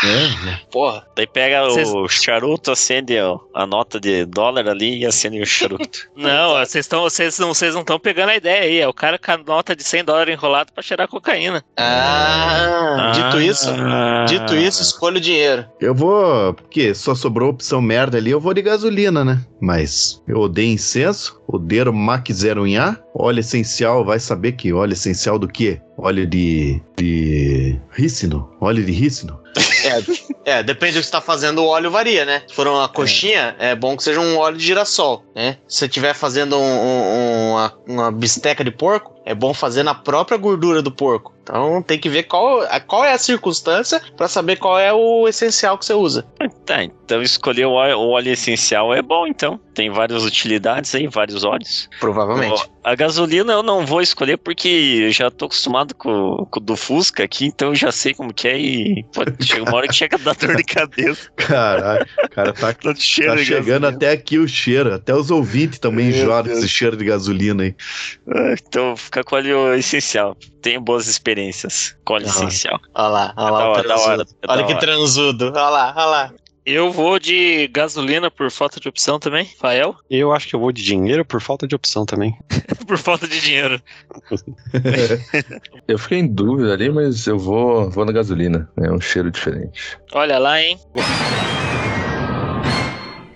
[0.04, 1.06] É, Porra.
[1.16, 5.46] Daí pega Vocês- o charuto, acende ó, a nota de dólar ali e acende o
[5.46, 6.00] charuto.
[6.14, 8.78] Não, vocês estão, vocês não, vocês não estão pegando a ideia aí.
[8.78, 11.64] É o cara com a nota de 100 dólares enrolado pra cheirar cocaína.
[11.76, 12.57] Ah,
[13.14, 13.70] dito isso,
[14.26, 15.66] dito isso, escolha o dinheiro.
[15.80, 16.54] Eu vou.
[16.54, 19.40] Porque só sobrou opção merda ali, eu vou de gasolina, né?
[19.60, 22.96] Mas eu odeio incenso, odeio Mac Zero em A.
[23.14, 25.80] Óleo essencial, vai saber que óleo essencial do quê?
[25.96, 26.80] Óleo de.
[26.96, 27.80] de.
[27.90, 28.48] rícino.
[28.60, 29.38] Óleo de rícino.
[29.84, 30.02] É,
[30.62, 32.42] depende do que você tá fazendo, o óleo varia, né?
[32.48, 35.58] Se for uma coxinha, é, bom que seja um óleo de girassol, né?
[35.68, 39.94] Se você estiver fazendo um- um- uma, uma bisteca de porco, é bom fazer na
[39.94, 41.34] própria gordura do porco.
[41.42, 45.78] Então tem que ver qual, qual é a circunstância pra saber qual é o essencial
[45.78, 46.26] que você usa.
[46.66, 49.58] Tá, então escolher o óleo, o óleo essencial é bom, então.
[49.74, 51.88] Tem várias utilidades aí, vários óleos.
[52.00, 52.62] Provavelmente.
[52.84, 54.68] A gasolina eu não vou escolher porque
[55.04, 58.32] eu já tô acostumado com, com o do Fusca aqui, então eu já sei como
[58.34, 61.30] que é e pode, chega uma hora que chega a dar dor de cabeça.
[61.36, 63.36] Caralho, o cara tá, tá de chegando
[63.82, 63.88] gasolina.
[63.88, 64.94] até aqui o cheiro.
[64.94, 67.74] Até os ouvintes também enjoaram esse cheiro de gasolina aí.
[68.28, 70.36] Ah, Então fica com óleo essencial.
[70.62, 72.30] Tenho boas experiências com óleo Ah.
[72.30, 72.80] essencial.
[72.94, 74.10] Olha lá, olha lá hora, da transudo.
[74.10, 75.44] hora, é Olha que transudo.
[75.54, 76.32] Olha lá, olha lá.
[76.70, 79.46] Eu vou de gasolina por falta de opção também.
[79.58, 79.96] Fael?
[80.10, 82.36] Eu acho que eu vou de dinheiro por falta de opção também.
[82.86, 83.80] por falta de dinheiro.
[85.88, 88.70] Eu fiquei em dúvida ali, mas eu vou, vou na gasolina.
[88.76, 89.98] É um cheiro diferente.
[90.12, 90.78] Olha lá, hein?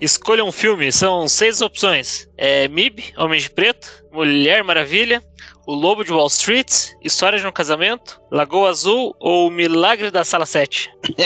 [0.03, 2.29] Escolha um filme, são seis opções.
[2.37, 5.23] É MIB, Homem de Preto, Mulher Maravilha,
[5.65, 10.45] O Lobo de Wall Street, História de um Casamento, Lagoa Azul ou Milagre da Sala
[10.45, 10.91] 7?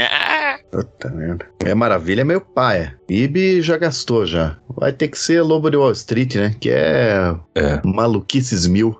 [0.00, 1.46] Ah, Puta merda.
[1.64, 2.92] É maravilha, é meu pai.
[3.08, 4.56] Ibi já gastou já.
[4.76, 6.54] Vai ter que ser Lobo de Wall Street, né?
[6.60, 7.80] Que é, É.
[7.84, 8.98] maluquices mil.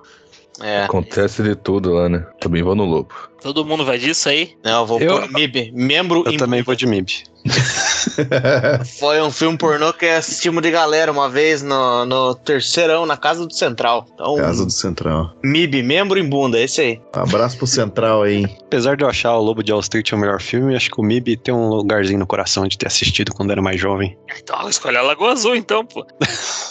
[0.60, 0.84] É.
[0.84, 2.26] Acontece de tudo lá, né?
[2.40, 3.14] Também vou no lobo.
[3.40, 4.56] Todo mundo vai disso aí?
[4.64, 5.70] Não, eu vou Eu- por MIB.
[5.72, 7.22] Membro Eu em- também vou de MIB.
[8.98, 13.46] Foi um filme pornô que assistimos de galera uma vez no, no terceirão, na Casa
[13.46, 14.06] do Central.
[14.12, 15.32] Então, Casa do Central.
[15.44, 17.00] MIB, membro em bunda, esse aí.
[17.16, 18.38] Um abraço pro Central aí.
[18.38, 18.56] hein?
[18.66, 21.04] Apesar de eu achar o Lobo de Wall Street o melhor filme, acho que o
[21.04, 24.18] MIB tem um lugarzinho no coração de ter assistido quando era mais jovem.
[24.42, 26.04] Então escolhe a Lagoa Azul então, pô.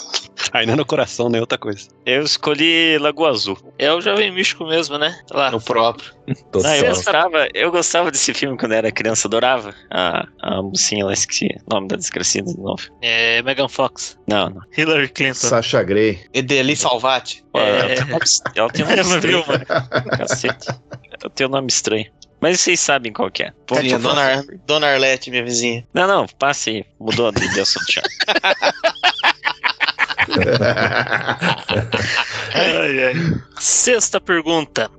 [0.59, 1.39] Ainda no coração, né?
[1.39, 1.87] Outra coisa.
[2.05, 3.57] eu escolhi Lagoa Azul.
[3.77, 5.19] É o Jovem Místico mesmo, né?
[5.31, 5.55] Lá.
[5.55, 6.15] O próprio.
[6.51, 6.71] Total.
[6.71, 9.73] Ah, eu, gostava, eu gostava desse filme quando era criança, adorava.
[9.89, 12.81] A, a mocinha lá, esqueci o nome da desgraçada de novo.
[13.01, 14.17] É Megan Fox.
[14.27, 14.61] Não, não.
[14.77, 15.35] Hillary Clinton.
[15.47, 16.19] Sasha Grey.
[16.33, 17.43] Edeli Salvati.
[17.51, 17.69] Pô, É.
[17.79, 18.25] ela, tem um nome,
[18.55, 19.65] ela tem um nome Não viu, estranho, mano?
[20.17, 20.67] cacete.
[21.21, 22.05] Ela tem um nome estranho.
[22.39, 23.51] Mas vocês sabem qual que é.
[23.65, 24.21] Tadinha, Dona.
[24.21, 25.87] Ar- Dona Arlete, minha vizinha.
[25.91, 26.85] Não, não, passe aí.
[26.99, 28.03] Mudou de assunto já.
[32.53, 33.13] Ai, ai.
[33.59, 34.89] Sexta pergunta.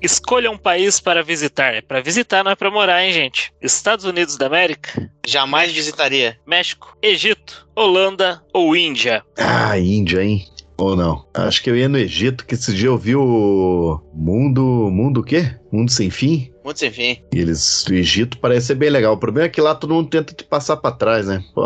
[0.00, 1.74] Escolha um país para visitar.
[1.74, 3.52] É para visitar, não é para morar, hein, gente?
[3.62, 6.36] Estados Unidos da América, Jamais visitaria.
[6.44, 9.22] México, Egito, Holanda ou Índia?
[9.38, 10.44] Ah, Índia, hein?
[10.76, 11.24] Ou não?
[11.32, 14.90] Acho que eu ia no Egito, que esse dia eu vi o Mundo.
[14.90, 15.54] Mundo o quê?
[15.70, 16.52] Mundo Sem Fim?
[16.64, 17.22] Muito sem fim.
[17.32, 19.14] E eles, o Egito parece ser bem legal.
[19.14, 21.42] O problema é que lá todo mundo tenta te passar pra trás, né?
[21.54, 21.64] Pô,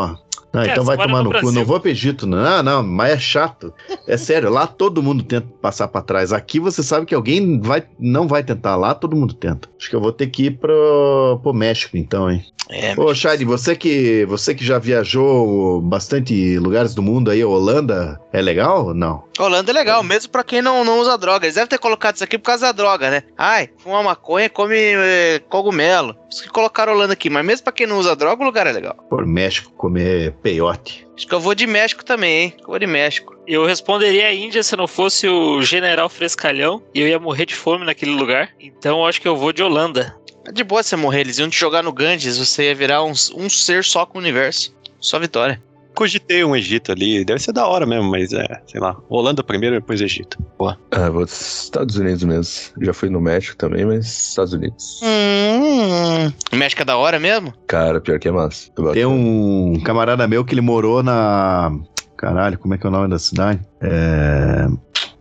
[0.57, 1.53] Ah, É, então vai tomar no no cu.
[1.53, 2.62] Não vou pro Egito, não.
[2.62, 3.73] Não, mas é chato.
[4.07, 6.33] É sério, lá todo mundo tenta passar pra trás.
[6.33, 8.77] Aqui você sabe que alguém vai, não vai tentar.
[8.77, 9.69] Lá todo mundo tenta.
[9.78, 12.45] Acho que eu vou ter que ir pro, pro México, então, hein?
[12.69, 18.20] É, Ô, Shade, você que, você que já viajou bastante lugares do mundo aí, Holanda,
[18.33, 19.23] é legal ou não?
[19.39, 21.47] Holanda é legal, mesmo pra quem não, não usa droga.
[21.47, 23.23] Eles devem ter colocado isso aqui por causa da droga, né?
[23.39, 26.15] Ai, fuma maconha, come eh, cogumelo.
[26.15, 27.31] Por isso que colocaram Holanda aqui.
[27.31, 28.97] Mas mesmo pra quem não usa droga, o lugar é legal.
[29.09, 31.05] Por México comer peiote.
[31.16, 32.55] Acho que eu vou de México também, hein?
[32.60, 33.36] Eu vou de México.
[33.48, 37.55] Eu responderia a Índia se não fosse o General Frescalhão e eu ia morrer de
[37.55, 38.51] fome naquele lugar.
[38.60, 40.16] Então eu acho que eu vou de Holanda.
[40.47, 41.23] É de boa você morrer.
[41.23, 44.20] Eles iam te jogar no Ganges, você ia virar um, um ser só com o
[44.20, 44.73] universo.
[45.01, 45.60] Só vitória.
[45.97, 48.94] Cogitei um Egito ali, deve ser da hora mesmo, mas é, sei lá.
[49.09, 50.36] Holanda primeiro, depois Egito.
[50.59, 50.78] Boa.
[50.90, 52.74] Ah, vou dos Estados Unidos mesmo.
[52.82, 55.01] Já fui no México também, mas Estados Unidos.
[55.02, 57.55] Hum, o México é da hora mesmo?
[57.66, 58.70] Cara, pior que é massa.
[58.93, 61.73] Tem um camarada meu que ele morou na.
[62.18, 63.60] Caralho, como é que é o nome da cidade?
[63.81, 64.66] É.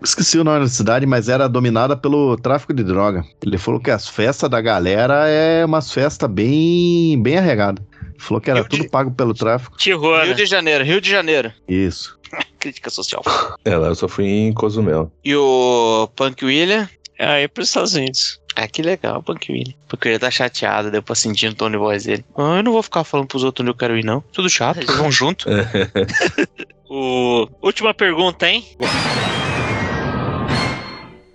[0.04, 3.24] Esqueci o nome da cidade, mas era dominada pelo tráfico de droga.
[3.44, 7.84] Ele falou que as festas da galera é umas festas bem, bem arregadas.
[8.18, 9.78] Falou que era Rio de- tudo pago pelo tráfico.
[9.78, 10.26] Tijuana.
[10.26, 11.52] Rio de Janeiro, Rio de Janeiro.
[11.68, 12.18] Isso.
[12.60, 13.22] Crítica social.
[13.64, 15.12] É, lá eu só fui em Cozumel.
[15.24, 16.90] E o Punk William?
[17.20, 18.40] Ah, é pros Estados Unidos.
[18.58, 19.74] Ah, que legal, Punk William.
[19.88, 22.26] Punk William tá chateado, deu pra sentir no tom de voz dele.
[22.38, 24.22] Ah, eu não vou ficar falando pros outros onde eu quero ir, não.
[24.32, 25.46] Tudo chato, eles vão junto.
[26.88, 27.48] O...
[27.64, 28.64] Última pergunta, hein?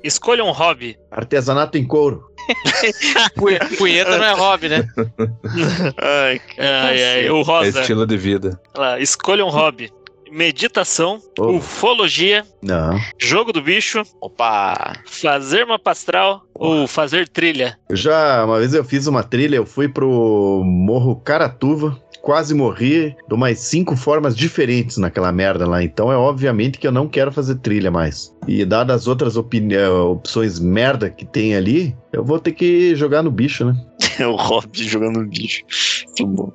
[0.02, 0.96] Escolha um hobby.
[1.10, 2.30] Artesanato em couro.
[3.36, 4.88] Pu- Punheta não é hobby, né?
[5.98, 7.80] Ai, Ai, ai, o É rosa.
[7.80, 8.60] estilo de vida.
[8.76, 9.92] Olha lá, escolha um hobby.
[10.30, 11.56] Meditação, Oh.
[11.56, 12.98] ufologia, Não.
[13.18, 14.92] jogo do bicho, Opa!
[15.06, 17.78] fazer mapa astral ou fazer trilha.
[17.88, 23.16] Eu já, uma vez eu fiz uma trilha, eu fui pro Morro Caratuva, quase morri
[23.28, 25.82] de umas cinco formas diferentes naquela merda lá.
[25.82, 28.34] Então é obviamente que eu não quero fazer trilha mais.
[28.46, 33.22] E dadas as outras eh, opções merda que tem ali, eu vou ter que jogar
[33.22, 33.74] no bicho, né?
[34.18, 35.62] é o Hobbit jogando bicho.
[36.06, 36.52] Muito bom.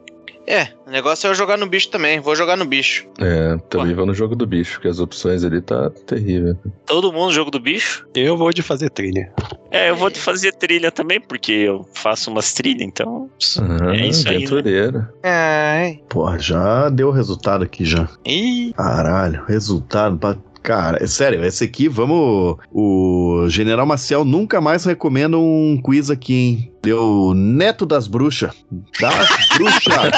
[0.48, 2.20] É, o negócio é eu jogar no bicho também.
[2.20, 3.08] Vou jogar no bicho.
[3.20, 6.56] É, também vou no jogo do bicho, porque as opções ali tá terrível.
[6.86, 8.06] Todo mundo jogo do bicho?
[8.14, 9.32] Eu vou de fazer trilha.
[9.72, 13.30] É, eu vou fazer trilha também, porque eu faço umas trilhas, então.
[13.60, 14.38] Ah, É isso aí, né?
[14.46, 15.08] aventureiro.
[15.24, 16.00] Ai.
[16.10, 18.08] Porra, já deu resultado aqui já.
[18.26, 20.38] Ih, Caralho, resultado pra.
[20.66, 22.58] Cara, é sério, esse aqui, vamos.
[22.72, 26.72] O General Maciel nunca mais recomenda um quiz aqui, hein?
[26.82, 28.52] Deu Neto das Bruxas.
[29.00, 30.12] Das Bruxas!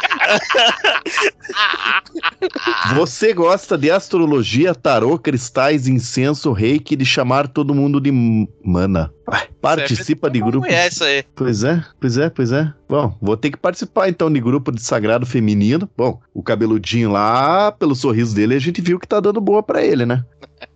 [2.94, 8.12] Você gosta de astrologia, tarô, cristais, incenso, reiki, de chamar todo mundo de
[8.64, 9.12] mana.
[9.60, 10.66] Participa de grupo.
[10.66, 11.24] É isso aí.
[11.34, 12.72] Pois é, pois é, pois é.
[12.88, 15.88] Bom, vou ter que participar então de grupo de sagrado feminino.
[15.96, 19.84] Bom, o cabeludinho lá, pelo sorriso dele, a gente viu que tá dando boa pra
[19.84, 20.24] ele, né?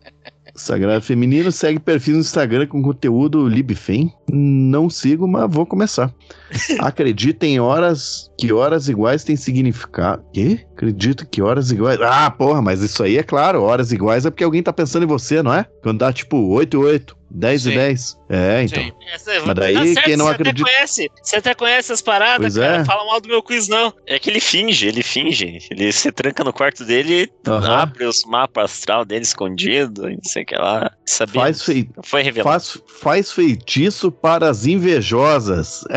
[0.55, 4.13] Sagrado Feminino segue perfil no Instagram com conteúdo libfem.
[4.31, 6.15] Não sigo, mas vou começar.
[6.79, 10.25] Acredita em horas que horas iguais têm significado.
[10.33, 10.65] Quê?
[10.73, 12.01] Acredito que horas iguais.
[12.01, 13.63] Ah, porra, mas isso aí é claro.
[13.63, 15.67] Horas iguais é porque alguém tá pensando em você, não é?
[15.83, 17.71] Quando dá tipo 8 e 8, 10 Sim.
[17.71, 18.19] e 10.
[18.31, 18.83] É, então.
[18.83, 18.93] Sim.
[19.13, 22.01] Essa, Mas daí, tá certo, quem não você acredita- Até conhece, você até conhece as
[22.03, 22.83] paradas, Pois cara.
[22.83, 22.85] é.
[22.85, 23.93] Fala mal do meu quiz, não.
[24.07, 25.59] é que ele finge, ele finge.
[25.71, 27.77] Ele se tranca no quarto dele, Aham.
[27.83, 30.91] abre os mapas astral dele escondido, e não sei o que lá.
[31.07, 31.41] Sabia?
[31.43, 32.51] Faz, fei- Foi revelado.
[32.51, 35.83] faz, faz feitiço para as invejosas.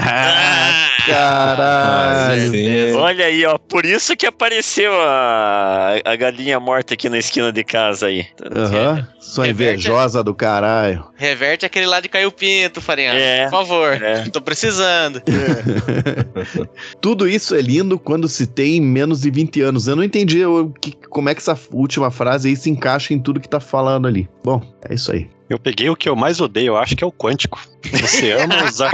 [1.09, 2.51] Ah, caralho.
[2.51, 2.91] sim.
[2.95, 3.57] Olha aí, ó.
[3.57, 8.27] Por isso que apareceu a, a galinha morta aqui na esquina de casa aí.
[8.53, 9.07] Aham.
[9.19, 11.05] Sua invejosa do caralho.
[11.29, 13.11] Reverte aquele lá de Caio Pinto, Farinha.
[13.13, 13.43] É.
[13.45, 13.93] Por favor.
[14.01, 14.23] É.
[14.31, 15.21] Tô precisando.
[17.01, 19.87] Tudo isso é lindo quando se tem menos de 20 anos.
[19.87, 23.19] Eu não entendi o que- como é que essa última frase aí se encaixa em
[23.19, 24.27] tudo que tá falando ali.
[24.43, 25.29] Bom, é isso aí.
[25.49, 27.59] Eu peguei o que eu mais odeio, eu acho que é o quântico.
[27.91, 28.91] Você ama usar,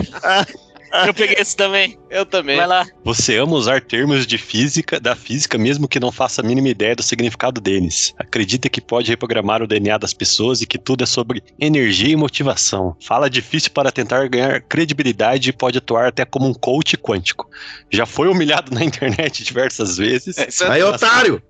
[1.08, 1.98] Eu peguei esse também.
[2.10, 2.56] Eu também.
[2.58, 2.86] Vai lá.
[3.04, 6.96] você ama usar termos de física, da física, mesmo que não faça a mínima ideia
[6.96, 8.14] do significado deles.
[8.18, 12.16] Acredita que pode reprogramar o DNA das pessoas e que tudo é sobre energia e
[12.16, 12.96] motivação.
[13.02, 17.50] Fala difícil para tentar ganhar credibilidade e pode atuar até como um coach quântico.
[17.92, 20.38] Já foi humilhado na internet diversas vezes.
[20.38, 21.42] Isso é- Aí, otário!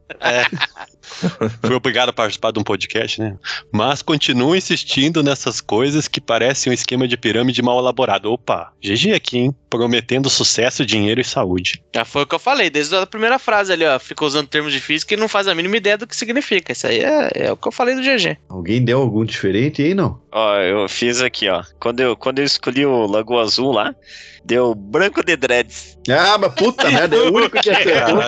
[1.62, 3.36] Foi obrigado a participar de um podcast, né?
[3.72, 8.32] Mas continua insistindo nessas coisas que parecem um esquema de pirâmide mal elaborado.
[8.32, 9.56] Opa, GG aqui, hein?
[9.70, 11.84] Prometendo sucesso, dinheiro e saúde.
[11.94, 14.00] Já foi o que eu falei, desde a primeira frase ali, ó.
[14.00, 16.72] Fica usando termos de física e não faz a mínima ideia do que significa.
[16.72, 18.38] Isso aí é, é o que eu falei do GG.
[18.50, 20.22] Alguém deu algum diferente aí, não?
[20.32, 21.64] Ó, eu fiz aqui, ó.
[21.80, 23.94] Quando eu, quando eu escolhi o Lagoa Azul lá,
[24.46, 25.98] Deu branco de dreads.
[26.10, 28.20] Ah, mas puta merda, é o único que acertou.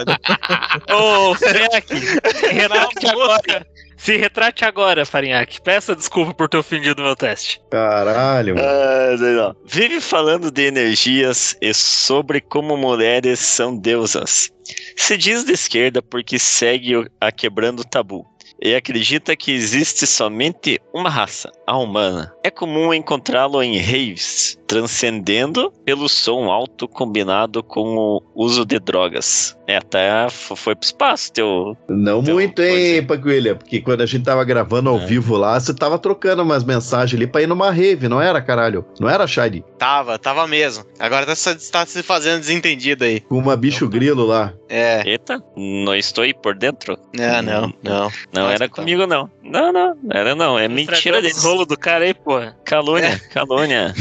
[0.97, 3.67] Ô, Farinhaque, se retrate agora.
[3.97, 5.61] Se retrate agora, Farinhaque.
[5.61, 7.59] Peça desculpa por ter ofendido meu teste.
[7.71, 8.67] Caralho, mano.
[8.67, 9.55] Ah.
[9.65, 14.49] Vive falando de energias e sobre como mulheres são deusas.
[14.95, 18.25] Se diz de esquerda porque segue o- a quebrando o tabu.
[18.61, 22.31] E acredita que existe somente uma raça, a humana.
[22.43, 29.57] É comum encontrá-lo em raves, transcendendo pelo som alto combinado com o uso de drogas.
[29.67, 31.75] É, até foi pro espaço, teu.
[31.89, 33.01] Não Então, muito, hein, é.
[33.01, 33.55] Paguilha?
[33.55, 35.05] Porque quando a gente tava gravando ao É.
[35.05, 38.85] vivo lá, você tava trocando umas mensagens ali pra ir numa rave, não era, caralho?
[38.99, 39.63] Não era, Shady?
[39.79, 40.85] Tava, tava mesmo.
[40.99, 43.21] Agora tá, se- tá se fazendo desentendido aí.
[43.21, 44.53] Com uma bicho grilo lá.
[44.69, 45.01] É.
[45.07, 46.97] Eita, não estou aí por dentro?
[47.17, 48.11] Não, não, não.
[48.33, 48.75] Não Nossa, era tá.
[48.75, 49.29] comigo, não.
[49.45, 50.57] Não, não, não era não.
[50.57, 52.57] É mentira os rolos do cara aí, porra.
[52.65, 53.93] Calúnia, calúnia.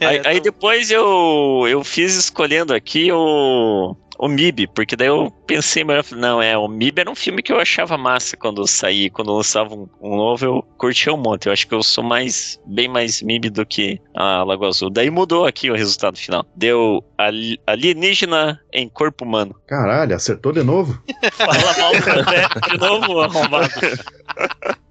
[0.00, 5.30] aí, É, aí depois eu, eu fiz escolhendo aqui o, o MIB, porque daí eu
[5.46, 8.66] pensei melhor, não, é, o MIB era um filme que eu achava massa quando eu
[8.66, 11.46] saí, quando lançava um, um novo, eu curtia um monte.
[11.46, 14.90] Eu acho que eu sou mais, bem mais MIB do que a Lagoa Azul.
[14.90, 16.46] Daí mudou aqui o resultado final.
[16.54, 19.54] Deu ali- alienígena em corpo humano.
[19.66, 21.02] Caralho, acertou de novo?
[21.32, 23.68] Fala mal do André de novo, arrombado.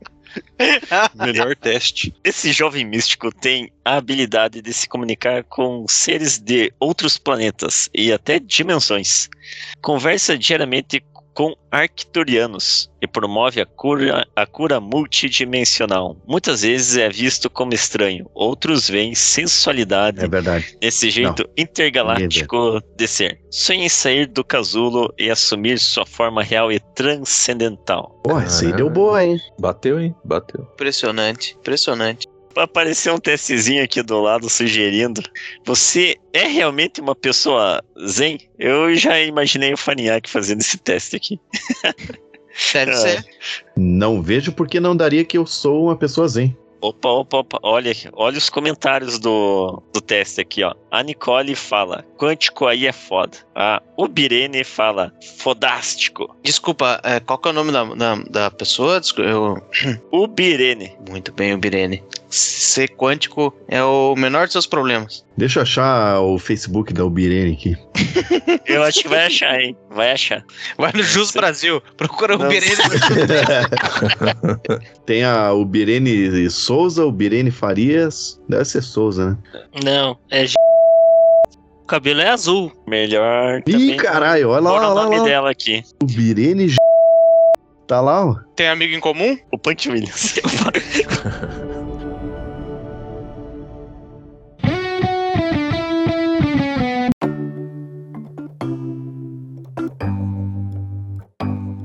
[1.16, 2.14] Melhor teste.
[2.24, 8.12] Esse jovem místico tem a habilidade de se comunicar com seres de outros planetas e
[8.12, 9.30] até dimensões.
[9.82, 11.04] Conversa diariamente
[11.34, 16.16] com arcturianos e promove a cura, a cura multidimensional.
[16.28, 20.78] Muitas vezes é visto como estranho, outros veem sensualidade É verdade.
[20.82, 23.40] nesse jeito intergaláctico de ser.
[23.52, 28.20] Sonha em sair do casulo e assumir sua forma real e transcendental.
[28.24, 29.38] Porra, esse aí deu boa, hein?
[29.60, 30.16] Bateu, hein?
[30.24, 30.68] Bateu.
[30.74, 32.28] Impressionante, impressionante.
[32.56, 35.22] Apareceu um testezinho aqui do lado sugerindo.
[35.66, 38.40] Você é realmente uma pessoa zen?
[38.58, 41.40] Eu já imaginei o Faniac fazendo esse teste aqui.
[42.74, 42.96] Deve É.
[42.96, 43.26] ser.
[43.76, 46.56] Não vejo porque não daria que eu sou uma pessoa zen.
[46.82, 47.60] Opa, opa, opa.
[47.64, 50.76] Olha, olha os comentários do, do teste aqui, ó.
[50.92, 53.38] A Nicole fala, quântico aí é foda.
[53.56, 56.36] A Ubirene fala, fodástico.
[56.44, 59.00] Desculpa, é, qual que é o nome da, da, da pessoa?
[59.00, 59.64] Desculpa, eu...
[60.12, 60.94] Ubirene.
[61.10, 62.04] Muito bem, o Birene.
[62.36, 65.24] Ser quântico é o menor dos seus problemas.
[65.38, 67.78] Deixa eu achar o Facebook da Ubirene aqui.
[68.66, 69.78] Eu acho que vai achar, hein?
[69.92, 70.44] Vai achar.
[70.76, 72.74] Vai no Jus Brasil, procura o Não Birene.
[75.06, 78.42] Tem a Ubirene Souza, Ubirene Farias.
[78.50, 79.38] Deve ser Souza, né?
[79.84, 80.48] Não, é.
[80.48, 80.56] G-
[81.84, 82.72] O cabelo é azul.
[82.88, 85.24] Melhor Ih, caralho, olha lá, o olha lá, nome lá.
[85.26, 85.84] dela aqui.
[86.02, 86.74] Ubirene
[87.86, 88.36] Tá lá, ó.
[88.56, 89.38] Tem amigo em comum?
[89.52, 90.40] O Punch Williams.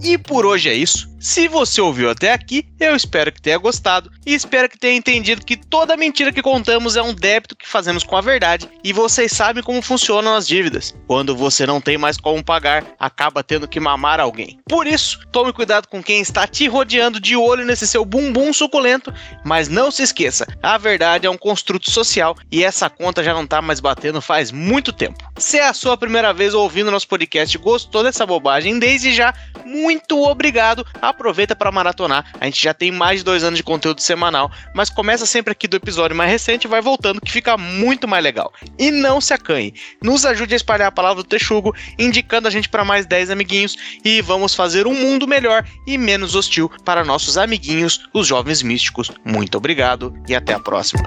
[0.09, 1.07] E por hoje é isso.
[1.21, 5.45] Se você ouviu até aqui, eu espero que tenha gostado e espero que tenha entendido
[5.45, 9.33] que toda mentira que contamos é um débito que fazemos com a verdade e vocês
[9.33, 10.95] sabem como funcionam as dívidas.
[11.09, 14.61] Quando você não tem mais como pagar, acaba tendo que mamar alguém.
[14.69, 19.13] Por isso, tome cuidado com quem está te rodeando de olho nesse seu bumbum suculento,
[19.45, 23.47] mas não se esqueça, a verdade é um construto social e essa conta já não
[23.47, 25.19] tá mais batendo faz muito tempo.
[25.37, 29.35] Se é a sua primeira vez ouvindo nosso podcast e gostou dessa bobagem, desde já,
[29.67, 30.87] muito obrigado.
[31.09, 32.27] Aproveita para maratonar.
[32.39, 35.67] A gente já tem mais de dois anos de conteúdo semanal, mas começa sempre aqui
[35.67, 38.53] do episódio mais recente e vai voltando, que fica muito mais legal.
[38.79, 39.73] E não se acanhe.
[40.03, 43.75] Nos ajude a espalhar a palavra do Texugo, indicando a gente para mais 10 amiguinhos
[44.05, 49.11] e vamos fazer um mundo melhor e menos hostil para nossos amiguinhos, os jovens místicos.
[49.25, 51.03] Muito obrigado e até a próxima.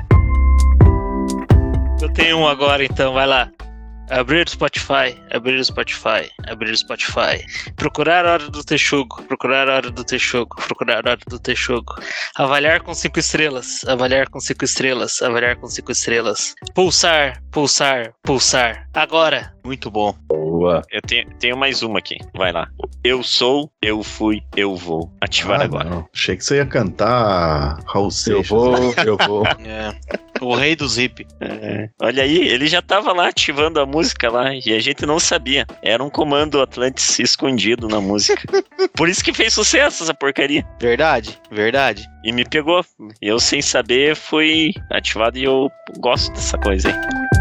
[2.01, 3.51] Eu tenho um agora, então, vai lá.
[4.11, 7.45] Abrir Spotify, abrir Spotify, abrir Spotify.
[7.77, 11.95] Procurar a hora do Texugo, procurar a hora do Texugo, procurar a hora do Texugo.
[12.35, 16.53] Avaliar com cinco estrelas, avaliar com cinco estrelas, avaliar com cinco estrelas.
[16.75, 18.85] Pulsar, pulsar, pulsar.
[18.93, 19.53] Agora.
[19.63, 20.13] Muito bom.
[20.27, 20.81] Boa.
[20.91, 22.17] Eu tenho, tenho mais uma aqui.
[22.35, 22.67] Vai lá.
[23.03, 25.11] Eu sou, eu fui, eu vou.
[25.21, 25.89] Ativar Ah, agora.
[25.89, 26.07] não.
[26.13, 28.47] Achei que você ia cantar Raul Eu Seixas.
[28.47, 28.75] vou,
[29.05, 29.43] eu vou.
[29.45, 29.95] É.
[30.41, 31.25] O rei do zip.
[31.39, 35.19] É, olha aí, ele já tava lá ativando a música lá e a gente não
[35.19, 35.65] sabia.
[35.83, 38.41] Era um comando Atlantis escondido na música.
[38.95, 40.65] Por isso que fez sucesso essa porcaria.
[40.79, 42.07] Verdade, verdade.
[42.23, 42.83] E me pegou.
[43.21, 45.69] Eu, sem saber, fui ativado e eu
[45.99, 47.40] gosto dessa coisa aí.